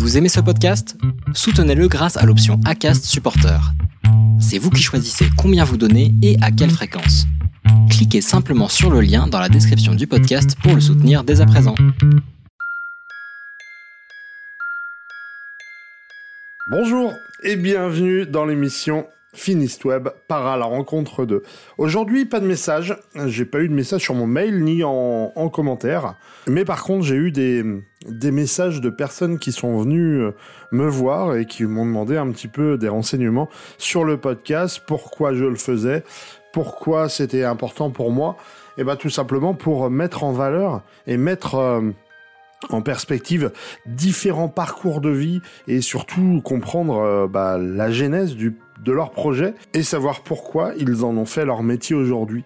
Vous 0.00 0.16
aimez 0.16 0.30
ce 0.30 0.40
podcast? 0.40 0.96
Soutenez-le 1.34 1.86
grâce 1.86 2.16
à 2.16 2.24
l'option 2.24 2.58
ACAST 2.64 3.04
Supporter. 3.04 3.60
C'est 4.40 4.56
vous 4.56 4.70
qui 4.70 4.82
choisissez 4.82 5.26
combien 5.36 5.62
vous 5.62 5.76
donnez 5.76 6.14
et 6.22 6.38
à 6.40 6.50
quelle 6.50 6.70
fréquence. 6.70 7.26
Cliquez 7.90 8.22
simplement 8.22 8.68
sur 8.68 8.90
le 8.90 9.02
lien 9.02 9.26
dans 9.26 9.38
la 9.38 9.50
description 9.50 9.94
du 9.94 10.06
podcast 10.06 10.56
pour 10.62 10.74
le 10.74 10.80
soutenir 10.80 11.22
dès 11.22 11.42
à 11.42 11.46
présent. 11.46 11.74
Bonjour 16.70 17.12
et 17.42 17.56
bienvenue 17.56 18.24
dans 18.24 18.46
l'émission 18.46 19.06
Finist 19.32 19.84
Web 19.84 20.08
part 20.26 20.46
à 20.46 20.56
la 20.56 20.64
rencontre 20.64 21.24
de. 21.24 21.42
Aujourd'hui, 21.78 22.24
pas 22.24 22.40
de 22.40 22.46
message. 22.46 22.96
J'ai 23.26 23.44
pas 23.44 23.60
eu 23.60 23.68
de 23.68 23.74
message 23.74 24.02
sur 24.02 24.14
mon 24.14 24.26
mail 24.26 24.64
ni 24.64 24.82
en, 24.82 25.32
en 25.34 25.48
commentaire. 25.48 26.14
Mais 26.48 26.64
par 26.64 26.82
contre, 26.82 27.04
j'ai 27.04 27.14
eu 27.14 27.30
des, 27.30 27.64
des 28.08 28.30
messages 28.32 28.80
de 28.80 28.90
personnes 28.90 29.38
qui 29.38 29.52
sont 29.52 29.78
venues 29.78 30.20
euh, 30.20 30.32
me 30.72 30.86
voir 30.86 31.36
et 31.36 31.46
qui 31.46 31.64
m'ont 31.64 31.86
demandé 31.86 32.16
un 32.16 32.30
petit 32.32 32.48
peu 32.48 32.76
des 32.76 32.88
renseignements 32.88 33.48
sur 33.78 34.04
le 34.04 34.16
podcast, 34.16 34.82
pourquoi 34.86 35.32
je 35.34 35.44
le 35.44 35.56
faisais, 35.56 36.02
pourquoi 36.52 37.08
c'était 37.08 37.44
important 37.44 37.90
pour 37.90 38.10
moi. 38.10 38.36
Et 38.78 38.84
bah, 38.84 38.96
tout 38.96 39.10
simplement 39.10 39.54
pour 39.54 39.90
mettre 39.90 40.24
en 40.24 40.32
valeur 40.32 40.82
et 41.06 41.16
mettre, 41.16 41.54
euh, 41.56 41.82
en 42.68 42.82
perspective 42.82 43.52
différents 43.86 44.48
parcours 44.48 45.00
de 45.00 45.10
vie 45.10 45.40
et 45.66 45.80
surtout 45.80 46.40
comprendre 46.44 46.98
euh, 46.98 47.26
bah, 47.26 47.58
la 47.58 47.90
genèse 47.90 48.34
du, 48.36 48.56
de 48.84 48.92
leur 48.92 49.10
projet 49.10 49.54
et 49.74 49.82
savoir 49.82 50.20
pourquoi 50.22 50.72
ils 50.76 51.04
en 51.04 51.16
ont 51.16 51.26
fait 51.26 51.44
leur 51.44 51.62
métier 51.62 51.94
aujourd'hui. 51.94 52.44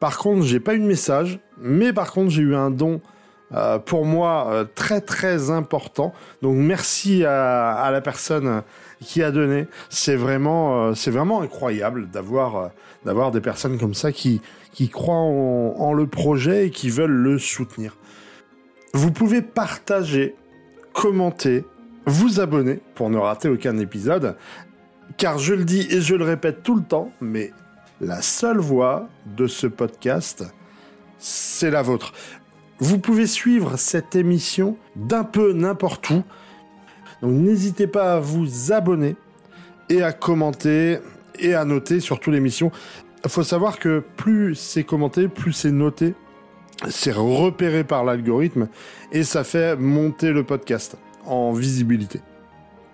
Par 0.00 0.18
contre, 0.18 0.42
j'ai 0.42 0.60
pas 0.60 0.74
eu 0.74 0.80
de 0.80 0.84
message, 0.84 1.38
mais 1.60 1.92
par 1.92 2.12
contre, 2.12 2.30
j'ai 2.30 2.42
eu 2.42 2.54
un 2.54 2.70
don 2.70 3.00
euh, 3.54 3.78
pour 3.78 4.06
moi 4.06 4.48
euh, 4.50 4.64
très 4.74 5.00
très 5.00 5.50
important. 5.50 6.12
Donc 6.40 6.56
merci 6.56 7.24
à, 7.24 7.88
la 7.92 8.00
personne 8.00 8.62
qui 9.00 9.22
a 9.22 9.30
donné. 9.30 9.66
C'est 9.90 10.16
vraiment 10.16 10.86
euh, 10.86 10.94
c'est 10.94 11.10
vraiment 11.10 11.42
incroyable 11.42 12.08
d'avoir 12.10 12.70
des 13.30 13.40
personnes 13.40 13.78
comme 13.78 13.94
ça 13.94 14.10
qui 14.10 14.40
qui 14.72 14.88
croient 14.88 15.14
en, 15.14 15.74
en 15.78 15.92
le 15.92 16.06
projet 16.06 16.66
et 16.66 16.70
qui 16.70 16.88
veulent 16.88 17.10
le 17.10 17.38
soutenir. 17.38 17.96
Vous 18.94 19.12
pouvez 19.12 19.42
partager, 19.42 20.34
commenter, 20.94 21.64
vous 22.06 22.40
abonner 22.40 22.80
pour 22.94 23.10
ne 23.10 23.18
rater 23.18 23.48
aucun 23.48 23.78
épisode, 23.78 24.36
car 25.16 25.38
je 25.38 25.54
le 25.54 25.64
dis 25.64 25.86
et 25.90 26.00
je 26.00 26.14
le 26.14 26.24
répète 26.24 26.62
tout 26.62 26.74
le 26.74 26.82
temps, 26.82 27.10
mais 27.20 27.52
la 28.00 28.22
seule 28.22 28.58
voix 28.58 29.08
de 29.26 29.46
ce 29.46 29.66
podcast, 29.66 30.44
c'est 31.18 31.70
la 31.70 31.82
vôtre. 31.82 32.12
Vous 32.78 32.98
pouvez 32.98 33.26
suivre 33.26 33.76
cette 33.76 34.16
émission 34.16 34.76
d'un 34.96 35.24
peu 35.24 35.52
n'importe 35.52 36.10
où. 36.10 36.22
Donc 37.22 37.32
n'hésitez 37.32 37.86
pas 37.86 38.14
à 38.14 38.20
vous 38.20 38.72
abonner 38.72 39.16
et 39.88 40.02
à 40.02 40.12
commenter 40.12 40.98
et 41.38 41.54
à 41.54 41.64
noter 41.64 42.00
surtout 42.00 42.30
l'émission. 42.30 42.72
Il 43.24 43.30
faut 43.30 43.44
savoir 43.44 43.78
que 43.78 44.02
plus 44.16 44.56
c'est 44.56 44.82
commenté, 44.82 45.28
plus 45.28 45.52
c'est 45.52 45.70
noté, 45.70 46.14
c'est 46.88 47.12
repéré 47.12 47.84
par 47.84 48.04
l'algorithme 48.04 48.68
et 49.12 49.22
ça 49.22 49.44
fait 49.44 49.76
monter 49.76 50.32
le 50.32 50.42
podcast 50.42 50.96
en 51.24 51.52
visibilité. 51.52 52.20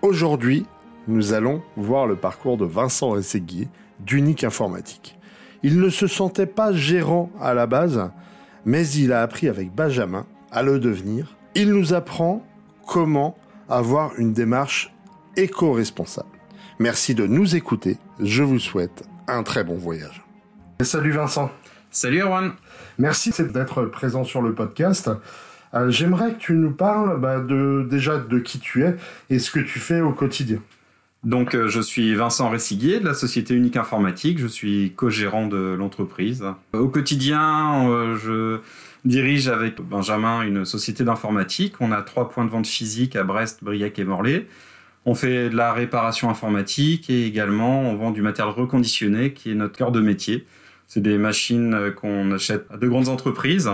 Aujourd'hui, 0.03 0.65
nous 1.09 1.33
allons 1.33 1.61
voir 1.75 2.07
le 2.07 2.15
parcours 2.15 2.57
de 2.57 2.65
Vincent 2.65 3.09
Rességuier 3.09 3.67
d'Unique 3.99 4.43
Informatique. 4.43 5.17
Il 5.63 5.79
ne 5.79 5.89
se 5.89 6.07
sentait 6.07 6.45
pas 6.45 6.71
gérant 6.71 7.29
à 7.41 7.53
la 7.53 7.67
base, 7.67 8.09
mais 8.65 8.87
il 8.87 9.11
a 9.11 9.21
appris 9.21 9.49
avec 9.49 9.73
Benjamin 9.73 10.25
à 10.51 10.63
le 10.63 10.79
devenir. 10.79 11.35
Il 11.55 11.71
nous 11.71 11.93
apprend 11.93 12.45
comment 12.87 13.37
avoir 13.67 14.17
une 14.17 14.33
démarche 14.33 14.93
éco-responsable. 15.35 16.29
Merci 16.79 17.15
de 17.15 17.25
nous 17.25 17.55
écouter. 17.55 17.97
Je 18.19 18.43
vous 18.43 18.59
souhaite 18.59 19.03
un 19.27 19.43
très 19.43 19.63
bon 19.63 19.75
voyage. 19.75 20.23
Salut 20.81 21.11
Vincent. 21.11 21.51
Salut 21.91 22.21
Erwan. 22.21 22.53
Merci 22.97 23.31
d'être 23.31 23.85
présent 23.85 24.23
sur 24.23 24.41
le 24.41 24.53
podcast. 24.53 25.09
Euh, 25.73 25.89
J'aimerais 25.89 26.33
que 26.33 26.39
tu 26.39 26.53
nous 26.53 26.71
parles 26.71 27.19
bah, 27.19 27.39
de, 27.39 27.85
déjà 27.89 28.17
de 28.17 28.39
qui 28.39 28.59
tu 28.59 28.83
es 28.85 28.95
et 29.29 29.39
ce 29.39 29.51
que 29.51 29.59
tu 29.59 29.79
fais 29.79 30.01
au 30.01 30.13
quotidien. 30.13 30.59
Donc, 31.23 31.53
euh, 31.53 31.67
je 31.67 31.81
suis 31.81 32.15
Vincent 32.15 32.49
Ressiguier 32.49 33.01
de 33.01 33.05
la 33.05 33.13
société 33.13 33.53
Unique 33.53 33.75
Informatique. 33.75 34.39
Je 34.39 34.47
suis 34.47 34.93
co-gérant 34.95 35.47
de 35.47 35.75
l'entreprise. 35.77 36.45
Au 36.71 36.87
quotidien, 36.87 37.89
euh, 37.89 38.17
je 38.17 38.59
dirige 39.03 39.49
avec 39.49 39.81
Benjamin 39.81 40.43
une 40.43 40.63
société 40.63 41.03
d'informatique. 41.03 41.75
On 41.81 41.91
a 41.91 42.01
trois 42.03 42.29
points 42.29 42.45
de 42.45 42.49
vente 42.49 42.67
physiques 42.67 43.17
à 43.17 43.23
Brest, 43.23 43.63
Briec 43.63 43.99
et 43.99 44.05
Morlaix. 44.05 44.47
On 45.05 45.13
fait 45.13 45.49
de 45.49 45.57
la 45.57 45.73
réparation 45.73 46.29
informatique 46.29 47.09
et 47.09 47.25
également 47.25 47.81
on 47.81 47.95
vend 47.95 48.11
du 48.11 48.21
matériel 48.21 48.53
reconditionné 48.53 49.33
qui 49.33 49.51
est 49.51 49.55
notre 49.55 49.77
cœur 49.77 49.91
de 49.91 49.99
métier. 49.99 50.45
C'est 50.87 51.01
des 51.01 51.17
machines 51.17 51.93
qu'on 51.95 52.31
achète 52.31 52.65
à 52.69 52.77
de 52.77 52.87
grandes 52.87 53.09
entreprises, 53.09 53.69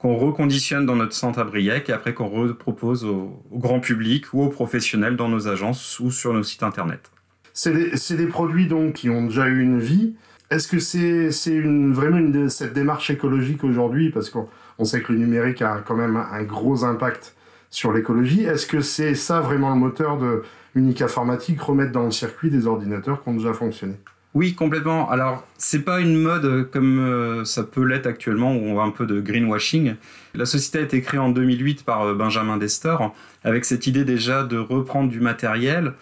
qu'on 0.00 0.16
reconditionne 0.16 0.86
dans 0.86 0.96
notre 0.96 1.12
centre 1.12 1.38
à 1.38 1.44
Briec 1.44 1.90
et 1.90 1.92
après 1.92 2.14
qu'on 2.14 2.28
repropose 2.28 3.04
au, 3.04 3.44
grand 3.52 3.80
public 3.80 4.32
ou 4.32 4.42
aux 4.42 4.48
professionnels 4.48 5.14
dans 5.14 5.28
nos 5.28 5.46
agences 5.46 6.00
ou 6.00 6.10
sur 6.10 6.32
nos 6.32 6.42
sites 6.42 6.62
internet. 6.62 7.10
C'est 7.52 8.16
des, 8.16 8.26
produits 8.26 8.66
donc 8.66 8.94
qui 8.94 9.10
ont 9.10 9.26
déjà 9.26 9.46
eu 9.46 9.60
une 9.60 9.78
vie. 9.78 10.14
Est-ce 10.50 10.68
que 10.68 10.78
c'est 10.78 11.54
une, 11.54 11.92
vraiment 11.92 12.16
une, 12.16 12.48
cette 12.48 12.72
démarche 12.72 13.10
écologique 13.10 13.62
aujourd'hui? 13.62 14.08
Parce 14.08 14.30
qu'on 14.30 14.48
on 14.78 14.86
sait 14.86 15.02
que 15.02 15.12
le 15.12 15.18
numérique 15.18 15.60
a 15.60 15.82
quand 15.86 15.96
même 15.96 16.16
un 16.16 16.42
gros 16.44 16.84
impact 16.84 17.34
sur 17.68 17.92
l'écologie. 17.92 18.44
Est-ce 18.44 18.66
que 18.66 18.80
c'est 18.80 19.14
ça 19.14 19.40
vraiment 19.40 19.68
le 19.74 19.78
moteur 19.78 20.16
de 20.16 20.42
Unique 20.74 21.02
Informatique, 21.02 21.60
remettre 21.60 21.92
dans 21.92 22.04
le 22.04 22.10
circuit 22.10 22.48
des 22.48 22.66
ordinateurs 22.66 23.22
qui 23.22 23.28
ont 23.28 23.34
déjà 23.34 23.52
fonctionné? 23.52 23.96
Oui, 24.32 24.54
complètement. 24.54 25.10
Alors, 25.10 25.44
c'est 25.58 25.80
pas 25.80 25.98
une 26.00 26.14
mode 26.14 26.70
comme 26.70 27.00
euh, 27.00 27.44
ça 27.44 27.64
peut 27.64 27.82
l'être 27.82 28.06
actuellement, 28.06 28.54
où 28.54 28.60
on 28.60 28.74
voit 28.74 28.84
un 28.84 28.90
peu 28.90 29.04
de 29.04 29.20
greenwashing. 29.20 29.96
La 30.34 30.46
société 30.46 30.78
a 30.78 30.82
été 30.82 31.00
créée 31.00 31.18
en 31.18 31.30
2008 31.30 31.84
par 31.84 32.02
euh, 32.02 32.14
Benjamin 32.14 32.56
Destor, 32.56 33.12
avec 33.42 33.64
cette 33.64 33.88
idée 33.88 34.04
déjà 34.04 34.44
de 34.44 34.56
reprendre 34.56 35.08
du 35.10 35.18
matériel 35.18 35.94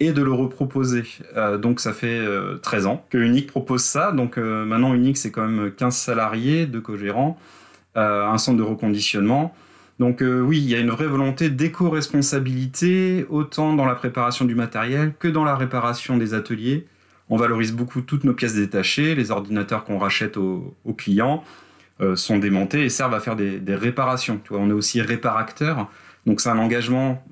et 0.00 0.12
de 0.12 0.22
le 0.22 0.32
reproposer. 0.32 1.04
Euh, 1.36 1.58
donc, 1.58 1.80
ça 1.80 1.92
fait 1.92 2.26
13 2.62 2.86
ans 2.86 3.04
que 3.10 3.18
Unique 3.18 3.48
propose 3.48 3.82
ça. 3.82 4.10
Donc, 4.10 4.38
maintenant, 4.38 4.94
Unique, 4.94 5.18
c'est 5.18 5.30
quand 5.30 5.46
même 5.46 5.70
15 5.70 5.94
salariés, 5.94 6.64
deux 6.64 6.80
co-gérants, 6.80 7.38
un 7.94 8.38
centre 8.38 8.56
de 8.56 8.62
reconditionnement. 8.62 9.54
Donc 9.98 10.22
oui, 10.22 10.58
il 10.58 10.68
y 10.68 10.74
a 10.74 10.78
une 10.78 10.90
vraie 10.90 11.06
volonté 11.06 11.48
d'éco-responsabilité, 11.48 13.24
autant 13.30 13.72
dans 13.72 13.86
la 13.86 13.94
préparation 13.94 14.44
du 14.44 14.54
matériel 14.54 15.14
que 15.18 15.28
dans 15.28 15.44
la 15.44 15.56
réparation 15.56 16.18
des 16.18 16.34
ateliers 16.34 16.86
on 17.28 17.36
valorise 17.36 17.72
beaucoup 17.72 18.00
toutes 18.00 18.24
nos 18.24 18.34
pièces 18.34 18.54
détachées. 18.54 19.14
Les 19.14 19.30
ordinateurs 19.30 19.84
qu'on 19.84 19.98
rachète 19.98 20.36
aux, 20.36 20.76
clients 20.96 21.44
euh, 22.00 22.16
sont 22.16 22.38
démontés 22.38 22.84
et 22.84 22.88
servent 22.88 23.14
à 23.14 23.20
faire 23.20 23.36
des, 23.36 23.60
réparations. 23.68 24.40
Tu 24.44 24.54
on 24.54 24.70
est 24.70 24.72
aussi 24.72 25.00
réparacteur. 25.00 25.90
Donc 26.26 26.40
c'est 26.40 26.48
un 26.48 26.58
engagement 26.58 27.24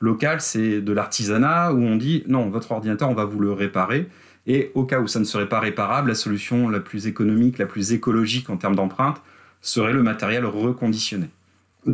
local, 0.00 0.40
c'est 0.40 0.80
de 0.80 0.92
l'artisanat 0.92 1.72
où 1.72 1.78
on 1.78 1.96
dit 1.96 2.24
non, 2.26 2.48
votre 2.48 2.72
ordinateur, 2.72 3.08
on 3.08 3.14
va 3.14 3.24
vous 3.24 3.40
le 3.40 3.52
réparer. 3.52 4.08
Et 4.46 4.72
au 4.74 4.84
cas 4.84 5.00
où 5.00 5.06
ça 5.06 5.20
ne 5.20 5.24
serait 5.24 5.48
pas 5.48 5.60
réparable, 5.60 6.08
la 6.08 6.16
solution 6.16 6.68
la 6.68 6.80
plus 6.80 7.06
économique, 7.06 7.58
la 7.58 7.66
plus 7.66 7.92
écologique 7.92 8.50
en 8.50 8.56
termes 8.56 8.74
d'empreinte 8.74 9.22
serait 9.60 9.92
le 9.92 10.02
matériel 10.02 10.44
reconditionné. 10.44 11.28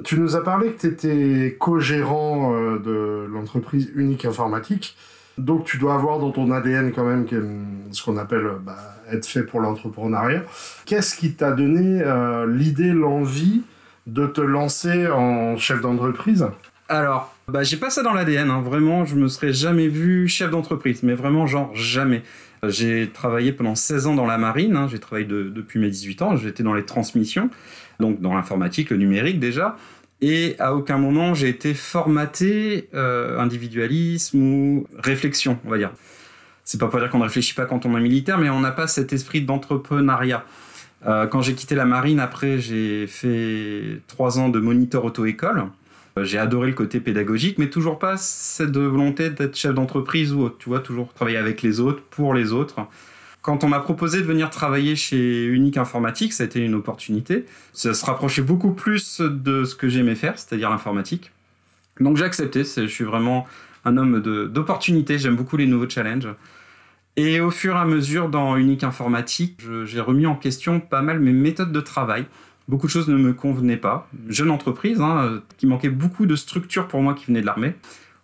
Tu 0.05 0.19
nous 0.19 0.37
as 0.37 0.43
parlé 0.43 0.73
que 0.73 0.81
tu 0.81 0.87
étais 0.87 1.57
co-gérant 1.59 2.55
euh, 2.55 2.79
de 2.79 3.27
l'entreprise 3.31 3.91
Unique 3.95 4.25
Informatique. 4.25 4.97
Donc 5.39 5.65
tu 5.65 5.79
dois 5.79 5.95
avoir 5.95 6.19
dans 6.19 6.31
ton 6.31 6.51
ADN 6.51 6.93
quand 6.93 7.05
même 7.05 7.27
ce 7.93 8.03
qu'on 8.03 8.17
appelle 8.17 8.47
bah, 8.65 8.77
être 9.11 9.27
fait 9.27 9.45
pour 9.45 9.61
l'entrepreneuriat. 9.61 10.43
Qu'est-ce 10.85 11.17
qui 11.17 11.33
t'a 11.33 11.53
donné 11.53 12.03
euh, 12.03 12.47
l'idée, 12.47 12.93
l'envie 12.93 13.63
de 14.07 14.27
te 14.27 14.41
lancer 14.41 15.07
en 15.07 15.57
chef 15.57 15.81
d'entreprise? 15.81 16.47
Alors, 16.89 17.35
bah, 17.49 17.63
j'ai 17.63 17.77
pas 17.77 17.91
ça 17.91 18.03
dans 18.03 18.15
l'ADN, 18.15 18.51
hein. 18.51 18.63
vraiment, 18.63 19.05
je 19.05 19.15
me 19.15 19.29
serais 19.29 19.53
jamais 19.53 19.89
vu 19.89 20.27
chef 20.27 20.51
d'entreprise, 20.51 21.03
mais 21.03 21.15
vraiment 21.15 21.47
genre 21.47 21.75
jamais. 21.75 22.23
J'ai 22.67 23.11
travaillé 23.13 23.53
pendant 23.53 23.75
16 23.75 24.07
ans 24.07 24.15
dans 24.15 24.27
la 24.27 24.39
marine, 24.39 24.75
hein. 24.75 24.89
j'ai 24.91 24.99
travaillé 24.99 25.27
de, 25.27 25.45
depuis 25.45 25.79
mes 25.79 25.91
18 25.91 26.23
ans, 26.23 26.37
j'étais 26.37 26.63
dans 26.63 26.75
les 26.75 26.85
transmissions, 26.85 27.51
donc 28.01 28.21
dans 28.21 28.35
l'informatique, 28.35 28.91
le 28.91 28.97
numérique 28.97 29.39
déjà. 29.39 29.77
Et 30.21 30.57
à 30.59 30.75
aucun 30.75 30.99
moment 30.99 31.35
j'ai 31.35 31.49
été 31.49 31.75
formaté 31.75 32.89
euh, 32.95 33.39
individualisme 33.39 34.39
ou 34.41 34.87
réflexion, 34.99 35.59
on 35.65 35.71
va 35.71 35.79
dire. 35.79 35.93
C'est 36.65 36.79
pas 36.79 36.89
pour 36.89 36.99
dire 36.99 37.09
qu'on 37.09 37.19
ne 37.19 37.25
réfléchit 37.25 37.55
pas 37.55 37.65
quand 37.65 37.87
on 37.87 37.97
est 37.97 38.01
militaire, 38.01 38.39
mais 38.39 38.51
on 38.51 38.61
n'a 38.61 38.73
pas 38.73 38.87
cet 38.87 39.13
esprit 39.13 39.43
d'entrepreneuriat. 39.43 40.45
Euh, 41.07 41.27
quand 41.27 41.41
j'ai 41.41 41.55
quitté 41.55 41.75
la 41.75 41.85
marine, 41.85 42.21
après 42.21 42.59
j'ai 42.59 43.07
fait 43.07 44.01
trois 44.09 44.39
ans 44.39 44.49
de 44.49 44.59
moniteur 44.59 45.05
auto-école. 45.05 45.65
Euh, 46.19 46.25
j'ai 46.25 46.39
adoré 46.39 46.69
le 46.69 46.75
côté 46.75 47.01
pédagogique, 47.01 47.59
mais 47.59 47.71
toujours 47.71 47.99
pas 47.99 48.17
cette 48.17 48.77
volonté 48.77 49.31
d'être 49.31 49.57
chef 49.57 49.75
d'entreprise 49.75 50.33
ou 50.33 50.51
tu 50.51 50.69
vois, 50.69 50.81
toujours 50.81 51.13
travailler 51.13 51.37
avec 51.39 51.63
les 51.63 51.81
autres, 51.81 52.03
pour 52.11 52.35
les 52.35 52.53
autres. 52.53 52.81
Quand 53.49 53.65
on 53.65 53.69
m'a 53.69 53.81
proposé 53.81 54.21
de 54.21 54.27
venir 54.27 54.51
travailler 54.51 54.95
chez 54.95 55.47
Unique 55.47 55.79
Informatique, 55.79 56.35
ça 56.35 56.43
a 56.43 56.47
été 56.47 56.61
une 56.61 56.75
opportunité. 56.75 57.47
Ça 57.73 57.95
se 57.95 58.05
rapprochait 58.05 58.43
beaucoup 58.43 58.73
plus 58.73 59.23
de 59.23 59.65
ce 59.65 59.75
que 59.75 59.89
j'aimais 59.89 60.17
faire, 60.17 60.39
c'est-à-dire 60.39 60.69
l'informatique. 60.69 61.33
Donc 61.99 62.19
j'ai 62.19 62.27
accepté, 62.27 62.63
je 62.63 62.85
suis 62.85 63.05
vraiment 63.05 63.47
un 63.87 63.97
homme 63.97 64.21
d'opportunité, 64.21 65.19
j'aime 65.19 65.35
beaucoup 65.35 65.57
les 65.57 65.65
nouveaux 65.65 65.89
challenges. 65.89 66.29
Et 67.17 67.41
au 67.41 67.51
fur 67.51 67.75
et 67.75 67.79
à 67.79 67.87
mesure, 67.87 68.29
dans 68.29 68.55
Unique 68.59 68.85
Informatique, 68.85 69.63
j'ai 69.87 70.01
remis 70.03 70.27
en 70.27 70.37
question 70.37 70.79
pas 70.79 71.01
mal 71.01 71.19
mes 71.19 71.33
méthodes 71.33 71.73
de 71.73 71.81
travail. 71.81 72.27
Beaucoup 72.69 72.87
de 72.87 72.93
choses 72.93 73.09
ne 73.09 73.17
me 73.17 73.33
convenaient 73.33 73.79
pas. 73.79 74.11
Jeune 74.29 74.51
entreprise, 74.51 75.01
hein, 75.01 75.41
qui 75.57 75.67
manquait 75.67 75.89
beaucoup 75.89 76.27
de 76.27 76.37
structure 76.37 76.87
pour 76.87 77.01
moi 77.01 77.15
qui 77.15 77.25
venait 77.25 77.41
de 77.41 77.47
l'armée, 77.47 77.73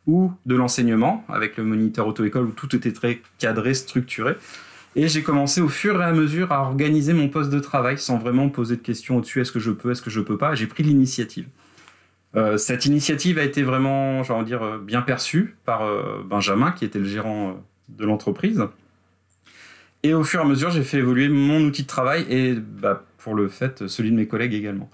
ou 0.06 0.34
de 0.44 0.54
l'enseignement, 0.54 1.24
avec 1.30 1.56
le 1.56 1.64
moniteur 1.64 2.06
auto-école 2.06 2.44
où 2.44 2.52
tout 2.52 2.76
était 2.76 2.92
très 2.92 3.22
cadré, 3.38 3.72
structuré. 3.72 4.36
Et 4.96 5.08
j'ai 5.08 5.22
commencé 5.22 5.60
au 5.60 5.68
fur 5.68 6.00
et 6.00 6.04
à 6.04 6.12
mesure 6.12 6.52
à 6.52 6.60
organiser 6.60 7.12
mon 7.12 7.28
poste 7.28 7.50
de 7.50 7.58
travail 7.58 7.98
sans 7.98 8.18
vraiment 8.18 8.44
me 8.46 8.50
poser 8.50 8.76
de 8.76 8.82
questions 8.82 9.16
au-dessus, 9.16 9.40
est-ce 9.40 9.52
que 9.52 9.58
je 9.58 9.70
peux, 9.70 9.90
est-ce 9.90 10.02
que 10.02 10.10
je 10.10 10.20
peux 10.20 10.38
pas. 10.38 10.54
J'ai 10.54 10.66
pris 10.66 10.82
l'initiative. 10.82 11.46
Euh, 12.36 12.56
cette 12.56 12.86
initiative 12.86 13.38
a 13.38 13.44
été 13.44 13.62
vraiment, 13.62 14.22
j'ai 14.22 14.44
dire, 14.44 14.62
euh, 14.62 14.78
bien 14.78 15.02
perçue 15.02 15.56
par 15.64 15.82
euh, 15.82 16.22
Benjamin, 16.24 16.72
qui 16.72 16.84
était 16.84 16.98
le 16.98 17.04
gérant 17.04 17.62
de 17.88 18.04
l'entreprise. 18.04 18.64
Et 20.02 20.14
au 20.14 20.24
fur 20.24 20.40
et 20.40 20.42
à 20.42 20.46
mesure, 20.46 20.70
j'ai 20.70 20.82
fait 20.82 20.98
évoluer 20.98 21.28
mon 21.28 21.60
outil 21.60 21.82
de 21.82 21.88
travail 21.88 22.26
et 22.28 22.54
bah, 22.54 23.04
pour 23.18 23.34
le 23.34 23.48
fait, 23.48 23.86
celui 23.86 24.10
de 24.10 24.16
mes 24.16 24.26
collègues 24.26 24.54
également. 24.54 24.90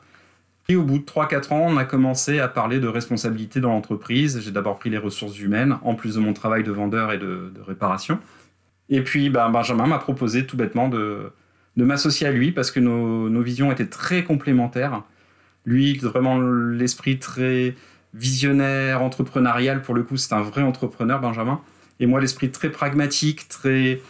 Et 0.69 0.77
au 0.77 0.85
bout 0.85 0.99
de 0.99 1.05
3-4 1.05 1.53
ans, 1.53 1.67
on 1.67 1.77
a 1.77 1.85
commencé 1.85 2.39
à 2.39 2.47
parler 2.47 2.79
de 2.79 2.87
responsabilité 2.87 3.61
dans 3.61 3.71
l'entreprise. 3.71 4.41
J'ai 4.41 4.53
d'abord 4.53 4.79
pris 4.79 4.89
les 4.89 4.99
ressources 4.99 5.41
humaines, 5.41 5.79
en 5.83 5.97
plus 5.97 6.15
de 6.15 6.21
mon 6.21 6.33
travail 6.33 6.63
de 6.63 6.71
vendeur 6.71 7.11
et 7.11 7.19
de, 7.19 7.51
réparation. 7.67 8.21
Et 8.91 9.03
puis 9.03 9.31
bah, 9.31 9.49
Benjamin 9.49 9.87
m'a 9.87 9.99
proposé 9.99 10.47
tout 10.47 10.57
bêtement 10.57 10.89
de, 10.89 11.33
de 11.77 11.85
m'associer 11.85 12.27
à 12.27 12.33
lui 12.33 12.53
parce 12.53 12.71
que 12.71 12.81
nos, 12.81 13.29
nos, 13.29 13.41
visions 13.41 13.73
étaient 13.73 13.87
très 13.87 14.25
complémentaires. 14.25 15.05
Lui, 15.65 15.97
vraiment 15.99 16.41
l'esprit 16.41 17.19
très 17.19 17.75
visionnaire, 18.15 19.03
entrepreneurial, 19.03 19.83
pour 19.83 19.95
le 19.95 20.03
coup, 20.03 20.17
c'est 20.17 20.35
un 20.35 20.43
vrai 20.43 20.63
entrepreneur, 20.63 21.21
Benjamin. 21.21 21.61
Et 22.01 22.07
moi, 22.07 22.21
l'esprit 22.21 22.51
très 22.51 22.71
pragmatique, 22.71 23.49
très 23.49 24.01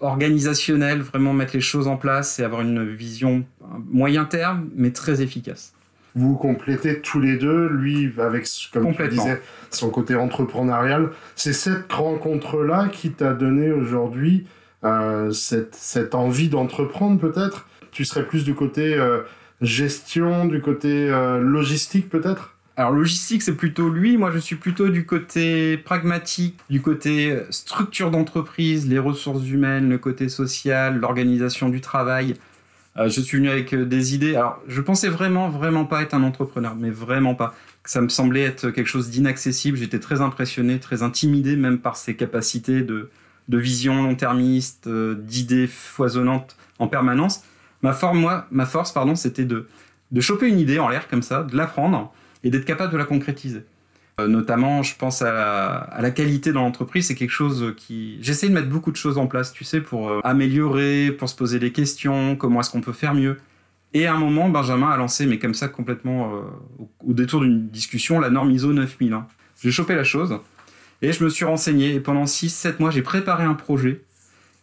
organisationnel, 0.00 1.00
vraiment 1.00 1.32
mettre 1.32 1.54
les 1.54 1.60
choses 1.60 1.88
en 1.88 1.96
place 1.96 2.38
et 2.38 2.44
avoir 2.44 2.62
une 2.62 2.84
vision 2.84 3.44
moyen 3.90 4.24
terme, 4.24 4.70
mais 4.74 4.92
très 4.92 5.22
efficace. 5.22 5.74
Vous 6.14 6.36
complétez 6.36 7.00
tous 7.00 7.20
les 7.20 7.36
deux, 7.36 7.68
lui 7.68 8.12
avec, 8.18 8.46
comme 8.72 8.94
tu 8.94 9.08
disais, 9.08 9.40
son 9.70 9.90
côté 9.90 10.14
entrepreneurial. 10.14 11.10
C'est 11.36 11.52
cette 11.52 11.92
rencontre-là 11.92 12.88
qui 12.88 13.10
t'a 13.10 13.32
donné 13.32 13.70
aujourd'hui 13.72 14.46
euh, 14.82 15.30
cette, 15.30 15.74
cette, 15.74 16.14
envie 16.14 16.48
d'entreprendre 16.48 17.20
peut-être? 17.20 17.66
Tu 17.92 18.04
serais 18.04 18.26
plus 18.26 18.44
du 18.44 18.54
côté 18.54 18.94
euh, 18.94 19.20
gestion, 19.60 20.46
du 20.46 20.62
côté 20.62 21.10
euh, 21.10 21.38
logistique 21.40 22.08
peut-être? 22.08 22.56
Alors 22.76 22.92
logistique, 22.92 23.42
c'est 23.42 23.56
plutôt 23.56 23.90
lui. 23.90 24.16
Moi, 24.16 24.30
je 24.30 24.38
suis 24.38 24.56
plutôt 24.56 24.88
du 24.88 25.04
côté 25.04 25.76
pragmatique, 25.76 26.58
du 26.70 26.80
côté 26.80 27.36
structure 27.50 28.10
d'entreprise, 28.10 28.88
les 28.88 28.98
ressources 28.98 29.46
humaines, 29.46 29.90
le 29.90 29.98
côté 29.98 30.30
social, 30.30 30.98
l'organisation 30.98 31.68
du 31.68 31.82
travail. 31.82 32.36
Euh, 33.00 33.08
je 33.08 33.20
suis 33.20 33.38
venu 33.38 33.48
avec 33.48 33.72
euh, 33.72 33.84
des 33.84 34.14
idées. 34.14 34.36
Alors, 34.36 34.60
je 34.68 34.80
pensais 34.80 35.08
vraiment, 35.08 35.48
vraiment 35.48 35.84
pas 35.84 36.02
être 36.02 36.14
un 36.14 36.22
entrepreneur, 36.22 36.74
mais 36.76 36.90
vraiment 36.90 37.34
pas. 37.34 37.54
Ça 37.84 38.00
me 38.00 38.08
semblait 38.08 38.42
être 38.42 38.70
quelque 38.70 38.86
chose 38.86 39.08
d'inaccessible. 39.10 39.76
J'étais 39.78 40.00
très 40.00 40.20
impressionné, 40.20 40.78
très 40.78 41.02
intimidé 41.02 41.56
même 41.56 41.78
par 41.78 41.96
ses 41.96 42.14
capacités 42.14 42.82
de, 42.82 43.10
de 43.48 43.58
vision 43.58 44.02
long-termiste, 44.02 44.88
d'idées 44.88 45.66
foisonnantes 45.66 46.56
en 46.78 46.88
permanence. 46.88 47.42
Ma, 47.82 47.94
force, 47.94 48.92
pardon, 48.92 49.14
c'était 49.14 49.46
de, 49.46 49.66
de 50.12 50.20
choper 50.20 50.48
une 50.48 50.58
idée 50.58 50.78
en 50.78 50.90
l'air 50.90 51.08
comme 51.08 51.22
ça, 51.22 51.42
de 51.42 51.56
l'apprendre 51.56 52.12
et 52.44 52.50
d'être 52.50 52.66
capable 52.66 52.92
de 52.92 52.98
la 52.98 53.06
concrétiser. 53.06 53.62
Euh, 54.20 54.28
notamment, 54.28 54.82
je 54.82 54.94
pense 54.96 55.22
à 55.22 55.98
la, 56.00 56.10
qualité 56.10 56.52
dans 56.52 56.62
l'entreprise, 56.62 57.06
c'est 57.06 57.14
quelque 57.14 57.30
chose 57.30 57.74
qui... 57.76 58.18
J'essaie 58.20 58.48
de 58.48 58.54
mettre 58.54 58.68
beaucoup 58.68 58.90
de 58.90 58.96
choses 58.96 59.18
en 59.18 59.26
place, 59.26 59.52
tu 59.52 59.64
sais, 59.64 59.80
pour 59.80 60.10
euh, 60.10 60.20
améliorer, 60.24 61.12
pour 61.12 61.28
se 61.28 61.34
poser 61.34 61.58
des 61.58 61.72
questions, 61.72 62.36
comment 62.36 62.60
est-ce 62.60 62.70
qu'on 62.70 62.80
peut 62.80 62.92
faire 62.92 63.14
mieux. 63.14 63.38
Et 63.92 64.06
à 64.06 64.14
un 64.14 64.18
moment, 64.18 64.48
Benjamin 64.48 64.90
a 64.90 64.96
lancé, 64.96 65.26
mais 65.26 65.38
comme 65.38 65.54
ça 65.54 65.68
complètement 65.68 66.34
euh, 66.34 66.40
au, 67.06 67.12
détour 67.12 67.40
d'une 67.40 67.68
discussion, 67.68 68.20
la 68.20 68.30
norme 68.30 68.50
ISO 68.50 68.72
9001. 68.72 69.26
J'ai 69.62 69.70
chopé 69.72 69.94
la 69.94 70.04
chose 70.04 70.38
et 71.02 71.12
je 71.12 71.24
me 71.24 71.28
suis 71.28 71.44
renseigné 71.44 71.94
et 71.94 72.00
pendant 72.00 72.24
6-7 72.24 72.74
mois, 72.78 72.90
j'ai 72.90 73.02
préparé 73.02 73.44
un 73.44 73.54
projet. 73.54 74.02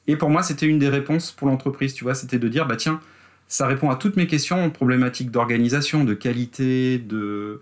Et 0.08 0.16
pour 0.16 0.30
moi, 0.30 0.44
c'était 0.44 0.68
une 0.68 0.80
des 0.80 0.90
réponses 0.90 1.32
pour 1.32 1.48
l'entreprise, 1.48 1.94
tu 1.94 2.04
vois, 2.04 2.16
c'était 2.16 2.40
de 2.40 2.48
dire, 2.48 2.66
bah 2.68 2.78
tiens, 2.78 3.02
ça 3.50 3.68
répond 3.68 3.90
à 3.90 3.96
toutes 3.96 4.16
mes 4.16 4.28
questions, 4.28 4.70
problématiques 4.70 5.32
d'organisation, 5.32 6.04
de 6.04 6.14
qualité, 6.14 6.98
de, 6.98 7.62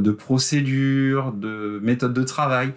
de 0.00 0.10
procédure, 0.10 1.32
de 1.32 1.80
méthode 1.82 2.14
de 2.14 2.22
travail. 2.22 2.72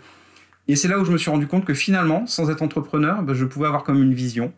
Et 0.67 0.75
c'est 0.75 0.87
là 0.87 0.99
où 0.99 1.05
je 1.05 1.11
me 1.11 1.17
suis 1.17 1.29
rendu 1.29 1.47
compte 1.47 1.65
que 1.65 1.73
finalement, 1.73 2.25
sans 2.25 2.49
être 2.49 2.61
entrepreneur, 2.61 3.21
ben, 3.21 3.33
je 3.33 3.45
pouvais 3.45 3.67
avoir 3.67 3.83
comme 3.83 4.01
une 4.01 4.13
vision, 4.13 4.51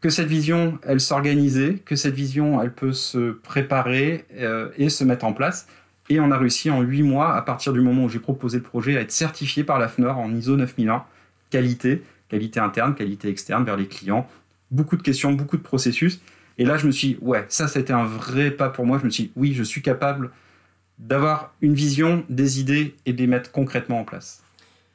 que 0.00 0.10
cette 0.10 0.28
vision, 0.28 0.78
elle 0.84 1.00
s'organisait, 1.00 1.74
que 1.84 1.96
cette 1.96 2.14
vision, 2.14 2.62
elle 2.62 2.72
peut 2.72 2.92
se 2.92 3.32
préparer 3.32 4.24
euh, 4.38 4.70
et 4.76 4.88
se 4.88 5.04
mettre 5.04 5.24
en 5.24 5.32
place. 5.32 5.66
Et 6.08 6.20
on 6.20 6.30
a 6.30 6.38
réussi 6.38 6.70
en 6.70 6.80
huit 6.80 7.02
mois, 7.02 7.34
à 7.34 7.42
partir 7.42 7.72
du 7.72 7.80
moment 7.80 8.04
où 8.04 8.08
j'ai 8.08 8.20
proposé 8.20 8.58
le 8.58 8.62
projet, 8.62 8.96
à 8.96 9.00
être 9.00 9.10
certifié 9.10 9.64
par 9.64 9.78
la 9.78 9.88
FNOR 9.88 10.16
en 10.16 10.32
ISO 10.34 10.56
9001, 10.56 11.04
qualité, 11.50 12.02
qualité 12.28 12.60
interne, 12.60 12.94
qualité 12.94 13.28
externe 13.28 13.64
vers 13.64 13.76
les 13.76 13.86
clients. 13.86 14.26
Beaucoup 14.70 14.96
de 14.96 15.02
questions, 15.02 15.32
beaucoup 15.32 15.56
de 15.56 15.62
processus. 15.62 16.20
Et 16.56 16.64
là, 16.64 16.76
je 16.76 16.86
me 16.86 16.92
suis 16.92 17.08
dit, 17.08 17.18
ouais, 17.20 17.44
ça, 17.48 17.68
c'était 17.68 17.92
un 17.92 18.04
vrai 18.04 18.50
pas 18.50 18.68
pour 18.68 18.86
moi. 18.86 18.98
Je 18.98 19.04
me 19.04 19.10
suis 19.10 19.24
dit, 19.24 19.32
oui, 19.36 19.52
je 19.52 19.62
suis 19.62 19.82
capable 19.82 20.30
d'avoir 20.98 21.52
une 21.60 21.74
vision, 21.74 22.24
des 22.28 22.60
idées 22.60 22.94
et 23.06 23.12
de 23.12 23.18
les 23.18 23.26
mettre 23.26 23.52
concrètement 23.52 24.00
en 24.00 24.04
place. 24.04 24.42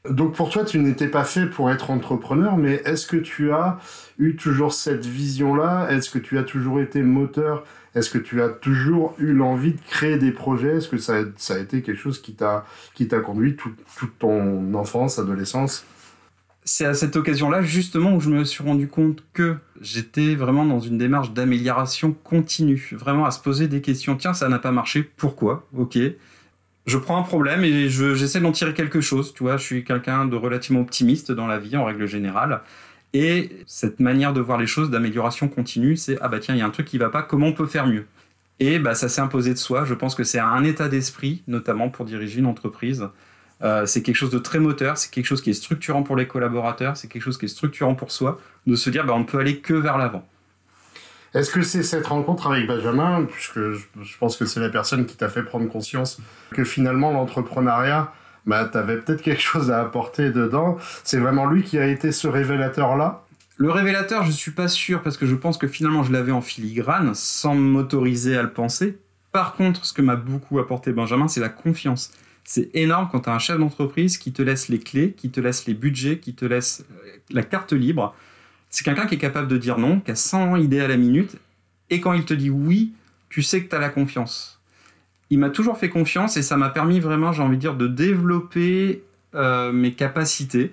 Donc 0.10 0.36
pour 0.36 0.50
toi, 0.50 0.66
tu 0.66 0.80
n'étais 0.80 1.08
pas 1.08 1.24
fait 1.24 1.46
pour 1.46 1.72
être 1.72 1.90
entrepreneur, 1.90 2.58
mais 2.58 2.82
est-ce 2.86 3.08
que 3.08 3.16
tu 3.16 3.52
as 3.54 3.80
eu 4.20 4.36
toujours 4.36 4.74
cette 4.74 5.06
vision-là? 5.06 5.88
Est-ce 5.92 6.10
que 6.10 6.20
tu 6.20 6.38
as 6.38 6.44
toujours 6.44 6.82
été 6.82 7.02
moteur? 7.02 7.64
Est-ce 7.96 8.10
que 8.10 8.18
tu 8.18 8.42
as 8.42 8.50
toujours 8.50 9.16
eu 9.18 9.34
l'envie 9.34 9.74
de 9.74 9.82
créer 9.90 10.18
des 10.18 10.32
projets? 10.32 10.78
Est-ce 10.78 10.90
que 10.90 10.98
ça, 10.98 11.14
a 11.16 11.58
été 11.58 11.82
quelque 11.82 12.00
chose 12.00 12.22
qui 12.22 12.36
t'a 12.36 12.66
conduit 13.24 13.56
toute 13.56 14.20
ton 14.20 14.74
enfance, 14.74 15.20
adolescence? 15.20 15.86
C'est 16.66 16.86
à 16.86 16.94
cette 16.94 17.16
occasion-là, 17.16 17.62
justement, 17.62 18.16
où 18.16 18.22
je 18.22 18.30
me 18.30 18.44
suis 18.44 18.64
rendu 18.64 18.88
compte 18.88 19.24
que 19.34 19.56
j'étais 19.82 20.36
vraiment 20.36 20.66
dans 20.66 20.80
une 20.80 20.98
démarche 20.98 21.32
d'amélioration 21.32 22.14
continue. 22.24 22.90
Vraiment 22.94 23.26
à 23.26 23.32
se 23.32 23.40
poser 23.40 23.68
des 23.68 23.82
questions. 23.82 24.16
Tiens, 24.16 24.34
ça 24.34 24.48
n'a 24.50 24.60
pas 24.60 24.72
marché. 24.72 25.04
Pourquoi? 25.18 25.68
Ok. 25.78 25.98
Je 26.86 26.98
prends 26.98 27.18
un 27.18 27.24
problème 27.24 27.64
et 27.64 27.90
j'essaie 27.90 28.42
d'en 28.42 28.52
tirer 28.52 28.74
quelque 28.74 29.02
chose. 29.02 29.34
Tu 29.34 29.44
vois, 29.44 29.58
je 29.58 29.64
suis 29.64 29.84
quelqu'un 29.84 30.26
de 30.26 30.36
relativement 30.36 30.82
optimiste 30.82 31.32
dans 31.32 31.48
la 31.48 31.58
vie, 31.58 31.78
en 31.78 31.86
règle 31.86 32.08
générale. 32.08 32.62
Et 33.14 33.52
cette 33.68 34.00
manière 34.00 34.34
de 34.34 34.42
voir 34.42 34.58
les 34.58 34.68
choses 34.68 34.90
d'amélioration 34.90 35.48
continue, 35.48 35.96
c'est 35.96 36.18
ah 36.22 36.28
bah 36.28 36.40
tiens, 36.40 36.56
il 36.56 36.58
y 36.58 36.62
a 36.62 36.66
un 36.66 36.72
truc 36.72 36.88
qui 36.88 36.98
va 36.98 37.10
pas, 37.10 37.22
comment 37.22 37.48
on 37.48 37.54
peut 37.54 37.68
faire 37.68 37.88
mieux? 37.88 38.06
Et 38.60 38.80
bah 38.80 38.96
ça 38.96 39.08
s'est 39.08 39.22
imposé 39.22 39.54
de 39.54 39.60
soi. 39.60 39.86
Je 39.86 39.94
pense 39.94 40.16
que 40.16 40.24
c'est 40.24 40.40
un 40.40 40.64
état 40.64 40.90
d'esprit, 40.90 41.44
notamment 41.48 41.90
pour 41.90 42.06
diriger 42.06 42.40
une 42.40 42.48
entreprise. 42.48 43.08
Euh, 43.64 43.86
c'est 43.86 44.02
quelque 44.02 44.16
chose 44.16 44.32
de 44.32 44.40
très 44.40 44.60
moteur, 44.60 44.98
c'est 44.98 45.10
quelque 45.10 45.26
chose 45.26 45.42
qui 45.42 45.50
est 45.50 45.54
structurant 45.54 46.04
pour 46.04 46.16
les 46.16 46.28
collaborateurs, 46.28 46.98
c'est 46.98 47.08
quelque 47.08 47.22
chose 47.22 47.38
qui 47.38 47.46
est 47.46 47.50
structurant 47.50 47.96
pour 47.96 48.12
soi, 48.12 48.40
de 48.68 48.76
se 48.76 48.90
dire 48.90 49.06
bah, 49.06 49.14
on 49.16 49.20
ne 49.20 49.26
peut 49.26 49.40
aller 49.40 49.60
que 49.60 49.74
vers 49.74 49.98
l'avant. 49.98 50.28
Est-ce 51.34 51.50
que 51.50 51.64
c'est 51.64 51.82
cette 51.82 52.06
rencontre 52.06 52.52
avec 52.52 52.68
Benjamin, 52.68 53.26
puisque 53.26 53.60
je 53.60 54.18
pense 54.20 54.38
que 54.38 54.46
c'est 54.46 54.60
la 54.60 54.70
personne 54.70 55.06
qui 55.06 55.16
t'a 55.16 55.30
fait 55.30 55.44
prendre 55.44 55.68
conscience 55.68 56.20
que 56.52 56.64
finalement 56.64 57.12
l'entrepreneuriat, 57.12 58.14
bah, 58.46 58.70
tu 58.70 58.78
avais 58.78 58.98
peut-être 58.98 59.22
quelque 59.22 59.42
chose 59.42 59.72
à 59.72 59.80
apporter 59.80 60.30
dedans, 60.30 60.78
c'est 61.04 61.18
vraiment 61.18 61.48
lui 61.48 61.64
qui 61.64 61.80
a 61.80 61.88
été 61.88 62.12
ce 62.12 62.28
révélateur-là? 62.28 63.24
Le 63.56 63.72
révélateur, 63.72 64.24
je 64.24 64.28
ne 64.28 64.34
suis 64.34 64.52
pas 64.52 64.68
sûr 64.68 65.02
parce 65.02 65.16
que 65.16 65.26
je 65.26 65.36
pense 65.36 65.58
que 65.58 65.68
finalement 65.68 66.04
je 66.04 66.12
l'avais 66.12 66.32
en 66.32 66.42
filigrane 66.42 67.14
sans 67.14 67.56
m'autoriser 67.56 68.36
à 68.38 68.44
le 68.44 68.52
penser. 68.52 69.00
Par 69.32 69.54
contre, 69.54 69.86
ce 69.86 69.94
que 69.94 70.02
m'a 70.02 70.16
beaucoup 70.16 70.60
apporté 70.60 70.92
Benjamin, 70.92 71.28
c'est 71.28 71.40
la 71.40 71.50
confiance. 71.50 72.12
C'est 72.44 72.70
énorme 72.74 73.08
quand 73.12 73.22
tu 73.22 73.30
as 73.30 73.34
un 73.34 73.40
chef 73.40 73.58
d'entreprise 73.58 74.18
qui 74.18 74.34
te 74.34 74.42
laisse 74.42 74.68
les 74.68 74.80
clés, 74.80 75.14
qui 75.14 75.30
te 75.30 75.40
laisse 75.40 75.66
les 75.66 75.74
budgets, 75.74 76.20
qui 76.20 76.34
te 76.34 76.46
laisse 76.46 76.86
euh, 76.92 77.10
la 77.30 77.44
carte 77.44 77.74
libre. 77.74 78.16
C'est 78.70 78.84
quelqu'un 78.84 79.06
qui 79.06 79.16
est 79.16 79.20
capable 79.20 79.48
de 79.48 79.58
dire 79.58 79.78
non, 79.78 80.00
qui 80.00 80.12
a 80.12 80.16
100 80.16 80.58
idées 80.58 80.82
à 80.82 80.88
la 80.88 80.98
minute, 80.98 81.38
et 81.90 82.02
quand 82.02 82.14
il 82.14 82.26
te 82.26 82.34
dit 82.34 82.50
oui, 82.50 82.94
tu 83.30 83.44
sais 83.44 83.64
que 83.64 83.70
tu 83.70 83.76
as 83.76 83.80
la 83.80 83.90
confiance. 83.90 84.60
Il 85.30 85.40
m'a 85.40 85.50
toujours 85.50 85.78
fait 85.78 85.90
confiance 85.90 86.38
et 86.38 86.42
ça 86.42 86.58
m'a 86.58 86.70
permis 86.70 87.00
vraiment, 87.00 87.32
j'ai 87.32 87.42
envie 87.42 87.58
de 87.58 87.62
dire, 87.62 87.76
de 87.76 87.88
développer 87.88 89.04
euh, 89.36 89.72
mes 89.72 89.94
capacités. 89.94 90.72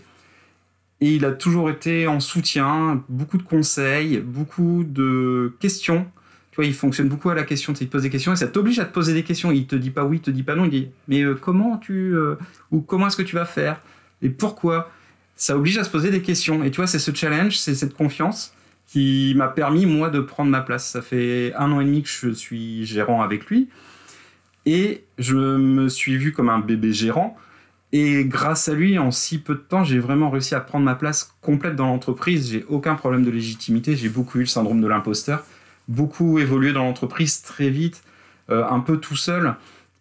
Et 1.00 1.14
il 1.14 1.24
a 1.24 1.32
toujours 1.32 1.70
été 1.70 2.06
en 2.06 2.20
soutien, 2.20 3.02
beaucoup 3.08 3.38
de 3.38 3.42
conseils, 3.42 4.18
beaucoup 4.18 4.84
de 4.84 5.54
questions 5.60 6.06
tu 6.50 6.56
vois, 6.56 6.64
il 6.64 6.74
fonctionne 6.74 7.08
beaucoup 7.08 7.30
à 7.30 7.34
la 7.34 7.44
question. 7.44 7.72
Il 7.72 7.86
te 7.86 7.92
pose 7.92 8.02
des 8.02 8.10
questions 8.10 8.32
et 8.32 8.36
ça 8.36 8.48
t'oblige 8.48 8.78
à 8.78 8.84
te 8.84 8.92
poser 8.92 9.14
des 9.14 9.22
questions. 9.22 9.52
Il 9.52 9.66
te 9.66 9.76
dit 9.76 9.90
pas 9.90 10.04
oui, 10.04 10.16
il 10.16 10.20
te 10.20 10.30
dit 10.30 10.42
pas 10.42 10.56
non. 10.56 10.64
Il 10.64 10.70
dit 10.70 10.88
mais 11.08 11.22
euh, 11.22 11.34
comment 11.34 11.78
tu 11.78 12.14
euh, 12.14 12.36
ou 12.70 12.80
comment 12.80 13.06
est-ce 13.06 13.16
que 13.16 13.22
tu 13.22 13.36
vas 13.36 13.44
faire 13.44 13.80
et 14.22 14.28
pourquoi? 14.28 14.90
Ça 15.36 15.56
oblige 15.56 15.78
à 15.78 15.84
se 15.84 15.90
poser 15.90 16.10
des 16.10 16.20
questions. 16.20 16.62
Et 16.64 16.70
tu 16.70 16.76
vois, 16.76 16.86
c'est 16.86 16.98
ce 16.98 17.14
challenge, 17.14 17.56
c'est 17.56 17.74
cette 17.74 17.94
confiance 17.94 18.52
qui 18.86 19.32
m'a 19.36 19.48
permis 19.48 19.86
moi 19.86 20.10
de 20.10 20.20
prendre 20.20 20.50
ma 20.50 20.60
place. 20.60 20.86
Ça 20.86 21.00
fait 21.00 21.54
un 21.54 21.72
an 21.72 21.80
et 21.80 21.84
demi 21.84 22.02
que 22.02 22.08
je 22.08 22.30
suis 22.30 22.84
gérant 22.84 23.22
avec 23.22 23.46
lui 23.46 23.68
et 24.66 25.04
je 25.18 25.36
me 25.36 25.88
suis 25.88 26.16
vu 26.16 26.32
comme 26.32 26.48
un 26.48 26.60
bébé 26.60 26.92
gérant. 26.92 27.36
Et 27.92 28.24
grâce 28.24 28.68
à 28.68 28.74
lui, 28.74 28.98
en 28.98 29.10
si 29.10 29.38
peu 29.38 29.54
de 29.54 29.60
temps, 29.60 29.82
j'ai 29.82 29.98
vraiment 29.98 30.30
réussi 30.30 30.54
à 30.54 30.60
prendre 30.60 30.84
ma 30.84 30.94
place 30.94 31.34
complète 31.40 31.74
dans 31.74 31.86
l'entreprise. 31.86 32.52
J'ai 32.52 32.64
aucun 32.68 32.94
problème 32.94 33.24
de 33.24 33.30
légitimité. 33.30 33.96
J'ai 33.96 34.08
beaucoup 34.08 34.38
eu 34.38 34.42
le 34.42 34.46
syndrome 34.46 34.80
de 34.80 34.86
l'imposteur, 34.86 35.44
beaucoup 35.90 36.38
évolué 36.38 36.72
dans 36.72 36.84
l'entreprise 36.84 37.42
très 37.42 37.68
vite, 37.68 38.02
euh, 38.48 38.64
un 38.66 38.80
peu 38.80 38.98
tout 38.98 39.16
seul. 39.16 39.54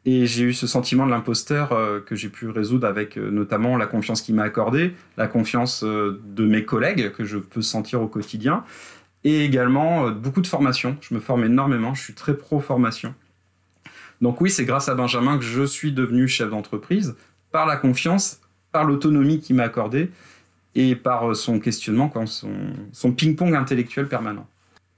Et 0.06 0.28
j'ai 0.28 0.44
eu 0.44 0.54
ce 0.54 0.66
sentiment 0.66 1.06
de 1.06 1.12
l'imposteur 1.12 1.74
euh, 1.74 2.00
que 2.00 2.16
j'ai 2.16 2.30
pu 2.30 2.48
résoudre 2.50 2.88
avec 2.88 3.18
euh, 3.18 3.30
notamment 3.32 3.76
la 3.76 3.86
confiance 3.86 4.22
qu'il 4.22 4.36
m'a 4.36 4.44
accordée, 4.44 4.94
la 5.18 5.28
confiance 5.28 5.84
de 5.84 6.46
mes 6.46 6.64
collègues 6.64 7.12
que 7.12 7.26
je 7.26 7.38
peux 7.38 7.62
sentir 7.62 8.02
au 8.02 8.08
quotidien, 8.08 8.64
et 9.26 9.44
également 9.44 10.10
beaucoup 10.12 10.42
de 10.42 10.48
formation. 10.48 10.96
Je 11.02 11.14
me 11.14 11.20
forme 11.20 11.44
énormément, 11.44 11.94
je 11.94 12.02
suis 12.02 12.14
très 12.14 12.38
pro-formation. 12.38 13.14
Donc 14.22 14.40
oui, 14.40 14.50
c'est 14.50 14.66
grâce 14.66 14.88
à 14.88 14.96
Benjamin 14.96 15.38
que 15.38 15.44
je 15.44 15.64
suis 15.64 15.92
devenu 15.92 16.28
chef 16.28 16.50
d'entreprise 16.50 17.16
par 17.52 17.66
la 17.66 17.76
confiance, 17.76 18.40
par 18.72 18.86
l'autonomie 18.86 19.42
qu'il 19.42 19.58
m'a 19.58 19.64
accordée 19.64 20.12
et 20.76 20.96
par 20.96 21.36
son 21.36 21.60
questionnement, 21.60 22.12
son, 22.26 22.52
son 22.94 23.12
ping-pong 23.12 23.56
intellectuel 23.56 24.08
permanent. 24.08 24.48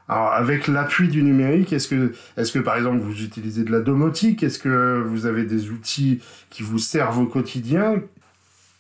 Alors, 0.08 0.34
avec 0.34 0.68
l'appui 0.68 1.08
du 1.08 1.24
numérique, 1.24 1.72
est-ce 1.74 1.88
que, 1.88 2.14
est-ce 2.38 2.52
que 2.52 2.60
par 2.60 2.76
exemple 2.76 3.00
vous 3.00 3.24
utilisez 3.24 3.64
de 3.64 3.72
la 3.72 3.80
domotique? 3.80 4.44
Est-ce 4.44 4.60
que 4.60 5.02
vous 5.06 5.26
avez 5.26 5.46
des 5.46 5.70
outils 5.70 6.22
qui 6.50 6.64
vous 6.64 6.80
servent 6.80 7.20
au 7.20 7.28
quotidien? 7.28 8.02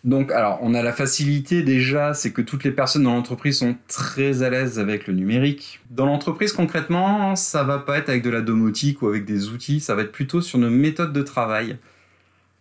Donc, 0.04 0.32
alors, 0.32 0.58
on 0.62 0.74
a 0.74 0.82
la 0.82 0.94
facilité 0.94 1.62
déjà, 1.62 2.16
c'est 2.16 2.32
que 2.32 2.42
toutes 2.42 2.64
les 2.64 2.72
personnes 2.72 3.04
dans 3.04 3.14
l'entreprise 3.14 3.60
sont 3.60 3.76
très 3.88 4.42
à 4.42 4.50
l'aise 4.50 4.80
avec 4.80 5.06
le 5.06 5.14
numérique. 5.14 5.80
Dans 5.92 6.08
l'entreprise, 6.08 6.54
concrètement, 6.54 7.36
ça 7.36 7.64
va 7.64 7.78
pas 7.78 8.00
être 8.00 8.10
avec 8.10 8.24
de 8.24 8.32
la 8.32 8.42
domotique 8.42 9.04
ou 9.04 9.08
avec 9.08 9.26
des 9.26 9.50
outils, 9.50 9.80
ça 9.80 9.94
va 9.94 10.02
être 10.02 10.12
plutôt 10.12 10.42
sur 10.42 10.58
nos 10.58 10.72
méthodes 10.72 11.14
de 11.14 11.22
travail. 11.22 11.78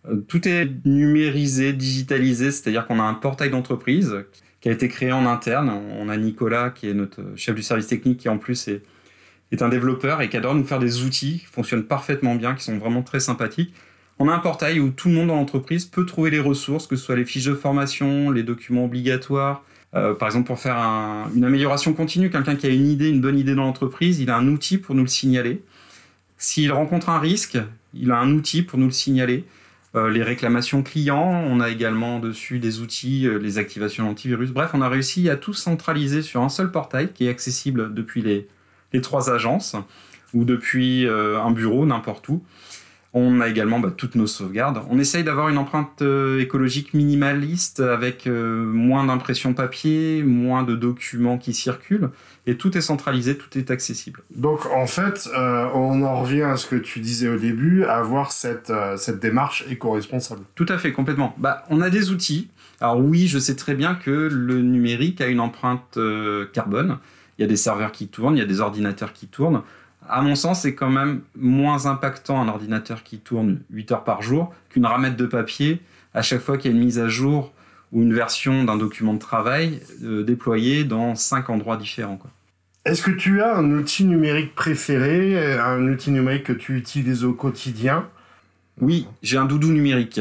Euh, 0.07 0.17
tout 0.27 0.47
est 0.47 0.69
numérisé, 0.85 1.73
digitalisé, 1.73 2.51
c'est-à-dire 2.51 2.85
qu'on 2.85 2.99
a 2.99 3.03
un 3.03 3.15
portail 3.15 3.49
d'entreprise 3.49 4.23
qui 4.61 4.69
a 4.69 4.71
été 4.71 4.87
créé 4.87 5.11
en 5.11 5.25
interne. 5.25 5.69
On 5.99 6.07
a 6.07 6.17
Nicolas, 6.17 6.69
qui 6.69 6.87
est 6.87 6.93
notre 6.93 7.21
chef 7.35 7.55
du 7.55 7.63
service 7.63 7.87
technique, 7.87 8.19
qui 8.19 8.29
en 8.29 8.37
plus 8.37 8.67
est, 8.67 8.83
un 9.59 9.69
développeur 9.69 10.21
et 10.21 10.29
qui 10.29 10.37
adore 10.37 10.55
nous 10.55 10.63
faire 10.63 10.79
des 10.79 11.03
outils 11.03 11.39
qui 11.39 11.45
fonctionnent 11.45 11.83
parfaitement 11.83 12.35
bien, 12.35 12.55
qui 12.55 12.63
sont 12.63 12.77
vraiment 12.77 13.01
très 13.01 13.19
sympathiques. 13.19 13.73
On 14.17 14.29
a 14.29 14.33
un 14.33 14.39
portail 14.39 14.79
où 14.79 14.91
tout 14.91 15.09
le 15.09 15.15
monde 15.15 15.27
dans 15.27 15.35
l'entreprise 15.35 15.85
peut 15.85 16.05
trouver 16.05 16.29
les 16.29 16.39
ressources, 16.39 16.87
que 16.87 16.95
ce 16.95 17.03
soit 17.03 17.17
les 17.17 17.25
fiches 17.25 17.45
de 17.45 17.55
formation, 17.55 18.31
les 18.31 18.43
documents 18.43 18.85
obligatoires. 18.85 19.63
Euh, 19.93 20.13
par 20.13 20.29
exemple, 20.29 20.47
pour 20.47 20.59
faire 20.59 20.77
une 21.35 21.43
amélioration 21.43 21.91
continue, 21.93 22.29
quelqu'un 22.29 22.55
qui 22.55 22.65
a 22.65 22.69
une 22.69 22.87
idée, 22.87 23.09
une 23.09 23.19
bonne 23.19 23.37
idée 23.37 23.55
dans 23.55 23.63
l'entreprise, 23.63 24.19
il 24.19 24.29
a 24.29 24.37
un 24.37 24.47
outil 24.47 24.77
pour 24.77 24.95
nous 24.95 25.01
le 25.01 25.09
signaler. 25.09 25.61
S'il 26.37 26.71
rencontre 26.71 27.09
un 27.09 27.19
risque, 27.19 27.57
il 27.93 28.11
a 28.11 28.19
un 28.19 28.31
outil 28.31 28.61
pour 28.61 28.79
nous 28.79 28.85
le 28.85 28.91
signaler. 28.91 29.43
Euh, 29.93 30.09
les 30.09 30.23
réclamations 30.23 30.83
clients, 30.83 31.43
on 31.45 31.59
a 31.59 31.69
également 31.69 32.19
dessus 32.19 32.59
des 32.59 32.79
outils, 32.79 33.27
euh, 33.27 33.37
les 33.37 33.57
activations 33.57 34.09
antivirus. 34.09 34.51
Bref, 34.51 34.71
on 34.73 34.81
a 34.81 34.87
réussi 34.87 35.29
à 35.29 35.35
tout 35.35 35.53
centraliser 35.53 36.21
sur 36.21 36.41
un 36.41 36.49
seul 36.49 36.71
portail 36.71 37.11
qui 37.11 37.25
est 37.25 37.29
accessible 37.29 37.93
depuis 37.93 38.21
les, 38.21 39.01
trois 39.01 39.29
agences 39.29 39.75
ou 40.33 40.45
depuis 40.45 41.05
euh, 41.05 41.41
un 41.41 41.51
bureau, 41.51 41.85
n'importe 41.85 42.29
où. 42.29 42.41
On 43.13 43.41
a 43.41 43.49
également 43.49 43.79
bah, 43.79 43.91
toutes 43.95 44.15
nos 44.15 44.27
sauvegardes. 44.27 44.81
On 44.89 44.97
essaye 44.97 45.23
d'avoir 45.23 45.49
une 45.49 45.57
empreinte 45.57 46.01
écologique 46.39 46.93
minimaliste 46.93 47.81
avec 47.81 48.25
moins 48.25 49.05
d'impression 49.05 49.53
papier, 49.53 50.23
moins 50.23 50.63
de 50.63 50.75
documents 50.75 51.37
qui 51.37 51.53
circulent 51.53 52.09
et 52.47 52.57
tout 52.57 52.75
est 52.77 52.81
centralisé, 52.81 53.37
tout 53.37 53.57
est 53.57 53.69
accessible. 53.69 54.21
Donc 54.35 54.65
en 54.65 54.87
fait, 54.87 55.29
euh, 55.37 55.67
on 55.73 56.03
en 56.03 56.21
revient 56.21 56.43
à 56.43 56.57
ce 56.57 56.65
que 56.65 56.75
tu 56.75 56.99
disais 56.99 57.29
au 57.29 57.37
début, 57.37 57.83
à 57.83 57.97
avoir 57.97 58.31
cette, 58.31 58.71
euh, 58.71 58.97
cette 58.97 59.19
démarche 59.19 59.65
éco-responsable. 59.69 60.41
Tout 60.55 60.65
à 60.69 60.77
fait, 60.77 60.91
complètement. 60.91 61.35
Bah, 61.37 61.63
on 61.69 61.81
a 61.81 61.89
des 61.89 62.09
outils. 62.09 62.49
Alors 62.79 62.97
oui, 62.99 63.27
je 63.27 63.37
sais 63.37 63.55
très 63.55 63.75
bien 63.75 63.93
que 63.93 64.09
le 64.09 64.61
numérique 64.61 65.21
a 65.21 65.27
une 65.27 65.39
empreinte 65.39 65.97
euh, 65.97 66.47
carbone. 66.51 66.97
Il 67.37 67.43
y 67.43 67.45
a 67.45 67.47
des 67.47 67.55
serveurs 67.55 67.91
qui 67.91 68.07
tournent, 68.07 68.35
il 68.35 68.39
y 68.39 68.43
a 68.43 68.47
des 68.47 68.59
ordinateurs 68.59 69.13
qui 69.13 69.27
tournent. 69.27 69.61
À 70.07 70.21
mon 70.21 70.35
sens, 70.35 70.61
c'est 70.61 70.75
quand 70.75 70.89
même 70.89 71.21
moins 71.35 71.85
impactant 71.85 72.41
un 72.41 72.47
ordinateur 72.47 73.03
qui 73.03 73.19
tourne 73.19 73.59
8 73.71 73.91
heures 73.91 74.03
par 74.03 74.21
jour 74.21 74.53
qu'une 74.69 74.85
ramette 74.85 75.15
de 75.15 75.25
papier 75.25 75.81
à 76.13 76.21
chaque 76.21 76.41
fois 76.41 76.57
qu'il 76.57 76.71
y 76.71 76.73
a 76.73 76.77
une 76.77 76.83
mise 76.83 76.99
à 76.99 77.07
jour 77.07 77.53
ou 77.91 78.01
une 78.01 78.13
version 78.13 78.63
d'un 78.63 78.77
document 78.77 79.13
de 79.13 79.19
travail 79.19 79.81
euh, 80.03 80.23
déployé 80.23 80.83
dans 80.83 81.15
cinq 81.15 81.49
endroits 81.49 81.77
différents. 81.77 82.19
Est-ce 82.83 83.03
que 83.03 83.11
tu 83.11 83.41
as 83.41 83.55
un 83.55 83.71
outil 83.71 84.05
numérique 84.05 84.55
préféré, 84.55 85.59
un 85.59 85.87
outil 85.87 86.11
numérique 86.11 86.45
que 86.45 86.53
tu 86.53 86.75
utilises 86.75 87.23
au 87.23 87.33
quotidien? 87.33 88.07
Oui, 88.81 89.05
j'ai 89.21 89.37
un 89.37 89.45
doudou 89.45 89.71
numérique. 89.71 90.19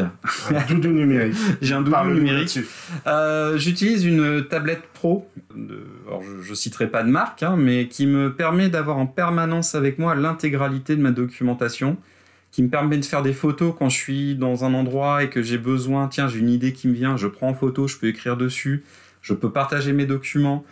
Un 0.50 0.74
doudou 0.74 0.90
numérique. 0.90 1.34
j'ai 1.62 1.74
un 1.74 1.80
doudou 1.80 2.10
numérique. 2.10 2.58
Euh, 3.06 3.56
j'utilise 3.56 4.04
une 4.04 4.46
tablette 4.48 4.82
pro. 4.92 5.26
alors 6.06 6.22
je, 6.42 6.50
ne 6.50 6.54
citerai 6.54 6.88
pas 6.88 7.02
de 7.02 7.08
marque, 7.08 7.42
hein, 7.42 7.56
mais 7.56 7.88
qui 7.88 8.06
me 8.06 8.34
permet 8.34 8.68
d'avoir 8.68 8.98
en 8.98 9.06
permanence 9.06 9.74
avec 9.74 9.98
moi 9.98 10.14
l'intégralité 10.14 10.94
de 10.94 11.00
ma 11.00 11.10
documentation 11.10 11.96
qui 12.50 12.62
me 12.62 12.68
permet 12.68 12.98
de 12.98 13.04
faire 13.04 13.22
des 13.22 13.32
photos 13.32 13.72
quand 13.78 13.88
je 13.88 13.96
suis 13.96 14.34
dans 14.34 14.64
un 14.64 14.74
endroit 14.74 15.22
et 15.22 15.30
que 15.30 15.42
j'ai 15.42 15.58
besoin, 15.58 16.08
tiens, 16.08 16.28
j'ai 16.28 16.40
une 16.40 16.50
idée 16.50 16.72
qui 16.72 16.88
me 16.88 16.94
vient, 16.94 17.16
je 17.16 17.28
prends 17.28 17.48
en 17.48 17.54
photo, 17.54 17.86
je 17.86 17.96
peux 17.96 18.08
écrire 18.08 18.36
dessus, 18.36 18.82
je 19.22 19.34
peux 19.34 19.50
partager 19.50 19.92
mes 19.92 20.04
documents, 20.04 20.64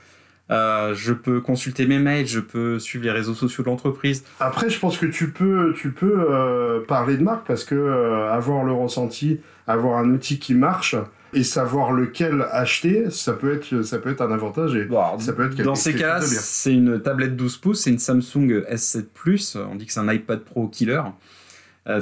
euh, 0.50 0.94
je 0.94 1.12
peux 1.12 1.40
consulter 1.40 1.86
mes 1.86 1.98
mails, 1.98 2.26
je 2.26 2.40
peux 2.40 2.78
suivre 2.78 3.04
les 3.04 3.10
réseaux 3.10 3.34
sociaux 3.34 3.62
de 3.64 3.68
l'entreprise. 3.68 4.24
Après, 4.40 4.70
je 4.70 4.78
pense 4.78 4.96
que 4.96 5.06
tu 5.06 5.30
peux, 5.30 5.74
tu 5.76 5.90
peux 5.90 6.26
euh, 6.30 6.80
parler 6.86 7.16
de 7.16 7.22
marque 7.22 7.46
parce 7.46 7.64
que 7.64 7.74
euh, 7.74 8.32
avoir 8.32 8.64
le 8.64 8.72
ressenti, 8.72 9.40
avoir 9.66 9.98
un 9.98 10.10
outil 10.10 10.38
qui 10.38 10.54
marche 10.54 10.96
et 11.34 11.42
savoir 11.42 11.92
lequel 11.92 12.46
acheter, 12.50 13.10
ça 13.10 13.34
peut 13.34 13.52
être, 13.52 13.82
ça 13.82 13.98
peut 13.98 14.10
être 14.10 14.22
un 14.22 14.32
avantage 14.32 14.74
et 14.74 14.88
ça 15.18 15.34
peut 15.34 15.46
être 15.46 15.62
Dans 15.62 15.74
ces 15.74 15.94
cas-là, 15.94 16.22
c'est 16.22 16.72
une 16.72 17.02
tablette 17.02 17.36
12 17.36 17.58
pouces, 17.58 17.82
c'est 17.82 17.90
une 17.90 17.98
Samsung 17.98 18.64
S7 18.70 19.04
Plus. 19.12 19.56
On 19.56 19.74
dit 19.74 19.84
que 19.84 19.92
c'est 19.92 20.00
un 20.00 20.10
iPad 20.10 20.40
Pro 20.40 20.68
killer. 20.68 21.02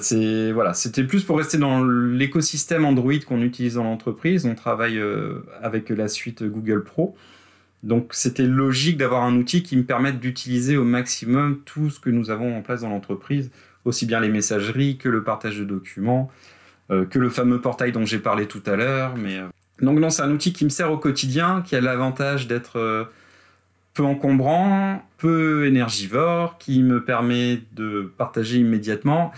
C'est 0.00 0.52
voilà, 0.52 0.74
c'était 0.74 1.04
plus 1.04 1.22
pour 1.24 1.38
rester 1.38 1.58
dans 1.58 1.84
l'écosystème 1.84 2.84
Android 2.84 3.18
qu'on 3.26 3.40
utilise 3.42 3.74
dans 3.74 3.84
l'entreprise. 3.84 4.46
On 4.46 4.54
travaille 4.54 5.00
avec 5.60 5.90
la 5.90 6.06
suite 6.06 6.44
Google 6.44 6.84
Pro. 6.84 7.16
Donc 7.86 8.08
c'était 8.12 8.46
logique 8.46 8.96
d'avoir 8.96 9.22
un 9.22 9.36
outil 9.36 9.62
qui 9.62 9.76
me 9.76 9.84
permette 9.84 10.20
d'utiliser 10.20 10.76
au 10.76 10.84
maximum 10.84 11.60
tout 11.64 11.88
ce 11.88 12.00
que 12.00 12.10
nous 12.10 12.30
avons 12.30 12.56
en 12.56 12.62
place 12.62 12.82
dans 12.82 12.90
l'entreprise, 12.90 13.50
aussi 13.84 14.06
bien 14.06 14.20
les 14.20 14.28
messageries 14.28 14.98
que 14.98 15.08
le 15.08 15.22
partage 15.22 15.58
de 15.58 15.64
documents, 15.64 16.30
euh, 16.90 17.04
que 17.06 17.18
le 17.18 17.30
fameux 17.30 17.60
portail 17.60 17.92
dont 17.92 18.04
j'ai 18.04 18.18
parlé 18.18 18.46
tout 18.46 18.62
à 18.66 18.76
l'heure. 18.76 19.16
Mais 19.16 19.40
donc 19.80 19.98
non, 19.98 20.10
c'est 20.10 20.22
un 20.22 20.30
outil 20.30 20.52
qui 20.52 20.64
me 20.64 20.70
sert 20.70 20.90
au 20.90 20.98
quotidien, 20.98 21.62
qui 21.64 21.76
a 21.76 21.80
l'avantage 21.80 22.46
d'être 22.48 23.08
peu 23.94 24.02
encombrant, 24.02 25.02
peu 25.16 25.66
énergivore, 25.66 26.58
qui 26.58 26.82
me 26.82 27.04
permet 27.04 27.62
de 27.72 28.12
partager 28.18 28.58
immédiatement 28.58 29.32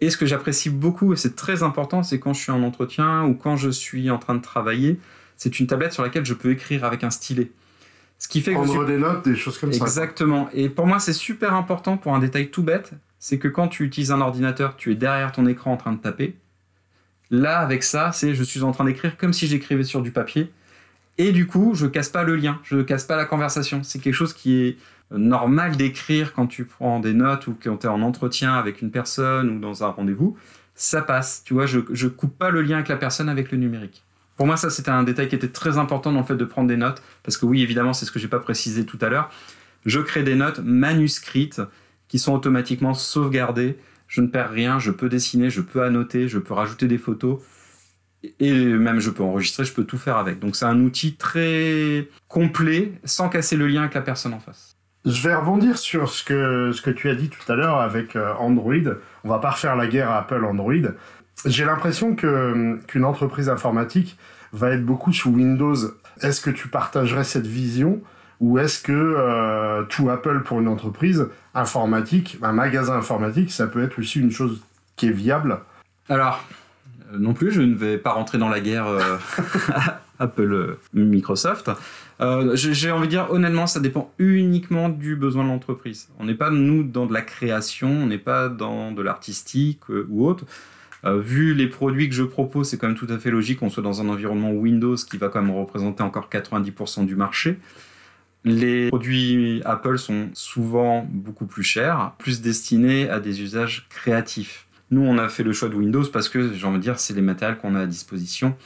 et 0.00 0.10
ce 0.10 0.16
que 0.16 0.26
j'apprécie 0.26 0.70
beaucoup, 0.70 1.12
et 1.12 1.16
c'est 1.16 1.34
très 1.34 1.62
important, 1.62 2.02
c'est 2.02 2.20
quand 2.20 2.32
je 2.32 2.40
suis 2.40 2.52
en 2.52 2.62
entretien 2.62 3.24
ou 3.24 3.34
quand 3.34 3.56
je 3.56 3.68
suis 3.68 4.10
en 4.10 4.18
train 4.18 4.34
de 4.34 4.42
travailler, 4.42 5.00
c'est 5.36 5.58
une 5.58 5.66
tablette 5.66 5.92
sur 5.92 6.02
laquelle 6.02 6.24
je 6.24 6.34
peux 6.34 6.52
écrire 6.52 6.84
avec 6.84 7.02
un 7.02 7.10
stylet. 7.10 7.50
Ce 8.18 8.26
qui 8.26 8.40
fait 8.40 8.52
Prendre 8.52 8.84
des 8.84 8.98
notes, 8.98 9.24
des 9.24 9.36
choses 9.36 9.58
comme 9.58 9.72
ça. 9.72 9.84
Exactement. 9.84 10.48
Et 10.52 10.68
pour 10.68 10.86
moi, 10.86 10.98
c'est 10.98 11.12
super 11.12 11.54
important 11.54 11.96
pour 11.96 12.14
un 12.14 12.18
détail 12.18 12.50
tout 12.50 12.64
bête, 12.64 12.92
c'est 13.18 13.38
que 13.38 13.48
quand 13.48 13.68
tu 13.68 13.84
utilises 13.84 14.10
un 14.10 14.20
ordinateur, 14.20 14.76
tu 14.76 14.90
es 14.90 14.94
derrière 14.96 15.30
ton 15.32 15.46
écran 15.46 15.72
en 15.72 15.76
train 15.76 15.92
de 15.92 15.98
taper. 15.98 16.36
Là, 17.30 17.60
avec 17.60 17.82
ça, 17.82 18.10
c'est 18.12 18.34
je 18.34 18.42
suis 18.42 18.62
en 18.62 18.72
train 18.72 18.84
d'écrire 18.84 19.16
comme 19.16 19.32
si 19.32 19.46
j'écrivais 19.46 19.84
sur 19.84 20.02
du 20.02 20.10
papier. 20.10 20.50
Et 21.16 21.32
du 21.32 21.46
coup, 21.46 21.74
je 21.74 21.86
casse 21.86 22.08
pas 22.08 22.22
le 22.22 22.36
lien, 22.36 22.60
je 22.64 22.80
casse 22.82 23.04
pas 23.04 23.16
la 23.16 23.24
conversation. 23.24 23.82
C'est 23.82 23.98
quelque 23.98 24.14
chose 24.14 24.32
qui 24.32 24.62
est 24.62 24.76
normal 25.10 25.76
d'écrire 25.76 26.32
quand 26.32 26.46
tu 26.46 26.64
prends 26.64 27.00
des 27.00 27.12
notes 27.12 27.46
ou 27.46 27.56
quand 27.62 27.78
tu 27.78 27.86
es 27.86 27.90
en 27.90 28.02
entretien 28.02 28.54
avec 28.54 28.82
une 28.82 28.90
personne 28.90 29.50
ou 29.50 29.60
dans 29.60 29.84
un 29.84 29.88
rendez-vous, 29.88 30.36
ça 30.74 31.02
passe. 31.02 31.42
Tu 31.44 31.54
vois, 31.54 31.66
je, 31.66 31.80
je 31.92 32.08
coupe 32.08 32.36
pas 32.36 32.50
le 32.50 32.62
lien 32.62 32.76
avec 32.76 32.88
la 32.88 32.96
personne 32.96 33.28
avec 33.28 33.50
le 33.52 33.58
numérique. 33.58 34.04
Pour 34.38 34.46
moi, 34.46 34.56
ça, 34.56 34.70
c'était 34.70 34.90
un 34.90 35.02
détail 35.02 35.28
qui 35.28 35.34
était 35.34 35.48
très 35.48 35.78
important 35.78 36.12
dans 36.12 36.20
le 36.20 36.24
fait 36.24 36.36
de 36.36 36.44
prendre 36.44 36.68
des 36.68 36.76
notes, 36.76 37.02
parce 37.24 37.36
que 37.36 37.44
oui, 37.44 37.60
évidemment, 37.60 37.92
c'est 37.92 38.06
ce 38.06 38.12
que 38.12 38.20
j'ai 38.20 38.28
pas 38.28 38.38
précisé 38.38 38.86
tout 38.86 38.98
à 39.02 39.08
l'heure. 39.08 39.30
Je 39.84 39.98
crée 39.98 40.22
des 40.22 40.36
notes 40.36 40.60
manuscrites 40.60 41.60
qui 42.06 42.20
sont 42.20 42.32
automatiquement 42.32 42.94
sauvegardées. 42.94 43.78
Je 44.06 44.20
ne 44.20 44.28
perds 44.28 44.50
rien, 44.50 44.78
je 44.78 44.92
peux 44.92 45.08
dessiner, 45.08 45.50
je 45.50 45.60
peux 45.60 45.82
annoter, 45.82 46.28
je 46.28 46.38
peux 46.38 46.54
rajouter 46.54 46.86
des 46.86 46.98
photos 46.98 47.40
et 48.38 48.52
même 48.52 49.00
je 49.00 49.10
peux 49.10 49.24
enregistrer, 49.24 49.64
je 49.64 49.72
peux 49.72 49.84
tout 49.84 49.98
faire 49.98 50.16
avec. 50.16 50.38
Donc 50.38 50.54
c'est 50.56 50.64
un 50.64 50.80
outil 50.80 51.16
très 51.16 52.08
complet 52.28 52.92
sans 53.04 53.28
casser 53.28 53.56
le 53.56 53.66
lien 53.66 53.82
avec 53.82 53.94
la 53.94 54.02
personne 54.02 54.34
en 54.34 54.40
face. 54.40 54.76
Je 55.04 55.26
vais 55.26 55.34
rebondir 55.34 55.78
sur 55.78 56.10
ce 56.10 56.22
que, 56.22 56.90
tu 56.90 57.08
as 57.08 57.14
dit 57.14 57.28
tout 57.28 57.50
à 57.50 57.56
l'heure 57.56 57.78
avec 57.78 58.14
euh, 58.14 58.34
Android. 58.38 58.74
On 59.24 59.28
va 59.28 59.38
pas 59.38 59.50
refaire 59.50 59.76
la 59.76 59.86
guerre 59.86 60.10
à 60.10 60.18
Apple 60.18 60.44
Android. 60.44 60.74
J'ai 61.44 61.64
l'impression 61.64 62.14
que 62.14 62.78
qu'une 62.86 63.04
entreprise 63.04 63.48
informatique 63.48 64.18
va 64.52 64.70
être 64.70 64.84
beaucoup 64.84 65.12
sous 65.12 65.30
Windows. 65.30 65.76
Est-ce 66.20 66.40
que 66.40 66.50
tu 66.50 66.68
partagerais 66.68 67.24
cette 67.24 67.46
vision 67.46 68.00
ou 68.40 68.58
est-ce 68.58 68.80
que 68.82 68.92
euh, 68.92 69.82
tout 69.84 70.10
Apple 70.10 70.42
pour 70.44 70.60
une 70.60 70.68
entreprise 70.68 71.26
informatique, 71.54 72.38
un 72.42 72.52
magasin 72.52 72.96
informatique, 72.96 73.50
ça 73.50 73.66
peut 73.66 73.82
être 73.82 73.98
aussi 73.98 74.20
une 74.20 74.30
chose 74.30 74.62
qui 74.96 75.06
est 75.08 75.12
viable? 75.12 75.58
Alors, 76.08 76.44
Euh, 77.12 77.18
non 77.18 77.34
plus, 77.34 77.52
je 77.52 77.62
ne 77.62 77.74
vais 77.74 77.98
pas 77.98 78.12
rentrer 78.12 78.38
dans 78.38 78.48
la 78.48 78.60
guerre 78.60 78.86
euh, 78.86 79.16
Apple 80.18 80.76
Microsoft. 80.92 81.70
J'ai 82.54 82.90
envie 82.90 83.06
de 83.06 83.10
dire 83.10 83.30
honnêtement, 83.30 83.66
ça 83.66 83.80
dépend 83.80 84.12
uniquement 84.18 84.88
du 84.88 85.14
besoin 85.14 85.44
de 85.44 85.48
l'entreprise. 85.48 86.08
On 86.18 86.24
n'est 86.24 86.34
pas 86.34 86.50
nous 86.50 86.82
dans 86.82 87.06
de 87.06 87.14
la 87.14 87.22
création, 87.22 87.88
on 87.88 88.06
n'est 88.06 88.18
pas 88.18 88.48
dans 88.48 88.90
de 88.92 89.02
l'artistique 89.02 89.88
ou 89.88 90.26
autre. 90.26 90.44
Vu 91.04 91.54
les 91.54 91.68
produits 91.68 92.08
que 92.08 92.14
je 92.14 92.24
propose, 92.24 92.68
c'est 92.68 92.78
quand 92.78 92.88
même 92.88 92.96
tout 92.96 93.06
à 93.10 93.18
fait 93.18 93.30
logique 93.30 93.60
qu'on 93.60 93.70
soit 93.70 93.82
dans 93.82 94.00
un 94.00 94.08
environnement 94.08 94.50
Windows 94.52 94.96
qui 94.96 95.16
va 95.16 95.28
quand 95.28 95.42
même 95.42 95.56
représenter 95.56 96.02
encore 96.02 96.28
90% 96.30 97.06
du 97.06 97.16
marché. 97.16 97.58
Les 98.44 98.88
produits 98.88 99.62
Apple 99.64 99.98
sont 99.98 100.28
souvent 100.32 101.06
beaucoup 101.10 101.46
plus 101.46 101.62
chers, 101.62 102.12
plus 102.18 102.40
destinés 102.40 103.08
à 103.10 103.20
des 103.20 103.42
usages 103.42 103.86
créatifs. 103.90 104.66
Nous, 104.90 105.02
on 105.02 105.18
a 105.18 105.28
fait 105.28 105.42
le 105.42 105.52
choix 105.52 105.68
de 105.68 105.74
Windows 105.74 106.04
parce 106.12 106.28
que, 106.28 106.52
j'ai 106.54 106.66
envie 106.66 106.78
de 106.78 106.82
dire, 106.82 106.98
c'est 106.98 107.14
les 107.14 107.20
matériels 107.20 107.58
qu'on 107.58 107.74
a 107.74 107.80
à 107.80 107.86
disposition. 107.86 108.56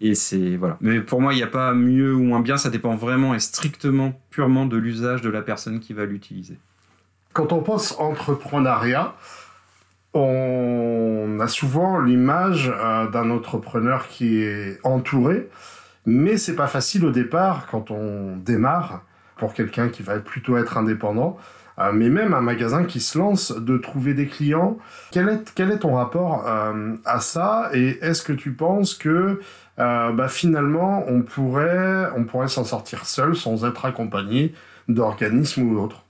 Et 0.00 0.14
c'est 0.14 0.56
voilà. 0.56 0.76
Mais 0.80 1.00
pour 1.00 1.20
moi, 1.20 1.32
il 1.32 1.36
n'y 1.36 1.42
a 1.42 1.48
pas 1.48 1.74
mieux 1.74 2.14
ou 2.14 2.22
moins 2.22 2.40
bien. 2.40 2.56
Ça 2.56 2.70
dépend 2.70 2.94
vraiment 2.94 3.34
et 3.34 3.40
strictement, 3.40 4.20
purement 4.30 4.66
de 4.66 4.76
l'usage 4.76 5.22
de 5.22 5.30
la 5.30 5.42
personne 5.42 5.80
qui 5.80 5.92
va 5.92 6.04
l'utiliser. 6.04 6.58
Quand 7.32 7.52
on 7.52 7.62
pense 7.62 7.98
entrepreneuriat, 7.98 9.14
on 10.14 11.38
a 11.40 11.48
souvent 11.48 12.00
l'image 12.00 12.72
euh, 12.74 13.08
d'un 13.08 13.30
entrepreneur 13.30 14.08
qui 14.08 14.42
est 14.42 14.78
entouré, 14.84 15.48
mais 16.06 16.36
c'est 16.36 16.56
pas 16.56 16.66
facile 16.66 17.04
au 17.06 17.10
départ 17.10 17.66
quand 17.70 17.90
on 17.90 18.36
démarre 18.36 19.02
pour 19.36 19.54
quelqu'un 19.54 19.88
qui 19.88 20.02
va 20.02 20.18
plutôt 20.18 20.56
être 20.56 20.76
indépendant, 20.76 21.38
euh, 21.78 21.92
mais 21.92 22.10
même 22.10 22.34
un 22.34 22.42
magasin 22.42 22.84
qui 22.84 23.00
se 23.00 23.18
lance, 23.18 23.52
de 23.52 23.78
trouver 23.78 24.12
des 24.12 24.26
clients. 24.26 24.76
Quel 25.10 25.28
est, 25.28 25.52
quel 25.54 25.70
est 25.70 25.78
ton 25.78 25.94
rapport 25.94 26.44
euh, 26.46 26.94
à 27.04 27.20
ça 27.20 27.70
Et 27.72 27.98
est-ce 28.02 28.22
que 28.22 28.32
tu 28.32 28.52
penses 28.52 28.94
que 28.94 29.40
bah, 29.78 30.28
finalement 30.28 31.02
on 31.08 31.22
pourrait, 31.22 32.06
on 32.16 32.24
pourrait 32.24 32.48
s'en 32.48 32.62
sortir 32.62 33.06
seul 33.06 33.34
sans 33.34 33.64
être 33.64 33.84
accompagné 33.84 34.54
d'organismes 34.88 35.62
ou 35.62 35.74
d'autres 35.74 36.04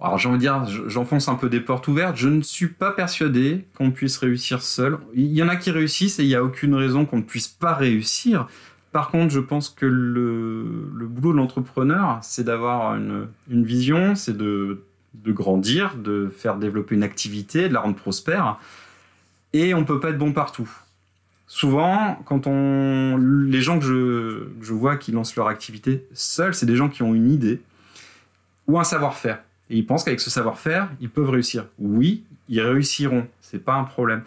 alors 0.00 0.18
j'ai 0.18 0.28
envie 0.28 0.36
de 0.36 0.42
dire, 0.42 0.66
j'enfonce 0.88 1.28
un 1.28 1.36
peu 1.36 1.48
des 1.48 1.60
portes 1.60 1.88
ouvertes. 1.88 2.16
Je 2.16 2.28
ne 2.28 2.42
suis 2.42 2.68
pas 2.68 2.92
persuadé 2.92 3.66
qu'on 3.74 3.90
puisse 3.90 4.18
réussir 4.18 4.60
seul. 4.62 4.98
Il 5.14 5.32
y 5.32 5.42
en 5.42 5.48
a 5.48 5.56
qui 5.56 5.70
réussissent 5.70 6.18
et 6.18 6.24
il 6.24 6.28
n'y 6.28 6.34
a 6.34 6.44
aucune 6.44 6.74
raison 6.74 7.06
qu'on 7.06 7.18
ne 7.18 7.22
puisse 7.22 7.48
pas 7.48 7.72
réussir. 7.72 8.46
Par 8.92 9.10
contre, 9.10 9.32
je 9.32 9.40
pense 9.40 9.70
que 9.70 9.86
le, 9.86 11.06
boulot 11.06 11.32
de 11.32 11.38
l'entrepreneur, 11.38 12.18
c'est 12.22 12.44
d'avoir 12.44 12.94
une, 12.96 13.28
vision, 13.48 14.14
c'est 14.14 14.36
de, 14.36 14.82
grandir, 15.26 15.96
de 15.96 16.28
faire 16.28 16.56
développer 16.56 16.94
une 16.94 17.02
activité, 17.02 17.68
de 17.68 17.74
la 17.74 17.80
rendre 17.80 17.96
prospère. 17.96 18.58
Et 19.52 19.72
on 19.74 19.80
ne 19.80 19.84
peut 19.84 20.00
pas 20.00 20.10
être 20.10 20.18
bon 20.18 20.32
partout. 20.32 20.70
Souvent, 21.46 22.18
quand 22.26 22.46
on, 22.46 23.16
les 23.18 23.62
gens 23.62 23.78
que 23.78 24.50
je, 24.60 24.72
vois 24.72 24.96
qui 24.96 25.12
lancent 25.12 25.36
leur 25.36 25.48
activité 25.48 26.06
seuls, 26.12 26.54
c'est 26.54 26.66
des 26.66 26.76
gens 26.76 26.88
qui 26.88 27.02
ont 27.02 27.14
une 27.14 27.30
idée 27.30 27.60
ou 28.66 28.78
un 28.78 28.84
savoir-faire. 28.84 29.40
Et 29.70 29.76
ils 29.76 29.86
pensent 29.86 30.04
qu'avec 30.04 30.20
ce 30.20 30.30
savoir-faire, 30.30 30.88
ils 31.00 31.10
peuvent 31.10 31.30
réussir. 31.30 31.66
Oui, 31.78 32.24
ils 32.48 32.60
réussiront. 32.60 33.26
C'est 33.40 33.64
pas 33.64 33.74
un 33.74 33.84
problème. 33.84 34.22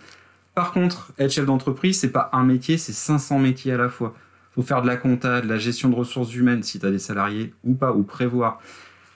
Par 0.55 0.71
contre, 0.71 1.13
être 1.17 1.31
chef 1.31 1.45
d'entreprise, 1.45 1.99
c'est 1.99 2.11
pas 2.11 2.29
un 2.33 2.43
métier, 2.43 2.77
c'est 2.77 2.93
500 2.93 3.39
métiers 3.39 3.71
à 3.71 3.77
la 3.77 3.89
fois 3.89 4.13
faut 4.59 4.67
faire 4.67 4.81
de 4.81 4.87
la 4.87 4.97
compta, 4.97 5.41
de 5.41 5.47
la 5.47 5.57
gestion 5.57 5.89
de 5.89 5.95
ressources 5.95 6.33
humaines 6.33 6.63
si 6.63 6.79
tu 6.79 6.85
as 6.85 6.91
des 6.91 6.99
salariés 6.99 7.53
ou 7.63 7.73
pas, 7.75 7.93
ou 7.93 8.03
prévoir. 8.03 8.59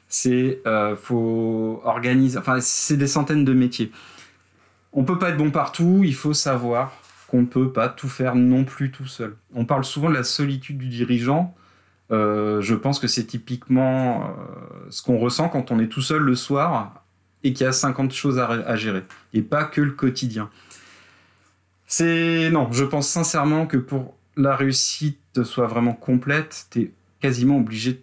C'est 0.07 0.61
euh, 0.67 0.95
faut 0.95 1.81
organiser, 1.83 2.37
enfin 2.37 2.59
c'est 2.61 2.97
des 2.97 3.07
centaines 3.07 3.45
de 3.45 3.53
métiers. 3.53 3.91
On 4.93 5.03
peut 5.03 5.17
pas 5.17 5.29
être 5.29 5.37
bon 5.37 5.49
partout, 5.49 6.01
il 6.03 6.13
faut 6.13 6.33
savoir 6.33 6.93
qu'on 7.27 7.41
ne 7.41 7.45
peut 7.47 7.71
pas 7.71 7.89
tout 7.89 8.09
faire 8.09 8.35
non 8.35 8.63
plus 8.63 8.91
tout 8.91 9.07
seul. 9.07 9.35
On 9.55 9.65
parle 9.65 9.83
souvent 9.83 10.09
de 10.09 10.13
la 10.13 10.23
solitude 10.23 10.77
du 10.77 10.87
dirigeant. 10.87 11.55
Euh, 12.13 12.61
je 12.61 12.75
pense 12.75 12.99
que 12.99 13.07
c'est 13.07 13.23
typiquement 13.23 14.23
euh, 14.23 14.27
ce 14.91 15.01
qu'on 15.01 15.17
ressent 15.17 15.49
quand 15.49 15.71
on 15.71 15.79
est 15.79 15.87
tout 15.87 16.01
seul 16.01 16.21
le 16.21 16.35
soir 16.35 17.03
et 17.43 17.53
qu'il 17.53 17.65
y 17.65 17.67
a 17.67 17.71
50 17.71 18.13
choses 18.13 18.39
à, 18.39 18.75
gérer, 18.77 19.03
et 19.33 19.41
pas 19.41 19.65
que 19.65 19.81
le 19.81 19.91
quotidien. 19.91 20.49
C'est 21.87 22.49
non, 22.51 22.71
je 22.71 22.85
pense 22.85 23.09
sincèrement 23.09 23.67
que 23.67 23.77
pour 23.77 24.15
la 24.37 24.55
réussite 24.55 25.43
soit 25.43 25.67
vraiment 25.67 25.93
complète, 25.93 26.67
tu 26.71 26.81
es 26.81 26.91
quasiment 27.19 27.57
obligé 27.57 27.93
de 27.93 28.01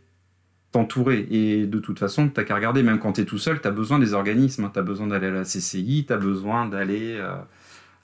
t'entourer. 0.72 1.26
Et 1.30 1.66
de 1.66 1.78
toute 1.78 1.98
façon, 1.98 2.28
tu 2.28 2.44
qu'à 2.44 2.54
regarder, 2.54 2.82
même 2.82 2.98
quand 2.98 3.14
tu 3.14 3.22
es 3.22 3.24
tout 3.24 3.38
seul, 3.38 3.62
tu 3.62 3.68
as 3.68 3.70
besoin 3.70 3.98
des 3.98 4.12
organismes, 4.12 4.70
tu 4.72 4.78
as 4.78 4.82
besoin 4.82 5.06
d'aller 5.06 5.28
à 5.28 5.30
la 5.30 5.44
CCI, 5.44 6.04
tu 6.06 6.12
as 6.12 6.18
besoin 6.18 6.66
d'aller 6.66 7.18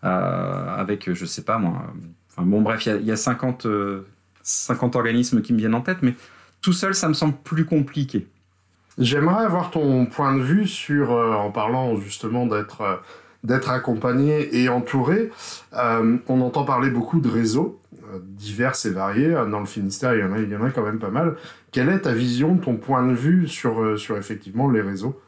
euh, 0.05 0.77
avec, 0.77 1.13
je 1.13 1.27
sais 1.27 1.43
pas 1.43 1.59
moi. 1.59 1.93
Bon, 2.39 2.63
bref, 2.63 2.87
il 2.87 3.05
y, 3.05 3.13
a, 3.13 3.17
50, 3.17 3.67
50 4.47 4.95
euh, 4.95 4.99
organismes 4.99 5.43
qui 5.43 5.53
me 5.53 5.59
viennent 5.59 5.75
en 5.75 5.83
tête, 5.83 5.99
mais 6.03 6.15
tout 6.63 6.73
seul, 6.73 6.95
ça 6.95 7.09
me 7.09 7.15
semble 7.15 7.35
plus 7.45 7.65
compliqué. 7.65 8.27
J'aimerais 8.99 9.45
avoir 9.45 9.71
ton 9.71 10.07
point 10.07 10.35
de 10.35 10.43
vue 10.43 10.67
sur, 10.67 11.11
en 11.11 11.51
parlant 11.51 11.97
justement 12.01 12.47
d'être 12.47 13.03
d'être 13.45 13.71
accompagné 13.71 14.57
et 14.57 14.69
entouré. 14.69 15.31
on 15.73 16.41
entend 16.41 16.65
parler 16.65 16.91
beaucoup 16.91 17.21
de 17.21 17.29
réseaux 17.29 17.79
diverses 18.21 18.87
et 18.87 18.91
variées. 18.91 19.33
Dans 19.51 19.61
le 19.61 19.67
Finistère, 19.67 20.15
il 20.15 20.21
y 20.21 20.25
en 20.25 20.33
a, 20.33 20.39
il 20.39 20.51
y 20.51 20.57
en 20.57 20.65
a 20.65 20.71
quand 20.71 20.83
même 20.83 20.99
pas 20.99 21.11
mal. 21.11 21.37
Quelle 21.73 21.89
est 21.89 22.01
ta 22.01 22.13
vision, 22.13 22.57
ton 22.57 22.77
point 22.77 23.07
de 23.07 23.13
vue 23.13 23.49
sur, 23.49 23.83
euh, 23.83 23.97
sur 23.97 24.17
effectivement 24.17 24.71
les 24.71 24.81
réseaux? 24.81 25.21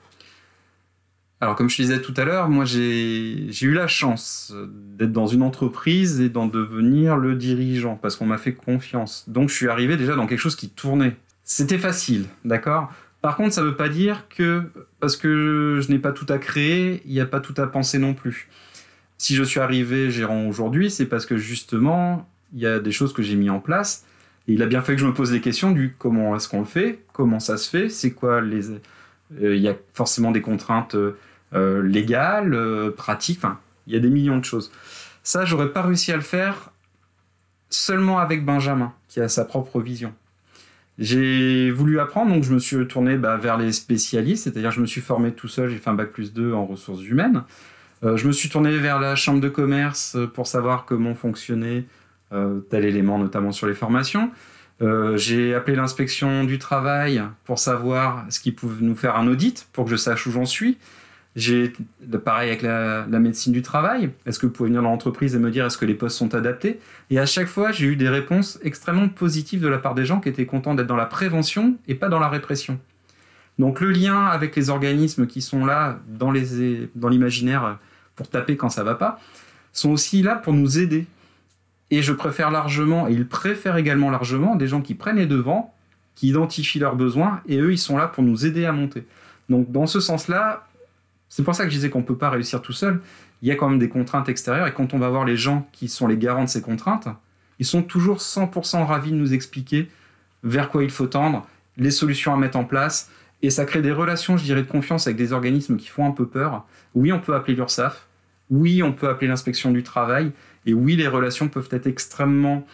Alors, 1.40 1.54
comme 1.54 1.70
je 1.70 1.76
disais 1.76 2.00
tout 2.00 2.14
à 2.16 2.24
l'heure, 2.24 2.48
moi 2.48 2.64
j'ai 2.64 3.48
eu 3.62 3.72
la 3.72 3.86
chance 3.86 4.52
d'être 4.96 5.12
dans 5.12 5.28
une 5.28 5.42
entreprise 5.42 6.20
et 6.20 6.28
d'en 6.28 6.46
devenir 6.46 7.16
le 7.16 7.36
dirigeant 7.36 7.94
parce 7.94 8.16
qu'on 8.16 8.26
m'a 8.26 8.38
fait 8.38 8.54
confiance. 8.54 9.24
Donc, 9.28 9.48
je 9.48 9.54
suis 9.54 9.68
arrivé 9.68 9.96
déjà 9.96 10.16
dans 10.16 10.26
quelque 10.26 10.40
chose 10.40 10.56
qui 10.56 10.68
tournait. 10.68 11.16
C'était 11.44 11.78
facile, 11.78 12.26
d'accord? 12.44 12.92
Par 13.20 13.36
contre, 13.36 13.54
ça 13.54 13.62
ne 13.62 13.66
veut 13.66 13.76
pas 13.76 13.88
dire 13.88 14.26
que 14.28 14.64
parce 15.00 15.16
que 15.16 15.80
je 15.80 15.90
n'ai 15.92 15.98
pas 15.98 16.12
tout 16.12 16.26
à 16.28 16.38
créer, 16.38 17.02
il 17.06 17.12
n'y 17.12 17.20
a 17.20 17.26
pas 17.26 17.40
tout 17.40 17.54
à 17.56 17.66
penser 17.66 17.98
non 17.98 18.14
plus. 18.14 18.48
Si 19.16 19.34
je 19.34 19.42
suis 19.42 19.60
arrivé 19.60 20.10
gérant 20.10 20.46
aujourd'hui, 20.46 20.90
c'est 20.90 21.06
parce 21.06 21.26
que 21.26 21.36
justement, 21.36 22.28
il 22.52 22.60
y 22.60 22.66
a 22.66 22.80
des 22.80 22.92
choses 22.92 23.12
que 23.12 23.22
j'ai 23.22 23.36
mis 23.36 23.50
en 23.50 23.60
place. 23.60 24.04
Et 24.46 24.52
il 24.54 24.62
a 24.62 24.66
bien 24.66 24.82
fait 24.82 24.94
que 24.94 25.00
je 25.00 25.06
me 25.06 25.14
pose 25.14 25.30
des 25.30 25.40
questions 25.40 25.70
du 25.70 25.94
comment 25.98 26.34
est-ce 26.34 26.48
qu'on 26.48 26.60
le 26.60 26.64
fait, 26.64 27.00
comment 27.12 27.38
ça 27.38 27.56
se 27.56 27.68
fait, 27.68 27.88
c'est 27.88 28.12
quoi 28.12 28.40
les. 28.40 28.70
Euh, 28.70 29.54
il 29.54 29.60
y 29.60 29.68
a 29.68 29.76
forcément 29.92 30.30
des 30.30 30.40
contraintes 30.40 30.94
euh, 30.94 31.18
légales, 31.52 32.54
euh, 32.54 32.90
pratiques, 32.90 33.38
enfin, 33.38 33.58
il 33.86 33.94
y 33.94 33.96
a 33.96 34.00
des 34.00 34.10
millions 34.10 34.38
de 34.38 34.44
choses. 34.44 34.72
Ça, 35.22 35.44
j'aurais 35.44 35.72
pas 35.72 35.82
réussi 35.82 36.12
à 36.12 36.16
le 36.16 36.22
faire 36.22 36.70
seulement 37.70 38.18
avec 38.18 38.44
Benjamin, 38.44 38.92
qui 39.08 39.20
a 39.20 39.28
sa 39.28 39.44
propre 39.44 39.80
vision. 39.80 40.14
J'ai 40.98 41.70
voulu 41.70 42.00
apprendre, 42.00 42.32
donc 42.32 42.42
je 42.42 42.52
me 42.52 42.58
suis 42.58 42.86
tourné 42.88 43.16
bah, 43.16 43.36
vers 43.36 43.56
les 43.56 43.72
spécialistes, 43.72 44.44
c'est-à-dire 44.44 44.70
je 44.70 44.80
me 44.80 44.86
suis 44.86 45.00
formé 45.00 45.32
tout 45.32 45.48
seul, 45.48 45.68
j'ai 45.70 45.76
fait 45.76 45.90
un 45.90 45.94
bac 45.94 46.10
plus 46.10 46.32
2 46.32 46.52
en 46.54 46.66
ressources 46.66 47.02
humaines. 47.02 47.44
je 48.02 48.26
me 48.26 48.32
suis 48.32 48.48
tourné 48.48 48.76
vers 48.78 48.98
la 48.98 49.14
chambre 49.14 49.40
de 49.40 49.48
commerce 49.48 50.16
pour 50.34 50.46
savoir 50.46 50.86
comment 50.86 51.14
fonctionnait 51.14 51.84
euh, 52.30 52.60
tel 52.68 52.84
élément 52.84 53.18
notamment 53.18 53.52
sur 53.52 53.66
les 53.66 53.74
formations. 53.74 54.30
Euh, 54.82 55.16
j'ai 55.16 55.54
appelé 55.54 55.76
l'inspection 55.76 56.44
du 56.44 56.58
travail 56.58 57.22
pour 57.44 57.58
savoir 57.58 58.26
ce 58.28 58.38
qu'ils 58.38 58.54
pouvaient 58.54 58.84
nous 58.84 58.94
faire 58.94 59.16
un 59.16 59.26
audit 59.26 59.66
pour 59.72 59.86
que 59.86 59.90
je 59.90 59.96
sache 59.96 60.26
où 60.26 60.30
j'en 60.30 60.44
suis. 60.44 60.76
J'ai 61.38 61.72
pareil 62.24 62.48
avec 62.48 62.62
la, 62.62 63.06
médecine 63.06 63.52
du 63.52 63.62
travail. 63.62 64.10
Est-ce 64.26 64.40
que 64.40 64.46
vous 64.46 64.52
pouvez 64.52 64.70
venir 64.70 64.82
dans 64.82 64.90
l'entreprise 64.90 65.36
et 65.36 65.38
me 65.38 65.52
dire 65.52 65.64
est-ce 65.64 65.78
que 65.78 65.84
les 65.84 65.94
postes 65.94 66.16
sont 66.16 66.34
adaptés? 66.34 66.80
Et 67.10 67.20
à 67.20 67.26
chaque 67.26 67.46
fois, 67.46 67.70
j'ai 67.70 67.86
eu 67.86 67.94
des 67.94 68.08
réponses 68.08 68.58
extrêmement 68.64 69.08
positives 69.08 69.60
de 69.60 69.68
la 69.68 69.78
part 69.78 69.94
des 69.94 70.04
gens 70.04 70.18
qui 70.18 70.28
étaient 70.28 70.46
contents 70.46 70.74
d'être 70.74 70.88
dans 70.88 70.96
la 70.96 71.06
prévention 71.06 71.76
et 71.86 71.94
pas 71.94 72.08
dans 72.08 72.18
la 72.18 72.28
répression. 72.28 72.80
Donc 73.60 73.80
le 73.80 73.92
lien 73.92 74.26
avec 74.26 74.56
les 74.56 74.68
organismes 74.68 75.28
qui 75.28 75.40
sont 75.40 75.64
là 75.64 76.00
dans 76.08 76.32
l'imaginaire 76.32 77.78
pour 78.16 78.28
taper 78.28 78.56
quand 78.56 78.68
ça 78.68 78.82
va 78.82 78.96
pas, 78.96 79.20
sont 79.72 79.90
aussi 79.90 80.22
là 80.22 80.34
pour 80.34 80.54
nous 80.54 80.80
aider. 80.80 81.06
Et 81.92 82.02
je 82.02 82.12
préfère 82.12 82.50
largement, 82.50 83.06
et 83.06 83.12
ils 83.12 83.28
préfèrent 83.28 83.76
également 83.76 84.10
largement, 84.10 84.56
des 84.56 84.66
gens 84.66 84.82
qui 84.82 84.94
prennent 84.94 85.16
les 85.16 85.26
devants, 85.26 85.72
qui 86.16 86.30
identifient 86.30 86.80
leurs 86.80 86.96
besoins, 86.96 87.42
et 87.46 87.58
eux, 87.58 87.72
ils 87.72 87.78
sont 87.78 87.96
là 87.96 88.08
pour 88.08 88.24
nous 88.24 88.44
aider 88.44 88.64
à 88.64 88.72
monter. 88.72 89.06
Donc, 89.48 89.70
dans 89.70 89.86
ce 89.86 90.00
sens-là, 90.00 90.67
c'est 91.28 91.42
pour 91.42 91.54
ça 91.54 91.64
que 91.64 91.70
je 91.70 91.76
disais 91.76 91.90
qu'on 91.90 92.00
ne 92.00 92.04
peut 92.04 92.16
pas 92.16 92.30
réussir 92.30 92.62
tout 92.62 92.72
seul. 92.72 93.00
Il 93.42 93.48
y 93.48 93.52
a 93.52 93.54
quand 93.54 93.68
même 93.68 93.78
des 93.78 93.88
contraintes 93.88 94.28
extérieures, 94.28 94.66
et 94.66 94.72
quand 94.72 94.94
on 94.94 94.98
va 94.98 95.08
voir 95.08 95.24
les 95.24 95.36
gens 95.36 95.68
qui 95.72 95.88
sont 95.88 96.06
les 96.06 96.16
garants 96.16 96.44
de 96.44 96.48
ces 96.48 96.62
contraintes, 96.62 97.08
ils 97.58 97.66
sont 97.66 97.82
toujours 97.82 98.18
100% 98.18 98.84
ravis 98.84 99.10
de 99.10 99.16
nous 99.16 99.34
expliquer 99.34 99.88
vers 100.42 100.68
quoi 100.70 100.84
il 100.84 100.90
faut 100.90 101.06
tendre, 101.06 101.46
les 101.76 101.90
solutions 101.90 102.32
à 102.32 102.36
mettre 102.36 102.56
en 102.56 102.64
place, 102.64 103.10
et 103.42 103.50
ça 103.50 103.64
crée 103.64 103.82
des 103.82 103.92
relations, 103.92 104.36
je 104.36 104.44
dirais, 104.44 104.62
de 104.62 104.68
confiance 104.68 105.06
avec 105.06 105.16
des 105.16 105.32
organismes 105.32 105.76
qui 105.76 105.88
font 105.88 106.06
un 106.06 106.10
peu 106.10 106.26
peur. 106.26 106.66
Oui, 106.94 107.12
on 107.12 107.20
peut 107.20 107.34
appeler 107.34 107.54
l'URSSAF, 107.54 108.06
oui, 108.50 108.82
on 108.82 108.92
peut 108.92 109.08
appeler 109.08 109.28
l'inspection 109.28 109.70
du 109.70 109.82
travail, 109.82 110.32
et 110.66 110.74
oui, 110.74 110.96
les 110.96 111.08
relations 111.08 111.48
peuvent 111.48 111.68
être 111.70 111.86
extrêmement 111.86 112.66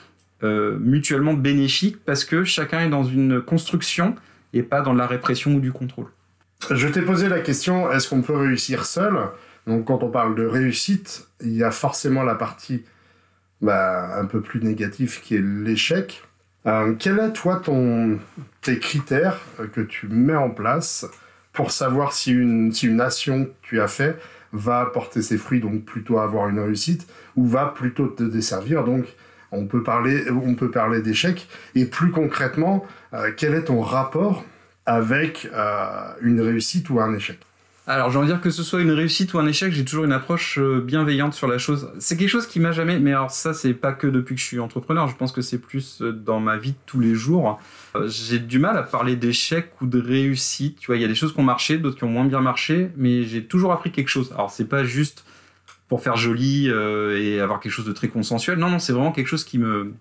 euh, 0.42 0.78
mutuellement 0.78 1.34
bénéfiques 1.34 2.04
parce 2.04 2.24
que 2.24 2.44
chacun 2.44 2.80
est 2.80 2.90
dans 2.90 3.04
une 3.04 3.40
construction 3.40 4.14
et 4.52 4.62
pas 4.62 4.82
dans 4.82 4.92
la 4.92 5.06
répression 5.06 5.54
ou 5.54 5.60
du 5.60 5.72
contrôle. 5.72 6.08
Je 6.70 6.88
t'ai 6.88 7.02
posé 7.02 7.28
la 7.28 7.40
question, 7.40 7.90
est-ce 7.92 8.08
qu'on 8.08 8.22
peut 8.22 8.36
réussir 8.36 8.86
seul? 8.86 9.18
Donc 9.66 9.86
quand 9.86 10.02
on 10.02 10.10
parle 10.10 10.34
de 10.34 10.46
réussite, 10.46 11.26
il 11.40 11.52
y 11.52 11.62
a 11.62 11.70
forcément 11.70 12.22
la 12.22 12.34
partie 12.34 12.84
bah, 13.60 14.18
un 14.18 14.24
peu 14.24 14.40
plus 14.40 14.62
négatif 14.62 15.20
qui 15.22 15.36
est 15.36 15.42
l'échec. 15.42 16.22
Euh, 16.66 16.94
quel 16.98 17.18
est 17.18 17.32
toi 17.32 17.60
ton 17.62 18.18
tes 18.62 18.78
critères 18.78 19.40
que 19.72 19.82
tu 19.82 20.08
mets 20.08 20.36
en 20.36 20.50
place 20.50 21.06
pour 21.52 21.70
savoir 21.70 22.14
si 22.14 22.32
une 22.32 22.72
si 22.72 22.86
une 22.86 23.02
action 23.02 23.44
que 23.44 23.50
tu 23.60 23.80
as 23.82 23.88
fait 23.88 24.18
va 24.52 24.86
porter 24.86 25.20
ses 25.20 25.36
fruits 25.36 25.60
donc 25.60 25.84
plutôt 25.84 26.18
avoir 26.18 26.48
une 26.48 26.58
réussite 26.58 27.06
ou 27.36 27.46
va 27.46 27.66
plutôt 27.66 28.06
te 28.06 28.22
desservir? 28.22 28.84
Donc 28.84 29.04
on 29.52 29.66
peut 29.66 29.82
parler 29.82 30.24
parler 30.72 31.02
d'échec 31.02 31.46
et 31.74 31.84
plus 31.84 32.10
concrètement 32.10 32.86
euh, 33.12 33.30
quel 33.36 33.54
est 33.54 33.64
ton 33.64 33.82
rapport 33.82 34.44
avec 34.86 35.48
euh, 35.52 36.12
une 36.20 36.40
réussite 36.40 36.90
ou 36.90 37.00
un 37.00 37.14
échec 37.14 37.38
alors, 37.86 38.10
j'ai 38.10 38.16
envie 38.16 38.28
de 38.28 38.32
dire 38.32 38.40
que 38.40 38.48
ce 38.48 38.62
soit 38.62 38.80
une 38.80 38.92
réussite 38.92 39.34
ou 39.34 39.38
un 39.38 39.46
échec, 39.46 39.70
j'ai 39.70 39.84
toujours 39.84 40.06
une 40.06 40.12
approche 40.12 40.58
euh, 40.58 40.80
bienveillante 40.80 41.34
sur 41.34 41.46
la 41.46 41.58
chose. 41.58 41.92
C'est 41.98 42.16
quelque 42.16 42.30
chose 42.30 42.46
qui 42.46 42.58
m'a 42.58 42.72
jamais. 42.72 42.98
Mais 42.98 43.10
alors, 43.10 43.30
ça, 43.30 43.52
c'est 43.52 43.74
pas 43.74 43.92
que 43.92 44.06
depuis 44.06 44.36
que 44.36 44.40
je 44.40 44.46
suis 44.46 44.58
entrepreneur. 44.58 45.06
Je 45.06 45.14
pense 45.14 45.32
que 45.32 45.42
c'est 45.42 45.58
plus 45.58 46.00
euh, 46.00 46.10
dans 46.10 46.40
ma 46.40 46.56
vie 46.56 46.70
de 46.70 46.78
tous 46.86 46.98
les 46.98 47.14
jours. 47.14 47.60
J'ai 48.06 48.38
du 48.38 48.58
mal 48.58 48.78
à 48.78 48.84
parler 48.84 49.16
d'échec 49.16 49.70
ou 49.82 49.86
de 49.86 50.00
réussite. 50.00 50.78
Tu 50.78 50.86
vois, 50.86 50.96
il 50.96 51.02
y 51.02 51.04
a 51.04 51.08
des 51.08 51.14
choses 51.14 51.34
qui 51.34 51.40
ont 51.40 51.44
marché, 51.44 51.76
d'autres 51.76 51.98
qui 51.98 52.04
ont 52.04 52.08
moins 52.08 52.24
bien 52.24 52.40
marché, 52.40 52.90
mais 52.96 53.24
j'ai 53.24 53.44
toujours 53.44 53.70
appris 53.70 53.90
quelque 53.90 54.08
chose. 54.08 54.32
Alors, 54.32 54.50
c'est 54.50 54.64
pas 54.64 54.82
juste 54.82 55.26
pour 55.86 56.02
faire 56.02 56.16
joli 56.16 56.68
et 56.68 57.38
avoir 57.38 57.60
quelque 57.60 57.72
chose 57.72 57.84
de 57.84 57.92
très 57.92 58.08
consensuel. 58.08 58.58
Non, 58.58 58.70
non, 58.70 58.78
c'est 58.78 58.94
vraiment 58.94 59.12
quelque 59.12 59.28
chose 59.28 59.44
qui 59.44 59.58
me 59.58 59.92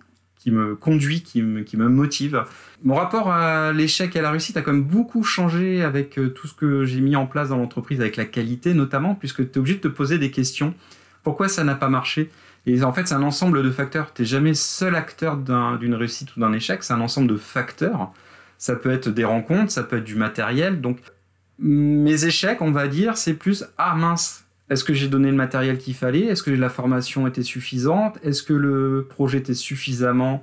qui 0.44 0.50
me 0.50 0.74
conduit, 0.74 1.22
qui 1.22 1.40
me, 1.40 1.88
motive. 1.88 2.44
Mon 2.82 2.96
rapport 2.96 3.32
à 3.32 3.72
l'échec 3.72 4.14
et 4.14 4.18
à 4.18 4.22
la 4.22 4.30
réussite 4.30 4.58
a 4.58 4.60
quand 4.60 4.74
même 4.74 4.84
beaucoup 4.84 5.22
changé 5.22 5.82
avec 5.82 6.18
euh, 6.18 6.28
tout 6.28 6.46
ce 6.46 6.52
que 6.52 6.84
j'ai 6.84 7.00
mis 7.00 7.16
en 7.16 7.24
place 7.24 7.48
dans 7.48 7.56
l'entreprise, 7.56 8.02
avec 8.02 8.18
la 8.18 8.26
qualité 8.26 8.74
notamment, 8.74 9.14
puisque 9.14 9.50
tu 9.50 9.54
es 9.54 9.58
obligé 9.58 9.78
de 9.78 9.80
te 9.80 9.88
poser 9.88 10.18
des 10.18 10.30
questions. 10.30 10.74
Pourquoi 11.22 11.48
ça 11.48 11.64
n'a 11.64 11.74
pas 11.74 11.88
marché? 11.88 12.30
Et 12.66 12.82
en 12.84 12.92
fait, 12.92 13.08
c'est 13.08 13.14
un 13.14 13.22
ensemble 13.22 13.62
de 13.62 13.70
facteurs. 13.70 14.12
Tu 14.12 14.20
n'es 14.20 14.28
jamais 14.28 14.52
seul 14.52 14.96
acteur 14.96 15.38
d'une 15.38 15.94
réussite 15.94 16.36
ou 16.36 16.40
d'un 16.40 16.52
échec, 16.52 16.82
c'est 16.82 16.92
un 16.92 17.00
ensemble 17.00 17.28
de 17.28 17.38
facteurs. 17.38 18.12
Ça 18.58 18.76
peut 18.76 18.90
être 18.90 19.08
des 19.08 19.24
rencontres, 19.24 19.72
ça 19.72 19.82
peut 19.82 19.96
être 19.96 20.04
du 20.04 20.14
matériel. 20.14 20.82
Donc, 20.82 20.98
mes 21.58 22.26
échecs, 22.26 22.60
on 22.60 22.70
va 22.70 22.86
dire, 22.86 23.16
c'est 23.16 23.32
plus 23.32 23.64
ah 23.78 23.94
mince, 23.94 24.43
est-ce 24.70 24.82
que 24.84 24.94
j'ai 24.94 25.08
donné 25.08 25.30
le 25.30 25.36
matériel 25.36 25.78
qu'il 25.78 25.94
fallait? 25.94 26.24
Est-ce 26.24 26.42
que 26.42 26.50
la 26.50 26.70
formation 26.70 27.26
était 27.26 27.42
suffisante? 27.42 28.18
Est-ce 28.22 28.42
que 28.42 28.54
le 28.54 29.06
projet 29.08 29.38
était 29.38 29.54
suffisamment 29.54 30.42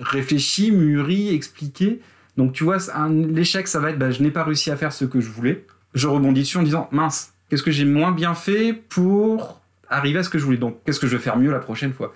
réfléchi, 0.00 0.70
mûri, 0.70 1.34
expliqué? 1.34 2.00
Donc 2.36 2.52
tu 2.52 2.64
vois, 2.64 2.78
l'échec, 3.10 3.66
ça 3.66 3.80
va 3.80 3.90
être, 3.90 3.98
bah, 3.98 4.10
je 4.10 4.22
n'ai 4.22 4.30
pas 4.30 4.44
réussi 4.44 4.70
à 4.70 4.76
faire 4.76 4.92
ce 4.92 5.04
que 5.04 5.20
je 5.20 5.30
voulais. 5.30 5.66
Je 5.94 6.06
rebondis 6.06 6.42
dessus 6.42 6.58
en 6.58 6.62
disant, 6.62 6.88
mince, 6.92 7.32
qu'est-ce 7.48 7.62
que 7.62 7.70
j'ai 7.70 7.84
moins 7.84 8.12
bien 8.12 8.34
fait 8.34 8.72
pour 8.72 9.60
arriver 9.88 10.20
à 10.20 10.22
ce 10.22 10.30
que 10.30 10.38
je 10.38 10.44
voulais? 10.44 10.56
Donc 10.56 10.78
qu'est-ce 10.84 11.00
que 11.00 11.06
je 11.06 11.16
vais 11.16 11.22
faire 11.22 11.36
mieux 11.36 11.50
la 11.50 11.60
prochaine 11.60 11.92
fois? 11.92 12.14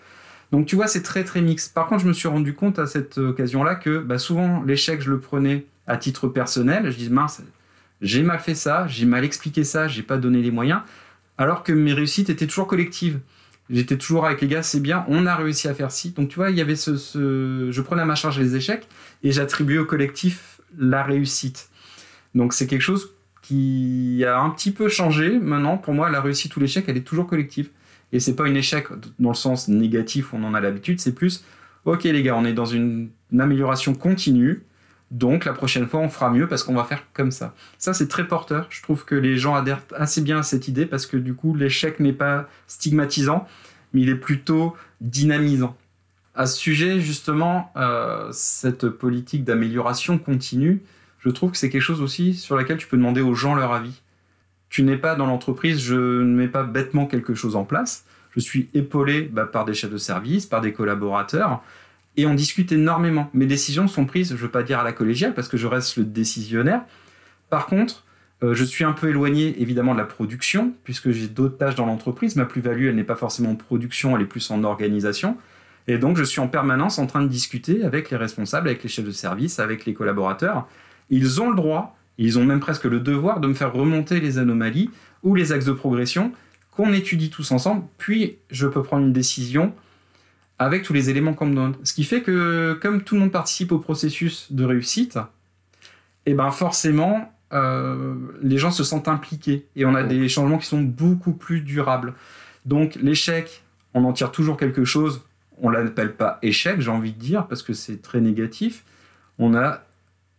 Donc 0.52 0.66
tu 0.66 0.76
vois, 0.76 0.87
c'est 0.87 1.02
très 1.02 1.24
très 1.24 1.40
mix. 1.40 1.68
Par 1.68 1.87
contre, 1.87 2.02
je 2.02 2.09
me 2.09 2.12
suis 2.12 2.28
rendu 2.28 2.54
compte 2.54 2.78
à 2.78 2.87
cette 2.87 3.18
occasion-là 3.18 3.74
que 3.74 3.98
bah, 3.98 4.18
souvent 4.18 4.62
l'échec, 4.62 5.02
je 5.02 5.11
le 5.11 5.18
prenais 5.18 5.66
à 5.88 5.96
titre 5.96 6.28
personnel. 6.28 6.90
Je 6.90 6.96
dis 6.96 7.11
mince, 7.11 7.42
j'ai 8.00 8.22
mal 8.22 8.38
fait 8.38 8.54
ça, 8.54 8.87
j'ai 8.87 9.04
mal 9.04 9.24
expliqué 9.24 9.64
ça, 9.64 9.88
j'ai 9.88 10.02
pas 10.02 10.16
donné 10.16 10.42
les 10.42 10.52
moyens 10.52 10.81
alors 11.38 11.62
que 11.62 11.72
mes 11.72 11.92
réussites 11.92 12.31
étaient 12.31 12.46
toujours 12.46 12.66
collectives. 12.66 13.20
J'étais 13.70 13.96
toujours 13.96 14.27
avec 14.27 14.40
les 14.40 14.48
gars, 14.48 14.62
c'est 14.62 14.81
bien, 14.81 15.05
on 15.09 15.27
a 15.27 15.37
réussi 15.37 15.68
à 15.68 15.74
faire 15.74 15.90
ci. 15.90 16.11
Donc 16.11 16.29
tu 16.29 16.37
vois, 16.37 16.51
il 16.51 16.57
y 16.57 16.61
avait 16.61 16.77
ce, 16.77 17.70
je 17.70 17.81
prenais 17.83 18.03
à 18.03 18.07
ma 18.07 18.14
charge 18.14 18.38
les 18.38 18.57
échecs 18.57 18.88
et 19.22 19.31
j'attribuais 19.31 19.79
au 19.79 19.85
collectif 19.85 20.61
la 20.79 21.03
réussite. 21.03 21.68
Donc 22.35 22.53
c'est 22.53 22.66
quelque 22.66 22.83
chose 22.83 23.11
qui 23.42 24.24
a 24.27 24.38
un 24.38 24.51
petit 24.51 24.70
peu 24.70 24.88
changé. 24.88 25.38
Maintenant, 25.38 25.79
pour 25.79 25.94
moi, 25.94 26.11
la 26.11 26.20
réussite 26.20 26.55
ou 26.57 26.61
l'échec, 26.61 26.85
elle 26.88 26.96
est 26.96 27.07
toujours 27.07 27.27
collective. 27.27 27.70
Et 28.12 28.20
c'est 28.20 28.35
pas 28.35 28.44
un 28.44 28.55
échec 28.55 28.87
dans 29.18 29.31
le 29.31 29.35
sens 29.35 29.68
négatif 29.68 30.33
où 30.33 30.37
on 30.37 30.44
en 30.44 30.55
a 30.55 30.61
l'habitude, 30.61 30.98
c'est 30.98 31.14
plus, 31.14 31.44
ok 31.85 32.05
les 32.05 32.22
gars, 32.22 32.37
on 32.37 32.44
est 32.46 32.55
dans 32.55 32.64
une 32.64 33.11
amélioration 33.38 33.94
continue. 33.94 34.62
Donc 35.11 35.47
la 35.47 35.53
prochaine 35.53 35.87
fois, 35.87 36.01
on 36.01 36.09
fera 36.09 36.31
mieux 36.31 36.47
parce 36.49 36.62
qu'on 36.62 36.75
va 36.75 36.85
faire 36.85 37.05
comme 37.14 37.31
ça. 37.31 37.55
Ça, 37.79 37.94
c'est 37.94 38.09
très 38.09 38.27
porteur. 38.27 38.66
Je 38.71 38.83
trouve 38.83 39.05
que 39.05 39.14
les 39.14 39.38
gens 39.38 39.55
adhèrent 39.55 39.83
assez 39.97 40.21
bien 40.21 40.38
à 40.38 40.42
cette 40.42 40.68
idée 40.68 40.87
parce 40.87 41.07
que 41.07 41.16
du 41.16 41.35
coup, 41.35 41.55
l'échec 41.55 41.99
n'est 41.99 42.12
pas 42.12 42.49
stigmatisant, 42.66 43.47
mais 43.92 44.03
il 44.03 44.11
est 44.11 44.16
plutôt 44.16 44.77
dynamisant. 45.01 45.77
À 46.35 46.47
ce 46.47 46.57
sujet, 46.59 47.01
justement, 47.01 47.73
euh, 47.77 48.29
cette 48.33 48.88
politique 48.88 49.44
d'amélioration 49.44 50.18
continue, 50.18 50.83
je 51.21 51.31
trouve 51.31 51.51
que 51.51 51.57
c'est 51.57 51.71
quelque 51.71 51.83
chose 51.83 52.03
aussi 52.03 52.35
sur 52.35 52.55
laquelle 52.55 52.77
tu 52.77 52.87
peux 52.87 52.97
demander 52.97 53.23
aux 53.23 53.35
gens 53.35 53.55
leur 53.55 53.73
avis. 53.73 54.03
Tu 54.68 54.83
n'es 54.83 54.99
pas 54.99 55.14
dans 55.14 55.27
l'entreprise, 55.27 55.81
je 55.81 55.94
ne 55.94 56.37
mets 56.37 56.49
pas 56.49 56.62
bêtement 56.62 57.07
quelque 57.07 57.35
chose 57.35 57.57
en 57.57 57.64
place. 57.64 58.05
Je 58.37 58.40
suis 58.40 58.68
épaulé 58.75 59.23
bah, 59.23 59.47
par 59.47 59.64
des 59.64 59.75
chefs 59.75 59.90
de 59.90 59.99
service, 59.99 60.47
par 60.47 60.61
des 60.61 60.73
collaborateurs 60.73 61.62
et 62.18 62.26
on 62.26 62.35
discute 62.35 62.72
énormément. 62.72 63.31
Mes 63.33 63.46
décisions 63.46 63.87
sont 63.87 64.04
prises, 64.04 64.31
je 64.31 64.35
ne 64.35 64.38
veux 64.38 64.50
pas 64.50 64.64
dire 64.64 64.81
à 64.81 64.83
la 64.83 64.92
collégiale 64.92 65.35
parce 65.35 65.46
que 65.46 65.57
je 65.57 65.68
reste 65.68 65.96
le 65.96 66.04
décisionnaire. 66.04 66.83
Par 67.48 67.66
contre, 67.66 68.04
euh, 68.42 68.54
je 68.54 68.64
suis 68.64 68.83
un 68.83 68.92
peu 68.92 69.09
éloigné 69.09 69.62
évidemment 69.62 69.94
de 69.94 70.00
la 70.00 70.04
production 70.04 70.74
puisque 70.83 71.12
j'ai 71.12 71.28
d'autres 71.28 71.57
tâches 71.57 71.76
dans 71.76 71.87
l'entreprise. 71.87 72.35
Ma 72.35 72.44
plus-value, 72.44 72.88
elle 72.88 72.96
n'est 72.96 73.04
pas 73.04 73.14
forcément 73.14 73.50
en 73.50 73.54
production, 73.54 74.16
elle 74.16 74.22
est 74.22 74.26
plus 74.26 74.50
en 74.50 74.64
organisation. 74.64 75.37
Et 75.87 75.96
donc, 75.96 76.16
je 76.16 76.24
suis 76.24 76.40
en 76.40 76.48
permanence 76.48 76.98
en 76.98 77.07
train 77.07 77.22
de 77.22 77.28
discuter 77.28 77.85
avec 77.85 78.11
les 78.11 78.16
responsables, 78.16 78.68
avec 78.68 78.83
les 78.83 78.88
chefs 78.88 79.07
de 79.07 79.12
service, 79.12 79.61
avec 79.61 79.87
les 79.87 79.94
collaborateurs. 79.94 80.66
Ils 81.11 81.40
ont 81.40 81.50
le 81.50 81.57
droit, 81.57 81.96
ils 82.18 82.37
ont 82.37 82.44
même 82.44 82.61
presque 82.61 82.85
le 82.85 82.98
devoir 82.98 83.38
de 83.38 83.46
me 83.46 83.54
faire 83.54 83.72
remonter 83.72 84.18
les 84.18 84.38
anomalies 84.38 84.90
ou 85.22 85.37
les 85.37 85.52
axes 85.52 85.64
de 85.66 85.72
progression 85.72 86.33
qu'on 86.72 86.92
étudie 86.92 87.31
tous 87.31 87.52
ensemble. 87.52 87.85
Puis, 87.96 88.38
je 88.50 88.66
peux 88.66 88.83
prendre 88.83 89.07
une 89.07 89.12
décision 89.12 89.72
avec 90.59 90.83
tous 90.83 90.92
les 90.92 91.11
éléments 91.11 91.35
qu'on 91.35 91.47
me 91.47 91.55
donne. 91.55 91.75
Ce 91.85 91.92
qui 91.92 92.05
fait 92.05 92.23
que 92.23 92.79
comme 92.81 93.03
tout 93.03 93.14
le 93.14 93.23
monde 93.23 93.33
participe 93.33 93.73
au 93.73 93.79
processus 93.79 94.53
de 94.53 94.64
réussite, 94.64 95.18
et 96.27 96.33
eh 96.33 96.35
ben 96.35 96.51
forcément, 96.51 97.33
euh, 97.55 98.14
les 98.42 98.59
gens 98.59 98.71
se 98.71 98.85
sentent 98.85 99.09
impliqués 99.09 99.66
et 99.77 99.87
on 99.87 99.94
a 99.94 100.03
des 100.03 100.29
changements 100.29 100.59
qui 100.59 100.66
sont 100.66 100.83
beaucoup 100.83 101.33
plus 101.33 101.62
durables. 101.62 102.12
Donc 102.66 102.97
l'échec, 102.97 103.62
on 103.94 104.05
en 104.05 104.12
tire 104.12 104.31
toujours 104.31 104.57
quelque 104.57 104.85
chose. 104.85 105.23
On 105.62 105.71
l'appelle 105.71 106.14
pas 106.14 106.38
échec, 106.42 106.81
j'ai 106.81 106.90
envie 106.90 107.12
de 107.12 107.18
dire, 107.18 107.47
parce 107.47 107.62
que 107.62 107.73
c'est 107.73 108.03
très 108.03 108.21
négatif. 108.21 108.85
On 109.38 109.55
a 109.55 109.83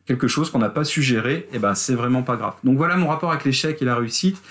quelque 0.06 0.28
chose 0.28 0.52
qu'on 0.52 0.60
n'a 0.60 0.70
pas 0.70 0.84
su 0.84 1.02
gérer, 1.02 1.48
et 1.54 1.60
ben 1.60 1.74
c'est 1.76 1.96
vraiment 1.96 2.24
pas 2.24 2.36
grave. 2.36 2.54
Donc 2.64 2.78
voilà 2.78 2.96
mon 2.96 3.08
rapport 3.08 3.32
avec 3.32 3.46
l'échec 3.46 3.82
et 3.82 3.86
la 3.86 3.96
réussite. 3.96 4.42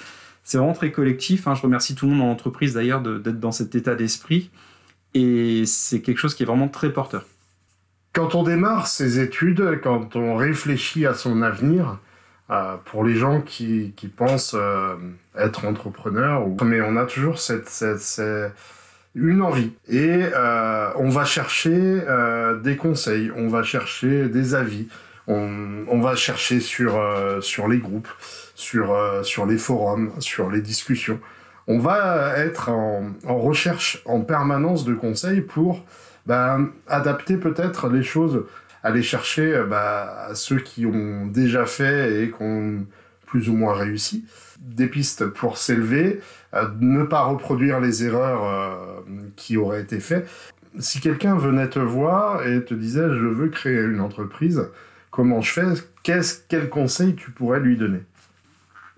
C'est 0.43 0.59
vraiment 0.59 0.73
très 0.73 0.91
collectif. 0.91 1.47
Hein. 1.47 1.55
Je 1.55 1.63
remercie 1.63 1.95
tout 1.95 2.07
le 2.07 2.13
monde 2.13 2.21
dans 2.21 2.27
l'entreprise 2.27 2.75
d'ailleurs 2.75 3.01
d'être 3.03 3.39
dans 3.39 3.53
cet 3.53 3.75
état 3.75 3.95
d'esprit. 3.95 4.51
Et 5.14 5.64
c'est 5.66 6.01
quelque 6.01 6.18
chose 6.18 6.35
qui 6.35 6.42
est 6.42 6.47
vraiment 6.47 6.68
très 6.68 6.92
porteur. 6.92 7.25
Quand 8.12 8.35
on 8.35 8.42
démarre 8.42 8.87
ses 8.87 9.21
études, 9.21 9.81
quand 9.83 10.16
on 10.16 10.37
réfléchit 10.37 11.07
à 11.07 11.14
son 11.14 11.42
avenir, 11.42 11.99
euh, 12.51 12.77
pour 12.87 13.05
les 13.05 13.14
gens 13.14 13.42
qui, 13.42 13.92
qui 13.94 14.09
pensent 14.09 14.57
euh, 14.59 14.97
être 15.37 15.66
entrepreneurs, 15.66 16.47
mais 16.64 16.81
on 16.81 16.97
a 16.97 17.05
toujours 17.05 17.38
cette, 17.38 17.68
cette, 17.68 18.23
une 19.14 19.42
envie. 19.42 19.73
Et 19.87 20.23
euh, 20.35 20.90
on 20.97 21.11
va 21.11 21.27
chercher 21.27 22.01
des 22.62 22.77
conseils, 22.77 23.31
on 23.37 23.49
va 23.49 23.62
chercher 23.62 24.29
des 24.29 24.55
avis, 24.55 24.88
on, 25.27 25.85
on 25.88 26.01
va 26.01 26.16
chercher 26.16 26.61
sur, 26.61 26.99
sur 27.42 27.68
les 27.68 27.79
groupes, 27.79 28.09
sur, 28.55 28.97
sur 29.25 29.44
les 29.44 29.59
forums, 29.59 30.12
sur 30.18 30.51
les 30.51 30.62
discussions 30.62 31.21
on 31.69 31.79
va 31.79 32.37
être 32.39 32.71
en, 32.71 33.13
recherche 33.27 34.03
en 34.07 34.23
permanence 34.23 34.85
de 34.85 34.95
conseils 34.95 35.43
pour 35.43 35.85
bah, 36.27 36.59
adapter 36.89 37.37
peut-être 37.37 37.89
les 37.89 38.03
choses, 38.03 38.45
aller 38.83 39.03
chercher 39.03 39.63
bah, 39.69 40.27
à 40.31 40.35
ceux 40.35 40.59
qui 40.59 40.87
ont 40.87 41.27
déjà 41.27 41.67
fait 41.67 42.23
et 42.23 42.31
qui 42.31 42.43
ont 42.43 42.87
plus 43.27 43.51
ou 43.51 43.55
moins 43.55 43.75
réussi, 43.75 44.25
des 44.59 44.87
pistes 44.87 45.27
pour 45.27 45.59
s'élever, 45.59 46.21
euh, 46.55 46.67
ne 46.81 47.05
pas 47.05 47.25
reproduire 47.25 47.79
les 47.79 48.05
erreurs 48.05 48.45
euh, 48.45 49.01
qui 49.37 49.59
auraient 49.59 49.83
été 49.83 50.01
faites. 50.01 50.29
Si 50.79 51.01
quelqu'un 51.01 51.37
venait 51.37 51.69
te 51.69 51.79
voir 51.79 52.47
et 52.47 52.65
te 52.65 52.73
disait 52.73 53.09
je 53.11 53.27
veux 53.27 53.49
créer 53.49 53.83
une 53.83 54.01
entreprise, 54.01 54.71
comment 55.11 55.43
je 55.43 55.53
fais? 55.53 55.67
Qu'est-ce, 56.03 56.41
Quel 56.49 56.71
conseil 56.71 57.15
tu 57.15 57.31
pourrais 57.31 57.61
lui 57.61 57.77
donner? 57.77 58.01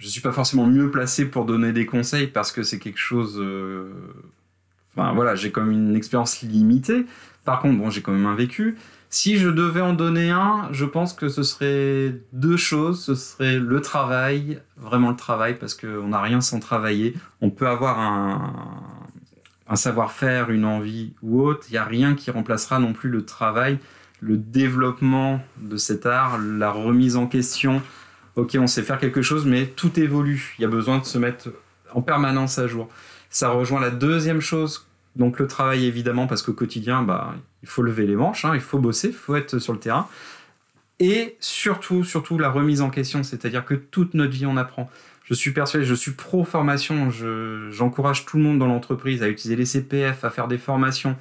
Je 0.00 0.08
suis 0.08 0.22
pas 0.22 0.32
forcément 0.32 0.66
mieux 0.66 0.90
placé 0.90 1.26
pour 1.26 1.44
donner 1.44 1.72
des 1.72 1.84
conseils 1.84 2.26
parce 2.26 2.52
que 2.52 2.62
c'est 2.62 2.78
quelque 2.78 2.98
chose. 2.98 3.38
Euh, 3.38 3.92
enfin 4.90 5.12
voilà, 5.12 5.34
j'ai 5.34 5.52
même 5.54 5.70
une 5.70 5.94
expérience 5.94 6.40
limitée. 6.40 7.04
Par 7.44 7.60
contre, 7.60 7.78
bon, 7.78 7.90
j'ai 7.90 8.00
quand 8.00 8.12
même 8.12 8.26
un 8.26 8.34
vécu. 8.34 8.78
Si 9.10 9.36
je 9.36 9.48
devais 9.48 9.82
en 9.82 9.92
donner 9.92 10.30
un, 10.30 10.68
je 10.72 10.86
pense 10.86 11.12
que 11.12 11.28
ce 11.28 11.42
serait 11.42 12.14
deux 12.32 12.56
choses. 12.56 13.04
Ce 13.04 13.14
serait 13.14 13.58
le 13.58 13.80
travail, 13.82 14.60
vraiment 14.78 15.10
le 15.10 15.16
travail, 15.16 15.58
parce 15.58 15.74
qu'on 15.74 16.08
n'a 16.08 16.22
rien 16.22 16.40
sans 16.40 16.60
travailler. 16.60 17.14
On 17.42 17.50
peut 17.50 17.68
avoir 17.68 18.00
un, 18.00 18.54
un 19.68 19.76
savoir-faire, 19.76 20.50
une 20.50 20.64
envie 20.64 21.12
ou 21.22 21.42
autre. 21.42 21.66
Il 21.68 21.72
n'y 21.72 21.78
a 21.78 21.84
rien 21.84 22.14
qui 22.14 22.30
remplacera 22.30 22.78
non 22.78 22.94
plus 22.94 23.10
le 23.10 23.26
travail, 23.26 23.78
le 24.20 24.38
développement 24.38 25.42
de 25.60 25.76
cet 25.76 26.06
art, 26.06 26.38
la 26.38 26.70
remise 26.70 27.16
en 27.16 27.26
question 27.26 27.82
ok, 28.36 28.56
on 28.58 28.66
sait 28.66 28.82
faire 28.82 28.98
quelque 28.98 29.22
chose, 29.22 29.46
mais 29.46 29.66
tout 29.66 29.98
évolue. 29.98 30.54
Il 30.58 30.62
y 30.62 30.64
a 30.64 30.68
besoin 30.68 30.98
de 30.98 31.04
se 31.04 31.18
mettre 31.18 31.48
en 31.92 32.02
permanence 32.02 32.58
à 32.58 32.66
jour. 32.66 32.88
Ça 33.30 33.50
rejoint 33.50 33.80
la 33.80 33.90
deuxième 33.90 34.40
chose 34.40 34.86
Donc 35.16 35.38
le 35.38 35.46
travail 35.46 35.86
évidemment 35.86 36.26
parce 36.26 36.42
qu'au 36.42 36.52
quotidien, 36.52 37.02
bah, 37.02 37.34
il 37.62 37.68
faut 37.68 37.82
lever 37.82 38.06
les 38.06 38.16
manches, 38.16 38.44
hein, 38.44 38.52
il 38.54 38.60
faut 38.60 38.78
bosser, 38.78 39.08
il 39.08 39.14
faut 39.14 39.36
être 39.36 39.58
sur 39.58 39.72
le 39.72 39.78
terrain. 39.78 40.08
Et 40.98 41.36
surtout, 41.40 42.04
surtout 42.04 42.38
la 42.38 42.50
remise 42.50 42.82
en 42.82 42.90
question, 42.90 43.22
c'est-à-dire 43.22 43.64
que 43.64 43.74
toute 43.74 44.14
notre 44.14 44.32
vie 44.32 44.46
on 44.46 44.56
apprend. 44.56 44.90
Je 45.24 45.34
suis 45.34 45.52
persuadé, 45.52 45.84
je 45.84 45.94
suis 45.94 46.10
pro 46.10 46.44
formation, 46.44 47.08
j'encourage 47.70 48.26
tout 48.26 48.36
le 48.36 48.42
monde 48.42 48.58
dans 48.58 48.66
l'entreprise 48.66 49.22
à 49.22 49.28
utiliser 49.28 49.56
les 49.56 49.64
CPF, 49.64 50.24
à 50.24 50.30
faire 50.30 50.48
des 50.48 50.58
formations. 50.58 51.16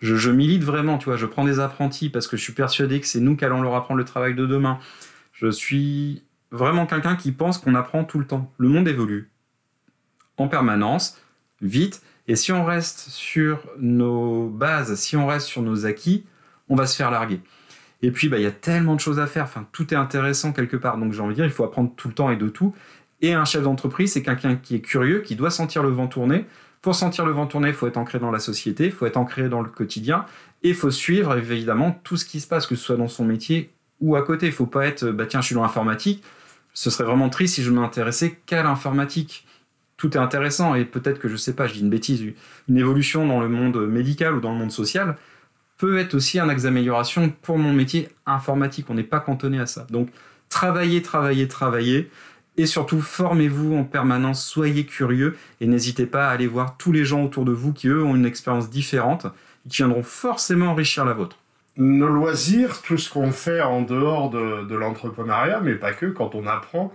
Je, 0.00 0.14
je, 0.14 0.30
milite 0.30 0.62
vraiment, 0.62 0.98
tu 0.98 1.06
vois, 1.06 1.16
je 1.16 1.24
prends 1.24 1.44
des 1.44 1.58
apprentis 1.58 2.10
parce 2.10 2.28
que 2.28 2.36
je 2.36 2.42
suis 2.42 2.52
persuadé 2.52 3.00
que 3.00 3.06
c'est 3.06 3.20
nous 3.20 3.34
qui 3.34 3.46
allons 3.46 3.62
leur 3.62 3.74
apprendre 3.74 3.96
le 3.96 4.04
travail 4.04 4.34
de 4.34 4.44
demain. 4.44 4.78
Je 5.32 5.50
suis 5.50 6.22
vraiment 6.50 6.86
quelqu'un 6.86 7.16
qui 7.16 7.32
pense 7.32 7.58
qu'on 7.58 7.74
apprend 7.74 8.04
tout 8.04 8.18
le 8.18 8.26
temps. 8.26 8.52
Le 8.58 8.68
monde 8.68 8.88
évolue 8.88 9.30
en 10.38 10.48
permanence, 10.48 11.18
vite, 11.62 12.02
et 12.28 12.36
si 12.36 12.52
on 12.52 12.64
reste 12.64 13.08
sur 13.08 13.60
nos 13.78 14.48
bases, 14.48 14.94
si 14.96 15.16
on 15.16 15.26
reste 15.26 15.46
sur 15.46 15.62
nos 15.62 15.86
acquis, 15.86 16.24
on 16.68 16.74
va 16.74 16.86
se 16.86 16.96
faire 16.96 17.10
larguer. 17.10 17.40
Et 18.02 18.10
puis, 18.10 18.28
bah, 18.28 18.38
il 18.38 18.42
y 18.42 18.46
a 18.46 18.52
tellement 18.52 18.94
de 18.94 19.00
choses 19.00 19.18
à 19.18 19.26
faire. 19.26 19.44
Enfin, 19.44 19.66
tout 19.72 19.94
est 19.94 19.96
intéressant 19.96 20.52
quelque 20.52 20.76
part. 20.76 20.98
Donc, 20.98 21.12
j'ai 21.12 21.20
envie 21.20 21.30
de 21.30 21.36
dire, 21.36 21.44
il 21.44 21.50
faut 21.50 21.64
apprendre 21.64 21.92
tout 21.96 22.08
le 22.08 22.14
temps 22.14 22.30
et 22.30 22.36
de 22.36 22.48
tout. 22.48 22.74
Et 23.22 23.32
un 23.32 23.44
chef 23.44 23.62
d'entreprise, 23.62 24.12
c'est 24.12 24.22
quelqu'un 24.22 24.56
qui 24.56 24.74
est 24.74 24.80
curieux, 24.80 25.20
qui 25.20 25.36
doit 25.36 25.50
sentir 25.50 25.82
le 25.82 25.88
vent 25.88 26.06
tourner. 26.06 26.44
Pour 26.82 26.94
sentir 26.94 27.24
le 27.24 27.32
vent 27.32 27.46
tourner, 27.46 27.68
il 27.68 27.74
faut 27.74 27.86
être 27.86 27.96
ancré 27.96 28.18
dans 28.18 28.30
la 28.30 28.38
société, 28.38 28.86
il 28.86 28.92
faut 28.92 29.06
être 29.06 29.16
ancré 29.16 29.48
dans 29.48 29.62
le 29.62 29.68
quotidien, 29.68 30.26
et 30.62 30.68
il 30.68 30.74
faut 30.74 30.90
suivre 30.90 31.36
évidemment 31.36 31.98
tout 32.04 32.16
ce 32.16 32.24
qui 32.24 32.38
se 32.38 32.46
passe, 32.46 32.66
que 32.66 32.76
ce 32.76 32.84
soit 32.84 32.96
dans 32.96 33.08
son 33.08 33.24
métier 33.24 33.70
ou 34.00 34.16
à 34.16 34.22
côté. 34.22 34.46
Il 34.46 34.52
faut 34.52 34.66
pas 34.66 34.86
être, 34.86 35.06
bah 35.06 35.26
tiens, 35.26 35.40
je 35.40 35.46
suis 35.46 35.54
dans 35.54 35.62
l'informatique. 35.62 36.22
Ce 36.74 36.90
serait 36.90 37.04
vraiment 37.04 37.28
triste 37.28 37.54
si 37.54 37.62
je 37.62 37.70
m'intéressais 37.70 38.38
qu'à 38.46 38.62
l'informatique. 38.62 39.46
Tout 39.96 40.12
est 40.12 40.20
intéressant 40.20 40.74
et 40.74 40.84
peut-être 40.84 41.18
que 41.18 41.28
je 41.28 41.36
sais 41.36 41.54
pas, 41.54 41.66
je 41.66 41.72
dis 41.72 41.80
une 41.80 41.88
bêtise, 41.88 42.22
une 42.68 42.76
évolution 42.76 43.26
dans 43.26 43.40
le 43.40 43.48
monde 43.48 43.78
médical 43.88 44.34
ou 44.34 44.40
dans 44.40 44.52
le 44.52 44.58
monde 44.58 44.72
social 44.72 45.16
peut 45.78 45.98
être 45.98 46.14
aussi 46.14 46.38
un 46.38 46.48
axe 46.48 46.62
d'amélioration 46.62 47.32
pour 47.42 47.58
mon 47.58 47.72
métier 47.72 48.08
informatique. 48.26 48.86
On 48.88 48.94
n'est 48.94 49.02
pas 49.02 49.20
cantonné 49.20 49.58
à 49.58 49.66
ça. 49.66 49.86
Donc, 49.90 50.08
travaillez, 50.48 51.02
travaillez, 51.02 51.48
travaillez. 51.48 52.10
Et 52.58 52.66
surtout, 52.66 53.00
formez-vous 53.02 53.76
en 53.76 53.84
permanence, 53.84 54.44
soyez 54.44 54.86
curieux 54.86 55.36
et 55.60 55.66
n'hésitez 55.66 56.06
pas 56.06 56.28
à 56.28 56.30
aller 56.30 56.46
voir 56.46 56.76
tous 56.78 56.92
les 56.92 57.04
gens 57.04 57.22
autour 57.22 57.44
de 57.44 57.52
vous 57.52 57.72
qui, 57.72 57.88
eux, 57.88 58.02
ont 58.02 58.16
une 58.16 58.24
expérience 58.24 58.70
différente 58.70 59.26
et 59.66 59.68
qui 59.68 59.76
viendront 59.78 60.02
forcément 60.02 60.68
enrichir 60.68 61.04
la 61.04 61.12
vôtre. 61.12 61.38
Nos 61.76 62.08
loisirs, 62.08 62.80
tout 62.82 62.96
ce 62.96 63.10
qu'on 63.10 63.32
fait 63.32 63.60
en 63.60 63.82
dehors 63.82 64.30
de, 64.30 64.74
l'entrepreneuriat, 64.74 65.60
mais 65.62 65.74
pas 65.74 65.92
que, 65.92 66.06
quand 66.06 66.34
on 66.34 66.46
apprend, 66.46 66.92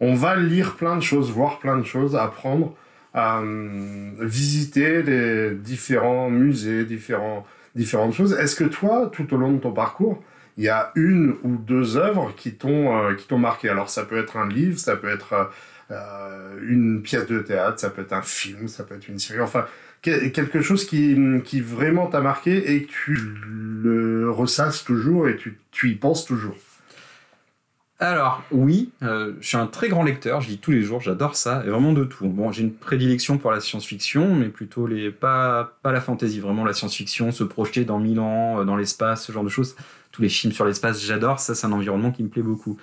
on 0.00 0.14
va 0.14 0.36
lire 0.36 0.76
plein 0.76 0.96
de 0.96 1.02
choses, 1.02 1.30
voir 1.30 1.58
plein 1.58 1.76
de 1.76 1.84
choses, 1.84 2.16
apprendre, 2.16 2.74
euh, 3.14 4.10
visiter 4.20 5.02
les 5.02 5.50
différents 5.54 6.30
musées, 6.30 6.84
différents, 6.84 7.46
différentes 7.74 8.14
choses. 8.14 8.32
Est-ce 8.32 8.56
que 8.56 8.64
toi, 8.64 9.10
tout 9.12 9.32
au 9.34 9.36
long 9.36 9.52
de 9.52 9.58
ton 9.58 9.72
parcours, 9.72 10.22
il 10.56 10.64
y 10.64 10.68
a 10.70 10.92
une 10.94 11.36
ou 11.42 11.56
deux 11.56 11.98
œuvres 11.98 12.32
qui 12.34 12.54
t'ont 12.54 12.96
euh, 12.96 13.36
marqué? 13.36 13.68
Alors 13.68 13.90
ça 13.90 14.04
peut 14.04 14.18
être 14.18 14.38
un 14.38 14.48
livre, 14.48 14.78
ça 14.78 14.96
peut 14.96 15.10
être 15.10 15.50
euh, 15.90 16.58
une 16.66 17.02
pièce 17.02 17.26
de 17.26 17.40
théâtre, 17.40 17.78
ça 17.78 17.90
peut 17.90 18.02
être 18.02 18.14
un 18.14 18.22
film, 18.22 18.68
ça 18.68 18.84
peut 18.84 18.94
être 18.94 19.08
une 19.08 19.18
série, 19.18 19.40
enfin 19.40 19.66
quelque 20.02 20.60
chose 20.62 20.84
qui, 20.84 21.16
qui 21.44 21.60
vraiment 21.60 22.06
t'a 22.06 22.20
marqué 22.20 22.74
et 22.74 22.84
que 22.84 22.90
tu 22.90 23.14
le 23.14 24.30
ressasses 24.30 24.84
toujours 24.84 25.28
et 25.28 25.36
tu, 25.36 25.58
tu 25.70 25.90
y 25.90 25.94
penses 25.94 26.24
toujours. 26.24 26.56
Alors 27.98 28.42
oui, 28.50 28.90
euh, 29.04 29.34
je 29.40 29.46
suis 29.46 29.56
un 29.56 29.68
très 29.68 29.88
grand 29.88 30.02
lecteur, 30.02 30.40
je 30.40 30.48
lis 30.48 30.58
tous 30.58 30.72
les 30.72 30.82
jours, 30.82 31.00
j'adore 31.00 31.36
ça, 31.36 31.62
et 31.64 31.70
vraiment 31.70 31.92
de 31.92 32.02
tout. 32.02 32.26
Bon, 32.26 32.50
j'ai 32.50 32.64
une 32.64 32.74
prédilection 32.74 33.38
pour 33.38 33.52
la 33.52 33.60
science-fiction, 33.60 34.34
mais 34.34 34.48
plutôt 34.48 34.88
les 34.88 35.12
pas 35.12 35.78
pas 35.82 35.92
la 35.92 36.00
fantasy, 36.00 36.40
vraiment 36.40 36.64
la 36.64 36.72
science-fiction, 36.72 37.30
se 37.30 37.44
projeter 37.44 37.84
dans 37.84 38.00
mille 38.00 38.18
ans, 38.18 38.64
dans 38.64 38.74
l'espace, 38.74 39.26
ce 39.26 39.30
genre 39.30 39.44
de 39.44 39.48
choses 39.48 39.76
tous 40.12 40.22
les 40.22 40.28
films 40.28 40.52
sur 40.52 40.64
l'espace, 40.64 41.02
j'adore. 41.02 41.40
Ça, 41.40 41.54
c'est 41.54 41.66
un 41.66 41.72
environnement 41.72 42.12
qui 42.12 42.22
me 42.22 42.28
plaît 42.28 42.42
beaucoup. 42.42 42.78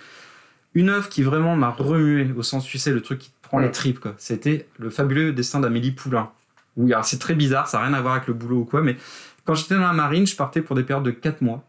Une 0.74 0.90
œuvre 0.90 1.08
qui 1.10 1.24
vraiment 1.24 1.56
m'a 1.56 1.70
remué, 1.70 2.28
au 2.36 2.44
sens, 2.44 2.66
tu 2.66 2.78
sais, 2.78 2.92
le 2.92 3.02
truc 3.02 3.20
qui 3.20 3.30
te 3.30 3.42
prend 3.42 3.60
les 3.60 3.72
tripes, 3.72 4.00
quoi. 4.00 4.14
C'était 4.18 4.68
Le 4.78 4.90
fabuleux 4.90 5.32
destin 5.32 5.60
d'Amélie 5.60 5.92
Poulain. 5.92 6.32
Oui, 6.80 6.94
alors 6.94 7.06
c'est 7.06 7.20
très 7.20 7.36
bizarre, 7.36 7.68
ça 7.68 7.78
n'a 7.78 7.86
rien 7.86 7.94
à 7.94 8.02
voir 8.02 8.16
avec 8.16 8.28
le 8.28 8.34
boulot 8.34 8.60
ou 8.60 8.66
quoi, 8.66 8.82
mais 8.82 8.96
quand 9.44 9.54
j'étais 9.54 9.76
dans 9.76 9.82
la 9.82 9.94
marine, 9.94 10.26
je 10.26 10.36
partais 10.36 10.62
pour 10.62 10.76
des 10.76 10.84
périodes 10.84 11.06
de 11.06 11.12
4 11.12 11.42
mois. 11.42 11.64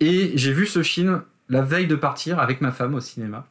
Et 0.00 0.32
j'ai 0.34 0.52
vu 0.52 0.66
ce 0.66 0.82
film 0.82 1.22
la 1.48 1.62
veille 1.62 1.86
de 1.86 1.94
partir 1.94 2.40
avec 2.40 2.60
ma 2.60 2.72
femme 2.72 2.94
au 2.94 3.00
cinéma. 3.00 3.46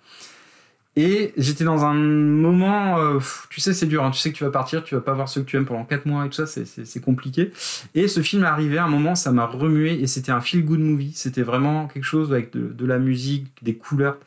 Et 0.98 1.34
j'étais 1.38 1.64
dans 1.64 1.86
un 1.86 1.94
moment, 1.94 3.00
euh, 3.00 3.20
tu 3.50 3.62
sais, 3.62 3.74
c'est 3.74 3.86
dur, 3.86 4.04
hein, 4.04 4.12
tu 4.12 4.20
sais 4.20 4.32
que 4.34 4.38
tu 4.38 4.44
vas 4.44 4.50
partir, 4.50 4.84
tu 4.84 4.94
vas 4.94 5.00
pas 5.00 5.14
voir 5.14 5.30
ceux 5.30 5.42
que 5.42 5.46
tu 5.46 5.56
aimes 5.56 5.66
pendant 5.66 5.86
4 5.86 6.06
mois 6.06 6.26
et 6.26 6.30
tout 6.30 6.46
ça, 6.46 6.46
c'est 6.46 7.00
compliqué. 7.00 7.54
Et 7.96 8.10
ce 8.10 8.22
film 8.22 8.44
est 8.44 8.48
arrivé 8.48 8.78
à 8.78 8.84
un 8.84 8.90
moment, 8.90 9.16
ça 9.16 9.32
m'a 9.32 9.46
remué 9.46 10.02
et 10.02 10.08
c'était 10.08 10.34
un 10.34 10.42
feel 10.42 10.66
good 10.66 10.82
movie. 10.82 11.14
C'était 11.16 11.44
vraiment 11.44 11.88
quelque 11.88 12.04
chose 12.04 12.34
avec 12.34 12.52
de, 12.52 12.86
la 12.86 13.00
musique, 13.00 13.48
des 13.62 13.76
couleurs. 13.76 14.18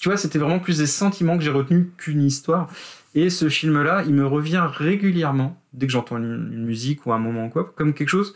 Tu 0.00 0.08
vois, 0.08 0.16
c'était 0.16 0.40
vraiment 0.40 0.58
plus 0.58 0.78
des 0.78 0.86
sentiments 0.86 1.38
que 1.38 1.44
j'ai 1.44 1.50
retenus 1.50 1.86
qu'une 1.96 2.24
histoire. 2.24 2.68
Et 3.14 3.30
ce 3.30 3.48
film-là, 3.48 4.04
il 4.06 4.14
me 4.14 4.26
revient 4.26 4.66
régulièrement, 4.70 5.60
dès 5.72 5.86
que 5.86 5.92
j'entends 5.92 6.18
une, 6.18 6.64
musique 6.64 7.06
ou 7.06 7.12
un 7.12 7.18
moment 7.18 7.48
quoi, 7.48 7.72
comme 7.76 7.92
quelque 7.92 8.08
chose. 8.08 8.34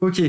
Ok, 0.00 0.22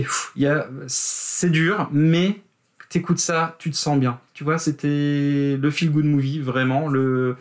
c'est 0.87 1.49
dur, 1.49 1.87
mais 1.91 2.41
t'écoutes 2.89 3.19
ça, 3.19 3.55
tu 3.59 3.71
te 3.71 3.75
sens 3.75 3.99
bien. 3.99 4.19
Tu 4.33 4.43
vois, 4.43 4.57
c'était 4.57 5.57
le 5.57 5.71
feel 5.71 5.91
good 5.91 6.05
movie, 6.05 6.39
vraiment. 6.39 6.89
Le... 6.89 7.37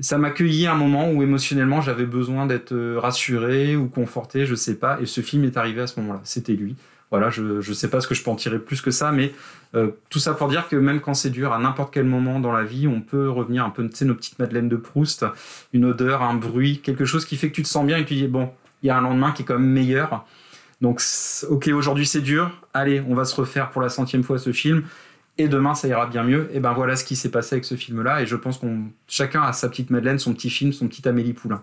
Ça 0.00 0.18
m'a 0.18 0.28
accueilli 0.28 0.66
à 0.66 0.72
un 0.72 0.76
moment 0.76 1.10
où 1.10 1.22
émotionnellement 1.22 1.80
j'avais 1.80 2.04
besoin 2.04 2.44
d'être 2.44 2.72
euh, 2.72 3.00
rassuré 3.00 3.76
ou 3.76 3.88
conforté, 3.88 4.44
je 4.44 4.54
sais 4.54 4.74
pas. 4.76 5.00
Et 5.00 5.06
ce 5.06 5.22
film 5.22 5.44
est 5.44 5.56
arrivé 5.56 5.80
à 5.80 5.86
ce 5.86 5.98
moment-là. 6.00 6.20
C'était 6.22 6.52
lui. 6.52 6.76
Voilà, 7.10 7.30
je 7.30 7.42
ne 7.42 7.74
sais 7.74 7.88
pas 7.88 8.00
ce 8.00 8.08
que 8.08 8.14
je 8.14 8.24
peux 8.24 8.30
en 8.30 8.36
tirer 8.36 8.58
plus 8.58 8.80
que 8.80 8.90
ça, 8.90 9.12
mais 9.12 9.32
euh, 9.74 9.90
tout 10.10 10.18
ça 10.18 10.34
pour 10.34 10.48
dire 10.48 10.68
que 10.68 10.74
même 10.74 11.00
quand 11.00 11.14
c'est 11.14 11.30
dur, 11.30 11.52
à 11.52 11.58
n'importe 11.58 11.94
quel 11.94 12.04
moment 12.04 12.40
dans 12.40 12.52
la 12.52 12.64
vie, 12.64 12.88
on 12.88 13.00
peut 13.00 13.30
revenir 13.30 13.64
un 13.64 13.70
peu, 13.70 13.88
tu 13.88 13.96
sais, 13.96 14.04
nos 14.04 14.14
petites 14.14 14.38
madeleines 14.38 14.68
de 14.68 14.76
Proust, 14.76 15.24
une 15.72 15.84
odeur, 15.84 16.22
un 16.22 16.34
bruit, 16.34 16.80
quelque 16.80 17.04
chose 17.04 17.24
qui 17.24 17.36
fait 17.36 17.48
que 17.48 17.54
tu 17.54 17.62
te 17.62 17.68
sens 17.68 17.86
bien 17.86 17.98
et 17.98 18.04
tu 18.04 18.14
dis, 18.14 18.26
bon, 18.26 18.50
il 18.82 18.88
y 18.88 18.90
a 18.90 18.98
un 18.98 19.00
lendemain 19.00 19.30
qui 19.32 19.42
est 19.42 19.44
quand 19.44 19.58
même 19.58 19.70
meilleur. 19.70 20.26
Donc, 20.80 21.00
ok, 21.48 21.68
aujourd'hui 21.68 22.06
c'est 22.06 22.20
dur. 22.20 22.50
Allez, 22.74 23.02
on 23.08 23.14
va 23.14 23.24
se 23.24 23.34
refaire 23.34 23.70
pour 23.70 23.82
la 23.82 23.88
centième 23.88 24.22
fois 24.22 24.38
ce 24.38 24.52
film. 24.52 24.82
Et 25.38 25.48
demain, 25.48 25.74
ça 25.74 25.86
ira 25.88 26.06
bien 26.06 26.22
mieux. 26.22 26.48
Et 26.52 26.60
ben 26.60 26.72
voilà 26.72 26.96
ce 26.96 27.04
qui 27.04 27.14
s'est 27.14 27.30
passé 27.30 27.54
avec 27.54 27.64
ce 27.64 27.74
film-là. 27.74 28.22
Et 28.22 28.26
je 28.26 28.36
pense 28.36 28.58
qu'on 28.58 28.84
chacun 29.06 29.42
a 29.42 29.52
sa 29.52 29.68
petite 29.68 29.90
Madeleine, 29.90 30.18
son 30.18 30.32
petit 30.32 30.50
film, 30.50 30.72
son 30.72 30.88
petit 30.88 31.06
Amélie 31.08 31.34
Poulain. 31.34 31.62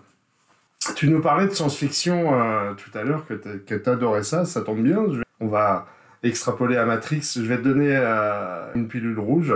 Tu 0.96 1.08
nous 1.08 1.20
parlais 1.20 1.46
de 1.46 1.52
science-fiction 1.52 2.40
euh, 2.40 2.72
tout 2.74 2.96
à 2.96 3.02
l'heure, 3.02 3.24
que 3.26 3.34
tu 3.76 3.90
adorais 3.90 4.22
ça. 4.22 4.44
Ça 4.44 4.60
tombe 4.60 4.82
bien. 4.82 5.02
On 5.40 5.48
va 5.48 5.86
extrapoler 6.24 6.76
à 6.76 6.84
Matrix. 6.84 7.32
Je 7.36 7.42
vais 7.42 7.58
te 7.58 7.62
donner 7.62 7.90
euh, 7.90 8.72
une 8.74 8.88
pilule 8.88 9.18
rouge. 9.18 9.54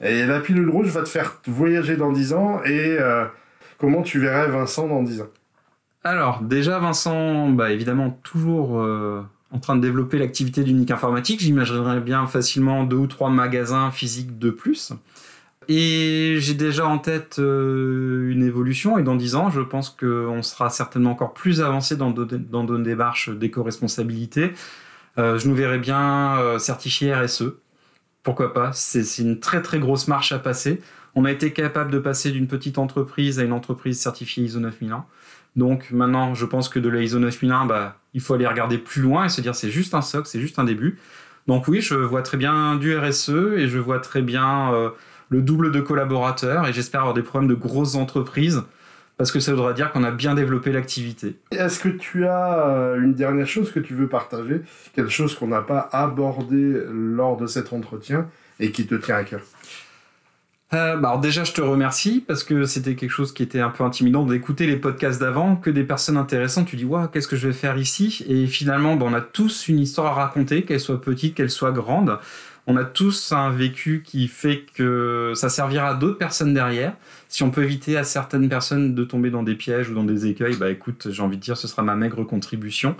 Et 0.00 0.26
la 0.26 0.40
pilule 0.40 0.68
rouge 0.68 0.88
va 0.88 1.02
te 1.02 1.08
faire 1.08 1.40
voyager 1.46 1.96
dans 1.96 2.12
10 2.12 2.32
ans. 2.32 2.60
Et 2.64 2.96
euh, 2.98 3.24
comment 3.78 4.02
tu 4.02 4.18
verrais 4.18 4.48
Vincent 4.48 4.88
dans 4.88 5.02
10 5.02 5.22
ans? 5.22 5.28
Alors, 6.04 6.40
déjà, 6.42 6.78
Vincent, 6.78 7.50
bah, 7.50 7.70
évidemment, 7.70 8.10
toujours 8.22 8.80
euh, 8.80 9.22
en 9.52 9.58
train 9.58 9.76
de 9.76 9.80
développer 9.80 10.18
l'activité 10.18 10.64
d'unique 10.64 10.90
informatique. 10.90 11.40
J'imaginerais 11.40 12.00
bien 12.00 12.26
facilement 12.26 12.84
deux 12.84 12.96
ou 12.96 13.06
trois 13.06 13.30
magasins 13.30 13.90
physiques 13.90 14.38
de 14.38 14.50
plus. 14.50 14.92
Et 15.68 16.36
j'ai 16.38 16.54
déjà 16.54 16.86
en 16.86 16.98
tête 16.98 17.38
une 17.38 18.44
évolution, 18.44 18.98
et 18.98 19.02
dans 19.02 19.16
dix 19.16 19.34
ans, 19.34 19.50
je 19.50 19.60
pense 19.60 19.90
qu'on 19.90 20.40
sera 20.42 20.70
certainement 20.70 21.10
encore 21.10 21.34
plus 21.34 21.60
avancé 21.60 21.96
dans, 21.96 22.12
dans 22.12 22.62
nos 22.62 22.78
démarches 22.78 23.30
d'éco-responsabilité. 23.30 24.52
Euh, 25.18 25.38
je 25.38 25.48
nous 25.48 25.54
verrais 25.54 25.78
bien 25.78 26.58
certifié 26.58 27.14
RSE. 27.14 27.54
Pourquoi 28.22 28.52
pas? 28.52 28.72
C'est 28.72 29.18
une 29.18 29.40
très 29.40 29.62
très 29.62 29.78
grosse 29.78 30.08
marche 30.08 30.32
à 30.32 30.38
passer. 30.38 30.80
On 31.14 31.24
a 31.24 31.32
été 31.32 31.52
capable 31.52 31.90
de 31.90 31.98
passer 31.98 32.30
d'une 32.30 32.46
petite 32.46 32.76
entreprise 32.76 33.38
à 33.38 33.42
une 33.42 33.52
entreprise 33.52 33.98
certifiée 33.98 34.44
ISO 34.44 34.60
9001. 34.60 35.06
Donc 35.56 35.90
maintenant, 35.90 36.34
je 36.34 36.44
pense 36.44 36.68
que 36.68 36.78
de 36.78 36.90
la 36.90 37.00
ISO 37.00 37.18
9001, 37.18 37.64
bah, 37.64 37.96
il 38.12 38.20
faut 38.20 38.34
aller 38.34 38.46
regarder 38.46 38.78
plus 38.78 39.00
loin 39.00 39.24
et 39.24 39.28
se 39.30 39.40
dire 39.40 39.54
c'est 39.54 39.70
juste 39.70 39.94
un 39.94 40.02
socle, 40.02 40.28
c'est 40.28 40.40
juste 40.40 40.58
un 40.58 40.64
début. 40.64 40.98
Donc 41.46 41.68
oui, 41.68 41.80
je 41.80 41.94
vois 41.94 42.22
très 42.22 42.36
bien 42.36 42.76
du 42.76 42.96
RSE 42.96 43.30
et 43.56 43.68
je 43.68 43.78
vois 43.78 44.00
très 44.00 44.20
bien 44.20 44.74
euh, 44.74 44.90
le 45.30 45.40
double 45.40 45.72
de 45.72 45.80
collaborateurs 45.80 46.66
et 46.66 46.72
j'espère 46.72 47.00
avoir 47.00 47.14
des 47.14 47.22
problèmes 47.22 47.48
de 47.48 47.54
grosses 47.54 47.94
entreprises 47.94 48.64
parce 49.16 49.32
que 49.32 49.40
ça 49.40 49.52
voudra 49.52 49.72
dire 49.72 49.92
qu'on 49.92 50.04
a 50.04 50.10
bien 50.10 50.34
développé 50.34 50.72
l'activité. 50.72 51.38
Est-ce 51.50 51.80
que 51.80 51.88
tu 51.88 52.26
as 52.26 52.68
euh, 52.68 53.00
une 53.00 53.14
dernière 53.14 53.46
chose 53.46 53.72
que 53.72 53.80
tu 53.80 53.94
veux 53.94 54.08
partager, 54.08 54.60
quelque 54.94 55.10
chose 55.10 55.34
qu'on 55.34 55.48
n'a 55.48 55.62
pas 55.62 55.88
abordé 55.92 56.82
lors 56.90 57.36
de 57.36 57.46
cet 57.46 57.72
entretien 57.72 58.28
et 58.60 58.70
qui 58.70 58.86
te 58.86 58.94
tient 58.94 59.16
à 59.16 59.24
cœur? 59.24 59.40
Euh, 60.74 60.96
bah, 60.96 61.10
alors 61.10 61.20
déjà, 61.20 61.44
je 61.44 61.52
te 61.52 61.60
remercie 61.60 62.24
parce 62.26 62.42
que 62.42 62.64
c'était 62.64 62.96
quelque 62.96 63.10
chose 63.10 63.32
qui 63.32 63.42
était 63.42 63.60
un 63.60 63.70
peu 63.70 63.84
intimidant 63.84 64.24
d'écouter 64.24 64.66
les 64.66 64.76
podcasts 64.76 65.20
d'avant, 65.20 65.56
que 65.56 65.70
des 65.70 65.84
personnes 65.84 66.16
intéressantes. 66.16 66.66
Tu 66.66 66.76
dis, 66.76 66.84
waouh, 66.84 67.06
qu'est-ce 67.08 67.28
que 67.28 67.36
je 67.36 67.46
vais 67.46 67.54
faire 67.54 67.78
ici? 67.78 68.24
Et 68.28 68.46
finalement, 68.46 68.96
bah, 68.96 69.06
on 69.08 69.14
a 69.14 69.20
tous 69.20 69.68
une 69.68 69.78
histoire 69.78 70.18
à 70.18 70.24
raconter, 70.24 70.64
qu'elle 70.64 70.80
soit 70.80 71.00
petite, 71.00 71.34
qu'elle 71.34 71.50
soit 71.50 71.72
grande. 71.72 72.18
On 72.68 72.76
a 72.76 72.84
tous 72.84 73.30
un 73.30 73.50
vécu 73.50 74.02
qui 74.04 74.26
fait 74.26 74.64
que 74.74 75.32
ça 75.36 75.48
servira 75.48 75.90
à 75.90 75.94
d'autres 75.94 76.18
personnes 76.18 76.52
derrière. 76.52 76.94
Si 77.28 77.44
on 77.44 77.50
peut 77.50 77.62
éviter 77.62 77.96
à 77.96 78.02
certaines 78.02 78.48
personnes 78.48 78.94
de 78.94 79.04
tomber 79.04 79.30
dans 79.30 79.44
des 79.44 79.54
pièges 79.54 79.88
ou 79.88 79.94
dans 79.94 80.02
des 80.02 80.26
écueils, 80.26 80.56
bah 80.56 80.70
écoute, 80.70 81.08
j'ai 81.10 81.22
envie 81.22 81.36
de 81.36 81.42
dire, 81.42 81.56
ce 81.56 81.68
sera 81.68 81.82
ma 81.82 81.94
maigre 81.94 82.24
contribution. 82.24 82.96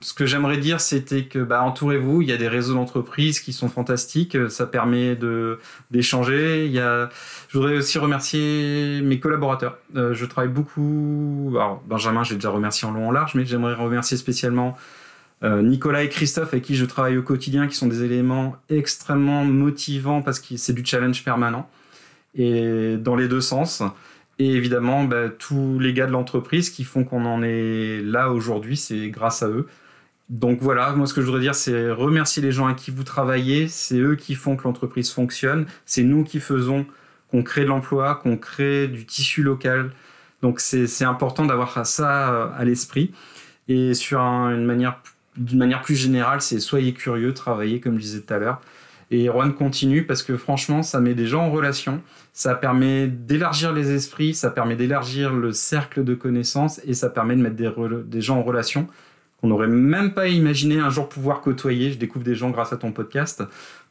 Ce 0.00 0.14
que 0.14 0.26
j'aimerais 0.26 0.56
dire, 0.56 0.80
c'était 0.80 1.24
que 1.24 1.38
bah, 1.38 1.62
entourez-vous. 1.62 2.22
Il 2.22 2.28
y 2.28 2.32
a 2.32 2.36
des 2.36 2.48
réseaux 2.48 2.74
d'entreprises 2.74 3.38
qui 3.38 3.52
sont 3.52 3.68
fantastiques. 3.68 4.36
Ça 4.48 4.66
permet 4.66 5.14
de 5.14 5.60
d'échanger. 5.90 6.66
Il 6.66 6.72
y 6.72 6.80
a. 6.80 7.08
Je 7.48 7.58
voudrais 7.58 7.76
aussi 7.76 7.98
remercier 7.98 9.00
mes 9.02 9.20
collaborateurs. 9.20 9.78
Euh, 9.94 10.12
je 10.12 10.24
travaille 10.26 10.50
beaucoup. 10.50 11.52
Alors 11.54 11.82
Benjamin, 11.86 12.24
j'ai 12.24 12.34
déjà 12.34 12.50
remercié 12.50 12.88
en 12.88 12.90
long 12.90 13.08
en 13.08 13.12
large, 13.12 13.34
mais 13.36 13.44
j'aimerais 13.44 13.74
remercier 13.74 14.16
spécialement 14.16 14.76
Nicolas 15.42 16.04
et 16.04 16.08
Christophe 16.08 16.52
avec 16.52 16.64
qui 16.64 16.76
je 16.76 16.84
travaille 16.84 17.18
au 17.18 17.22
quotidien, 17.22 17.66
qui 17.66 17.74
sont 17.74 17.88
des 17.88 18.04
éléments 18.04 18.56
extrêmement 18.68 19.44
motivants 19.44 20.22
parce 20.22 20.38
que 20.38 20.56
c'est 20.56 20.72
du 20.72 20.84
challenge 20.84 21.24
permanent 21.24 21.68
et 22.34 22.96
dans 22.96 23.16
les 23.16 23.28
deux 23.28 23.40
sens. 23.40 23.82
Et 24.38 24.50
évidemment, 24.50 25.04
bah, 25.04 25.28
tous 25.28 25.78
les 25.78 25.92
gars 25.92 26.06
de 26.06 26.12
l'entreprise 26.12 26.70
qui 26.70 26.84
font 26.84 27.04
qu'on 27.04 27.24
en 27.26 27.42
est 27.42 28.02
là 28.02 28.30
aujourd'hui, 28.30 28.76
c'est 28.76 29.08
grâce 29.10 29.42
à 29.42 29.48
eux. 29.48 29.66
Donc 30.28 30.60
voilà, 30.60 30.92
moi 30.92 31.06
ce 31.06 31.14
que 31.14 31.20
je 31.20 31.26
voudrais 31.26 31.42
dire, 31.42 31.54
c'est 31.54 31.90
remercier 31.90 32.42
les 32.42 32.52
gens 32.52 32.66
à 32.66 32.74
qui 32.74 32.90
vous 32.90 33.04
travaillez. 33.04 33.68
C'est 33.68 33.98
eux 33.98 34.16
qui 34.16 34.34
font 34.34 34.56
que 34.56 34.64
l'entreprise 34.64 35.10
fonctionne. 35.12 35.66
C'est 35.84 36.02
nous 36.02 36.24
qui 36.24 36.40
faisons 36.40 36.86
qu'on 37.30 37.42
crée 37.42 37.62
de 37.62 37.66
l'emploi, 37.68 38.14
qu'on 38.14 38.36
crée 38.36 38.88
du 38.88 39.04
tissu 39.06 39.42
local. 39.42 39.92
Donc 40.40 40.60
c'est 40.60 41.04
important 41.04 41.46
d'avoir 41.46 41.86
ça 41.86 42.32
euh, 42.32 42.48
à 42.56 42.64
l'esprit. 42.64 43.12
Et 43.68 43.94
sur 43.94 44.20
une 44.20 44.64
manière, 44.64 45.00
d'une 45.36 45.58
manière 45.58 45.82
plus 45.82 45.96
générale, 45.96 46.40
c'est 46.40 46.60
soyez 46.60 46.92
curieux, 46.92 47.32
travaillez 47.34 47.80
comme 47.80 47.96
je 47.96 48.02
disais 48.02 48.20
tout 48.20 48.34
à 48.34 48.38
l'heure. 48.38 48.60
Et 49.10 49.28
Erwan 49.28 49.52
continue 49.52 50.04
parce 50.04 50.22
que 50.22 50.38
franchement, 50.38 50.82
ça 50.82 50.98
met 51.00 51.14
des 51.14 51.26
gens 51.26 51.42
en 51.42 51.50
relation, 51.50 52.00
ça 52.32 52.54
permet 52.54 53.08
d'élargir 53.08 53.72
les 53.72 53.90
esprits, 53.92 54.32
ça 54.32 54.50
permet 54.50 54.74
d'élargir 54.74 55.34
le 55.34 55.52
cercle 55.52 56.02
de 56.02 56.14
connaissances 56.14 56.80
et 56.86 56.94
ça 56.94 57.10
permet 57.10 57.36
de 57.36 57.42
mettre 57.42 57.56
des, 57.56 58.20
gens 58.22 58.38
en 58.38 58.42
relation 58.42 58.88
on 59.42 59.48
n'aurait 59.48 59.68
même 59.68 60.14
pas 60.14 60.28
imaginé 60.28 60.78
un 60.78 60.90
jour 60.90 61.08
pouvoir 61.08 61.40
côtoyer. 61.40 61.90
Je 61.90 61.98
découvre 61.98 62.24
des 62.24 62.34
gens 62.34 62.50
grâce 62.50 62.72
à 62.72 62.76
ton 62.76 62.92
podcast. 62.92 63.42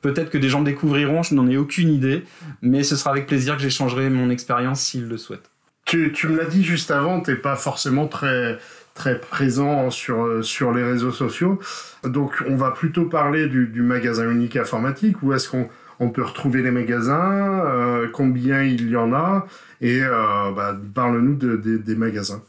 Peut-être 0.01 0.30
que 0.30 0.38
des 0.38 0.49
gens 0.49 0.62
découvriront, 0.62 1.23
je 1.23 1.36
n'en 1.36 1.47
ai 1.49 1.58
aucune 1.58 1.89
idée, 1.89 2.23
mais 2.62 2.84
ce 2.84 2.95
sera 2.95 3.12
avec 3.12 3.27
plaisir 3.27 3.58
que 3.58 3.62
j'échangerai 3.62 4.10
mon 4.10 4.30
expérience 4.30 4.80
s'ils 4.82 5.08
le 5.08 5.17
souhaitent. 5.17 5.51
Tu, 5.86 6.10
me 6.30 6.38
l'as 6.38 6.45
dit 6.45 6.63
juste 6.63 6.89
avant, 6.89 7.19
tu 7.19 7.32
n'es 7.32 7.38
pas 7.38 7.58
forcément 7.58 8.08
très, 8.08 8.58
très 8.93 9.19
présent 9.19 9.89
sur, 9.89 10.43
sur 10.43 10.71
les 10.71 10.84
réseaux 10.84 11.12
sociaux. 11.12 11.60
Donc 12.04 12.43
on 12.47 12.56
va 12.56 12.71
plutôt 12.71 13.06
parler 13.06 13.47
du, 13.47 13.82
magasin 13.82 14.30
unique 14.30 14.56
informatique. 14.58 15.21
Où 15.23 15.34
est-ce 15.34 15.49
qu'on 15.49 15.69
on 15.99 16.10
peut 16.10 16.23
retrouver 16.23 16.62
les 16.62 16.71
magasins 16.71 17.63
euh, 17.65 18.08
Combien 18.12 18.63
il 18.63 18.89
y 18.89 18.95
en 18.95 19.13
a 19.13 19.47
Et 19.82 20.01
euh, 20.01 20.51
bah, 20.56 20.75
parle-nous 20.93 21.36
des 21.36 21.95
magasins. 21.95 22.41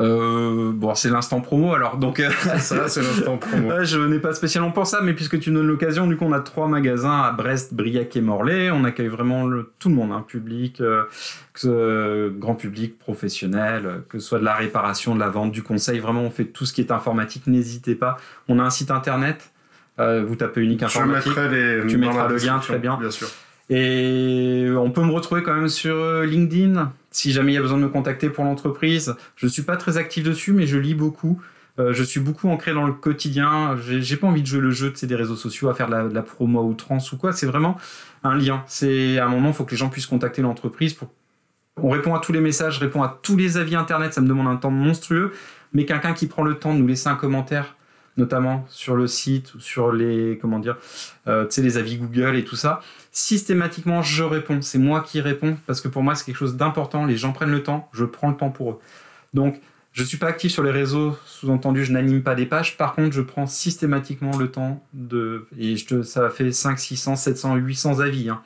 Euh, 0.00 0.72
bon, 0.74 0.94
c'est 0.96 1.08
l'instant 1.08 1.40
promo, 1.40 1.72
alors 1.72 1.98
donc. 1.98 2.18
Euh, 2.18 2.28
ça, 2.58 2.88
c'est 2.88 3.02
l'instant 3.02 3.36
promo. 3.36 3.84
je 3.84 3.98
n'ai 3.98 4.18
pas 4.18 4.34
spécialement 4.34 4.72
pour 4.72 4.86
ça, 4.86 5.00
mais 5.02 5.12
puisque 5.12 5.38
tu 5.38 5.50
nous 5.50 5.60
donnes 5.60 5.68
l'occasion, 5.68 6.06
du 6.06 6.16
coup, 6.16 6.24
on 6.24 6.32
a 6.32 6.40
trois 6.40 6.66
magasins 6.66 7.22
à 7.22 7.30
Brest, 7.30 7.74
Briac 7.74 8.16
et 8.16 8.20
Morlaix. 8.20 8.70
On 8.72 8.84
accueille 8.84 9.08
vraiment 9.08 9.48
tout 9.78 9.88
le 9.88 9.94
monde, 9.94 10.10
hein, 10.10 10.24
public, 10.26 10.80
euh, 10.80 11.04
que, 11.52 12.32
grand 12.36 12.56
public, 12.56 12.98
professionnel, 12.98 14.02
que 14.08 14.18
ce 14.18 14.26
soit 14.26 14.40
de 14.40 14.44
la 14.44 14.54
réparation, 14.54 15.14
de 15.14 15.20
la 15.20 15.28
vente, 15.28 15.52
du 15.52 15.62
conseil. 15.62 16.00
Vraiment, 16.00 16.22
on 16.22 16.30
fait 16.30 16.46
tout 16.46 16.66
ce 16.66 16.72
qui 16.72 16.80
est 16.80 16.90
informatique. 16.90 17.46
N'hésitez 17.46 17.94
pas. 17.94 18.16
On 18.48 18.58
a 18.58 18.62
un 18.62 18.70
site 18.70 18.90
internet. 18.90 19.52
vous 19.98 20.34
tapez 20.34 20.60
unique 20.60 20.82
informatique. 20.82 21.32
Je 21.32 21.40
mettrai 21.40 21.82
les, 21.82 21.86
tu 21.86 21.98
mettras 21.98 22.26
le 22.26 22.36
lien, 22.36 22.58
très 22.58 22.78
bien. 22.78 22.96
Bien 22.98 23.12
sûr. 23.12 23.28
Et 23.70 24.68
on 24.76 24.90
peut 24.90 25.02
me 25.02 25.12
retrouver 25.12 25.42
quand 25.42 25.54
même 25.54 25.68
sur 25.68 25.94
euh, 25.94 26.26
LinkedIn 26.26 26.92
si 27.14 27.32
jamais 27.32 27.52
il 27.52 27.54
y 27.54 27.58
a 27.58 27.62
besoin 27.62 27.78
de 27.78 27.82
me 27.82 27.88
contacter 27.88 28.28
pour 28.28 28.44
l'entreprise. 28.44 29.14
Je 29.36 29.46
ne 29.46 29.50
suis 29.50 29.62
pas 29.62 29.76
très 29.76 29.96
actif 29.96 30.24
dessus, 30.24 30.52
mais 30.52 30.66
je 30.66 30.76
lis 30.76 30.94
beaucoup. 30.94 31.40
Euh, 31.78 31.92
je 31.92 32.02
suis 32.02 32.20
beaucoup 32.20 32.48
ancré 32.48 32.74
dans 32.74 32.84
le 32.84 32.92
quotidien. 32.92 33.76
J'ai 33.76 34.16
pas 34.16 34.26
envie 34.26 34.42
de 34.42 34.46
jouer 34.46 34.60
le 34.60 34.72
jeu 34.72 34.90
de 34.90 35.06
des 35.06 35.14
réseaux 35.14 35.36
sociaux 35.36 35.68
à 35.68 35.74
faire 35.74 35.88
de 35.88 36.12
la, 36.12 36.22
promo 36.22 36.62
ou 36.62 36.74
trans 36.74 36.98
ou 37.12 37.16
quoi. 37.16 37.32
C'est 37.32 37.46
vraiment 37.46 37.76
un 38.24 38.36
lien. 38.36 38.64
C'est 38.66 39.18
à 39.18 39.26
un 39.26 39.28
moment, 39.28 39.48
il 39.48 39.54
faut 39.54 39.64
que 39.64 39.70
les 39.70 39.76
gens 39.76 39.90
puissent 39.90 40.06
contacter 40.06 40.42
l'entreprise. 40.42 40.96
On 41.80 41.88
répond 41.88 42.14
à 42.14 42.18
tous 42.18 42.32
les 42.32 42.40
messages, 42.40 42.78
répond 42.78 43.02
à 43.02 43.18
tous 43.22 43.36
les 43.36 43.56
avis 43.58 43.76
internet. 43.76 44.12
Ça 44.12 44.20
me 44.20 44.28
demande 44.28 44.48
un 44.48 44.56
temps 44.56 44.70
monstrueux. 44.70 45.32
Mais 45.72 45.84
quelqu'un 45.84 46.14
qui 46.14 46.26
prend 46.26 46.42
le 46.42 46.54
temps 46.54 46.74
de 46.74 46.80
nous 46.80 46.86
laisser 46.86 47.08
un 47.08 47.16
commentaire, 47.16 47.76
notamment 48.16 48.64
sur 48.68 48.96
le 48.96 49.06
site 49.06 49.54
ou 49.54 49.60
sur 49.60 49.92
les 49.92 50.38
comment 50.40 50.58
dire, 50.58 50.76
euh, 51.26 51.46
les 51.56 51.76
avis 51.76 51.96
Google 51.96 52.36
et 52.36 52.44
tout 52.44 52.56
ça 52.56 52.80
systématiquement 53.14 54.02
je 54.02 54.24
réponds. 54.24 54.60
C'est 54.60 54.78
moi 54.78 55.00
qui 55.00 55.20
réponds 55.20 55.56
parce 55.66 55.80
que 55.80 55.88
pour 55.88 56.02
moi 56.02 56.14
c'est 56.14 56.26
quelque 56.26 56.36
chose 56.36 56.56
d'important. 56.56 57.06
Les 57.06 57.16
gens 57.16 57.32
prennent 57.32 57.52
le 57.52 57.62
temps, 57.62 57.88
je 57.92 58.04
prends 58.04 58.28
le 58.28 58.36
temps 58.36 58.50
pour 58.50 58.72
eux. 58.72 58.78
Donc 59.32 59.60
je 59.92 60.02
suis 60.02 60.16
pas 60.16 60.26
actif 60.26 60.50
sur 60.50 60.64
les 60.64 60.72
réseaux, 60.72 61.16
sous-entendu 61.24 61.84
je 61.84 61.92
n'anime 61.92 62.22
pas 62.22 62.34
des 62.34 62.44
pages. 62.44 62.76
Par 62.76 62.94
contre 62.94 63.12
je 63.12 63.22
prends 63.22 63.46
systématiquement 63.46 64.36
le 64.36 64.50
temps 64.50 64.84
de 64.92 65.46
et 65.56 65.76
je 65.76 66.02
ça 66.02 66.28
fait 66.28 66.50
5, 66.50 66.78
600, 66.78 67.16
700, 67.16 67.54
800 67.54 68.00
avis. 68.00 68.28
Hein. 68.28 68.42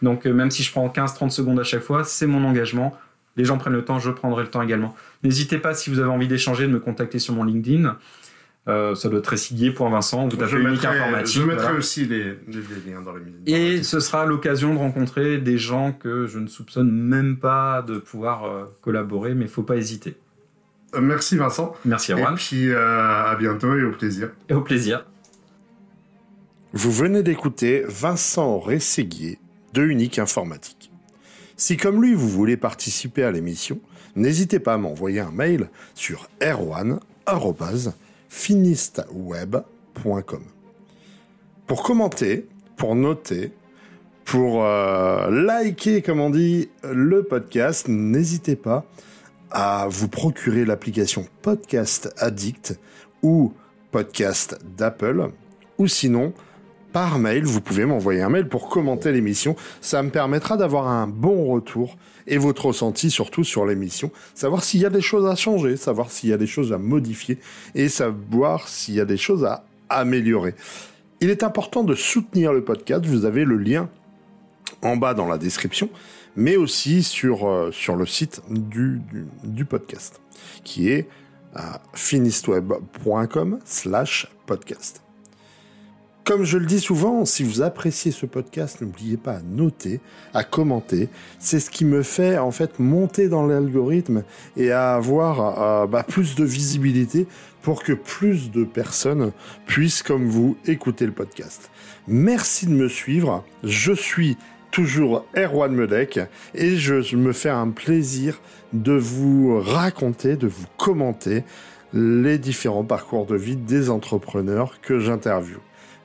Donc 0.00 0.26
euh, 0.26 0.32
même 0.32 0.52
si 0.52 0.62
je 0.62 0.70
prends 0.70 0.86
15-30 0.88 1.30
secondes 1.30 1.58
à 1.58 1.64
chaque 1.64 1.82
fois, 1.82 2.04
c'est 2.04 2.28
mon 2.28 2.44
engagement. 2.44 2.96
Les 3.36 3.44
gens 3.44 3.58
prennent 3.58 3.72
le 3.72 3.84
temps, 3.84 3.98
je 3.98 4.12
prendrai 4.12 4.44
le 4.44 4.48
temps 4.48 4.62
également. 4.62 4.94
N'hésitez 5.24 5.58
pas 5.58 5.74
si 5.74 5.90
vous 5.90 5.98
avez 5.98 6.10
envie 6.10 6.28
d'échanger, 6.28 6.68
de 6.68 6.72
me 6.72 6.78
contacter 6.78 7.18
sur 7.18 7.34
mon 7.34 7.42
LinkedIn. 7.42 7.96
Euh, 8.66 8.94
ça 8.94 9.10
doit 9.10 9.18
être 9.18 9.74
pour 9.74 9.90
Vincent, 9.90 10.26
vous 10.26 10.36
tapez 10.36 10.56
Unique 10.56 10.84
Informatique. 10.84 11.34
Je 11.34 11.42
mettrai 11.42 11.76
aussi 11.76 12.06
les, 12.06 12.38
liens 12.86 13.02
dans 13.04 13.12
les 13.14 13.52
Et 13.52 13.82
ce 13.82 14.00
sera 14.00 14.24
l'occasion 14.24 14.72
de 14.72 14.78
rencontrer 14.78 15.36
des 15.36 15.58
gens 15.58 15.92
que 15.92 16.26
je 16.26 16.38
ne 16.38 16.46
soupçonne 16.46 16.90
même 16.90 17.36
pas 17.36 17.82
de 17.82 17.98
pouvoir 17.98 18.44
euh, 18.44 18.64
collaborer, 18.80 19.34
mais 19.34 19.44
il 19.44 19.50
faut 19.50 19.64
pas 19.64 19.76
hésiter. 19.76 20.16
Euh, 20.94 21.02
merci 21.02 21.36
Vincent. 21.36 21.74
Merci 21.84 22.12
Erwan. 22.12 22.32
Et 22.32 22.36
puis 22.36 22.72
à 22.74 23.36
bientôt 23.38 23.76
et 23.76 23.84
au 23.84 23.92
plaisir. 23.92 24.30
Et 24.48 24.54
au 24.54 24.62
plaisir. 24.62 25.04
Vous 26.72 26.90
venez 26.90 27.22
d'écouter 27.22 27.84
Vincent 27.86 28.58
Rességuier 28.58 29.38
de 29.74 29.82
Unique 29.82 30.18
Informatique. 30.18 30.90
Si 31.56 31.76
comme 31.76 32.02
lui 32.02 32.14
vous 32.14 32.28
voulez 32.28 32.56
participer 32.56 33.24
à 33.24 33.30
l'émission, 33.30 33.78
n'hésitez 34.16 34.58
pas 34.58 34.74
à 34.74 34.78
m'envoyer 34.78 35.20
un 35.20 35.30
mail 35.30 35.68
sur 35.94 36.28
r1 36.40 36.98
finistweb.com. 38.34 40.42
Pour 41.66 41.82
commenter, 41.84 42.46
pour 42.76 42.94
noter, 42.96 43.52
pour 44.24 44.64
euh, 44.64 45.30
liker, 45.30 46.02
comme 46.02 46.20
on 46.20 46.30
dit, 46.30 46.68
le 46.82 47.22
podcast, 47.22 47.86
n'hésitez 47.88 48.56
pas 48.56 48.84
à 49.52 49.86
vous 49.88 50.08
procurer 50.08 50.64
l'application 50.64 51.28
Podcast 51.42 52.12
Addict 52.18 52.76
ou 53.22 53.52
Podcast 53.92 54.58
d'Apple, 54.76 55.30
ou 55.78 55.86
sinon 55.86 56.32
par 56.94 57.18
mail, 57.18 57.44
vous 57.44 57.60
pouvez 57.60 57.84
m'envoyer 57.86 58.22
un 58.22 58.28
mail 58.28 58.48
pour 58.48 58.68
commenter 58.68 59.10
l'émission. 59.10 59.56
Ça 59.80 60.00
me 60.04 60.10
permettra 60.10 60.56
d'avoir 60.56 60.86
un 60.86 61.08
bon 61.08 61.46
retour 61.46 61.96
et 62.28 62.38
votre 62.38 62.66
ressenti 62.66 63.10
surtout 63.10 63.42
sur 63.42 63.66
l'émission. 63.66 64.12
Savoir 64.36 64.62
s'il 64.62 64.80
y 64.80 64.86
a 64.86 64.90
des 64.90 65.00
choses 65.00 65.26
à 65.26 65.34
changer, 65.34 65.76
savoir 65.76 66.12
s'il 66.12 66.30
y 66.30 66.32
a 66.32 66.36
des 66.36 66.46
choses 66.46 66.72
à 66.72 66.78
modifier 66.78 67.40
et 67.74 67.88
savoir 67.88 68.68
s'il 68.68 68.94
y 68.94 69.00
a 69.00 69.04
des 69.04 69.16
choses 69.16 69.44
à 69.44 69.64
améliorer. 69.88 70.54
Il 71.20 71.30
est 71.30 71.42
important 71.42 71.82
de 71.82 71.96
soutenir 71.96 72.52
le 72.52 72.62
podcast. 72.62 73.04
Vous 73.04 73.24
avez 73.24 73.44
le 73.44 73.56
lien 73.56 73.90
en 74.82 74.96
bas 74.96 75.14
dans 75.14 75.26
la 75.26 75.36
description, 75.36 75.90
mais 76.36 76.54
aussi 76.54 77.02
sur, 77.02 77.48
euh, 77.48 77.72
sur 77.72 77.96
le 77.96 78.06
site 78.06 78.40
du, 78.48 79.00
du, 79.42 79.64
podcast, 79.64 80.20
qui 80.62 80.90
est 80.90 81.08
à 81.56 81.80
finistweb.com 81.92 83.58
slash 83.64 84.28
podcast. 84.46 85.03
Comme 86.24 86.44
je 86.44 86.56
le 86.56 86.64
dis 86.64 86.80
souvent, 86.80 87.26
si 87.26 87.42
vous 87.42 87.60
appréciez 87.60 88.10
ce 88.10 88.24
podcast, 88.24 88.80
n'oubliez 88.80 89.18
pas 89.18 89.32
à 89.32 89.42
noter, 89.42 90.00
à 90.32 90.42
commenter. 90.42 91.10
C'est 91.38 91.60
ce 91.60 91.68
qui 91.68 91.84
me 91.84 92.02
fait 92.02 92.38
en 92.38 92.50
fait 92.50 92.78
monter 92.78 93.28
dans 93.28 93.46
l'algorithme 93.46 94.24
et 94.56 94.72
à 94.72 94.94
avoir 94.94 95.62
euh, 95.62 95.86
bah, 95.86 96.02
plus 96.02 96.34
de 96.34 96.42
visibilité 96.42 97.26
pour 97.60 97.82
que 97.82 97.92
plus 97.92 98.50
de 98.50 98.64
personnes 98.64 99.32
puissent, 99.66 100.02
comme 100.02 100.24
vous, 100.24 100.56
écouter 100.64 101.04
le 101.04 101.12
podcast. 101.12 101.70
Merci 102.08 102.64
de 102.68 102.72
me 102.72 102.88
suivre. 102.88 103.44
Je 103.62 103.92
suis 103.92 104.38
toujours 104.70 105.26
Erwan 105.36 105.74
Medek 105.74 106.20
et 106.54 106.76
je 106.76 107.16
me 107.16 107.34
fais 107.34 107.50
un 107.50 107.68
plaisir 107.68 108.40
de 108.72 108.94
vous 108.94 109.60
raconter, 109.60 110.36
de 110.36 110.46
vous 110.46 110.66
commenter 110.78 111.44
les 111.92 112.38
différents 112.38 112.82
parcours 112.82 113.26
de 113.26 113.36
vie 113.36 113.56
des 113.56 113.90
entrepreneurs 113.90 114.80
que 114.80 114.98
j'interviewe. 114.98 115.60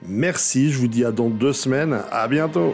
Merci, 0.08 0.72
je 0.72 0.78
vous 0.80 0.88
dis 0.88 1.04
à 1.04 1.12
dans 1.12 1.30
deux 1.30 1.54
semaines. 1.54 2.00
À 2.12 2.28
bientôt. 2.28 2.74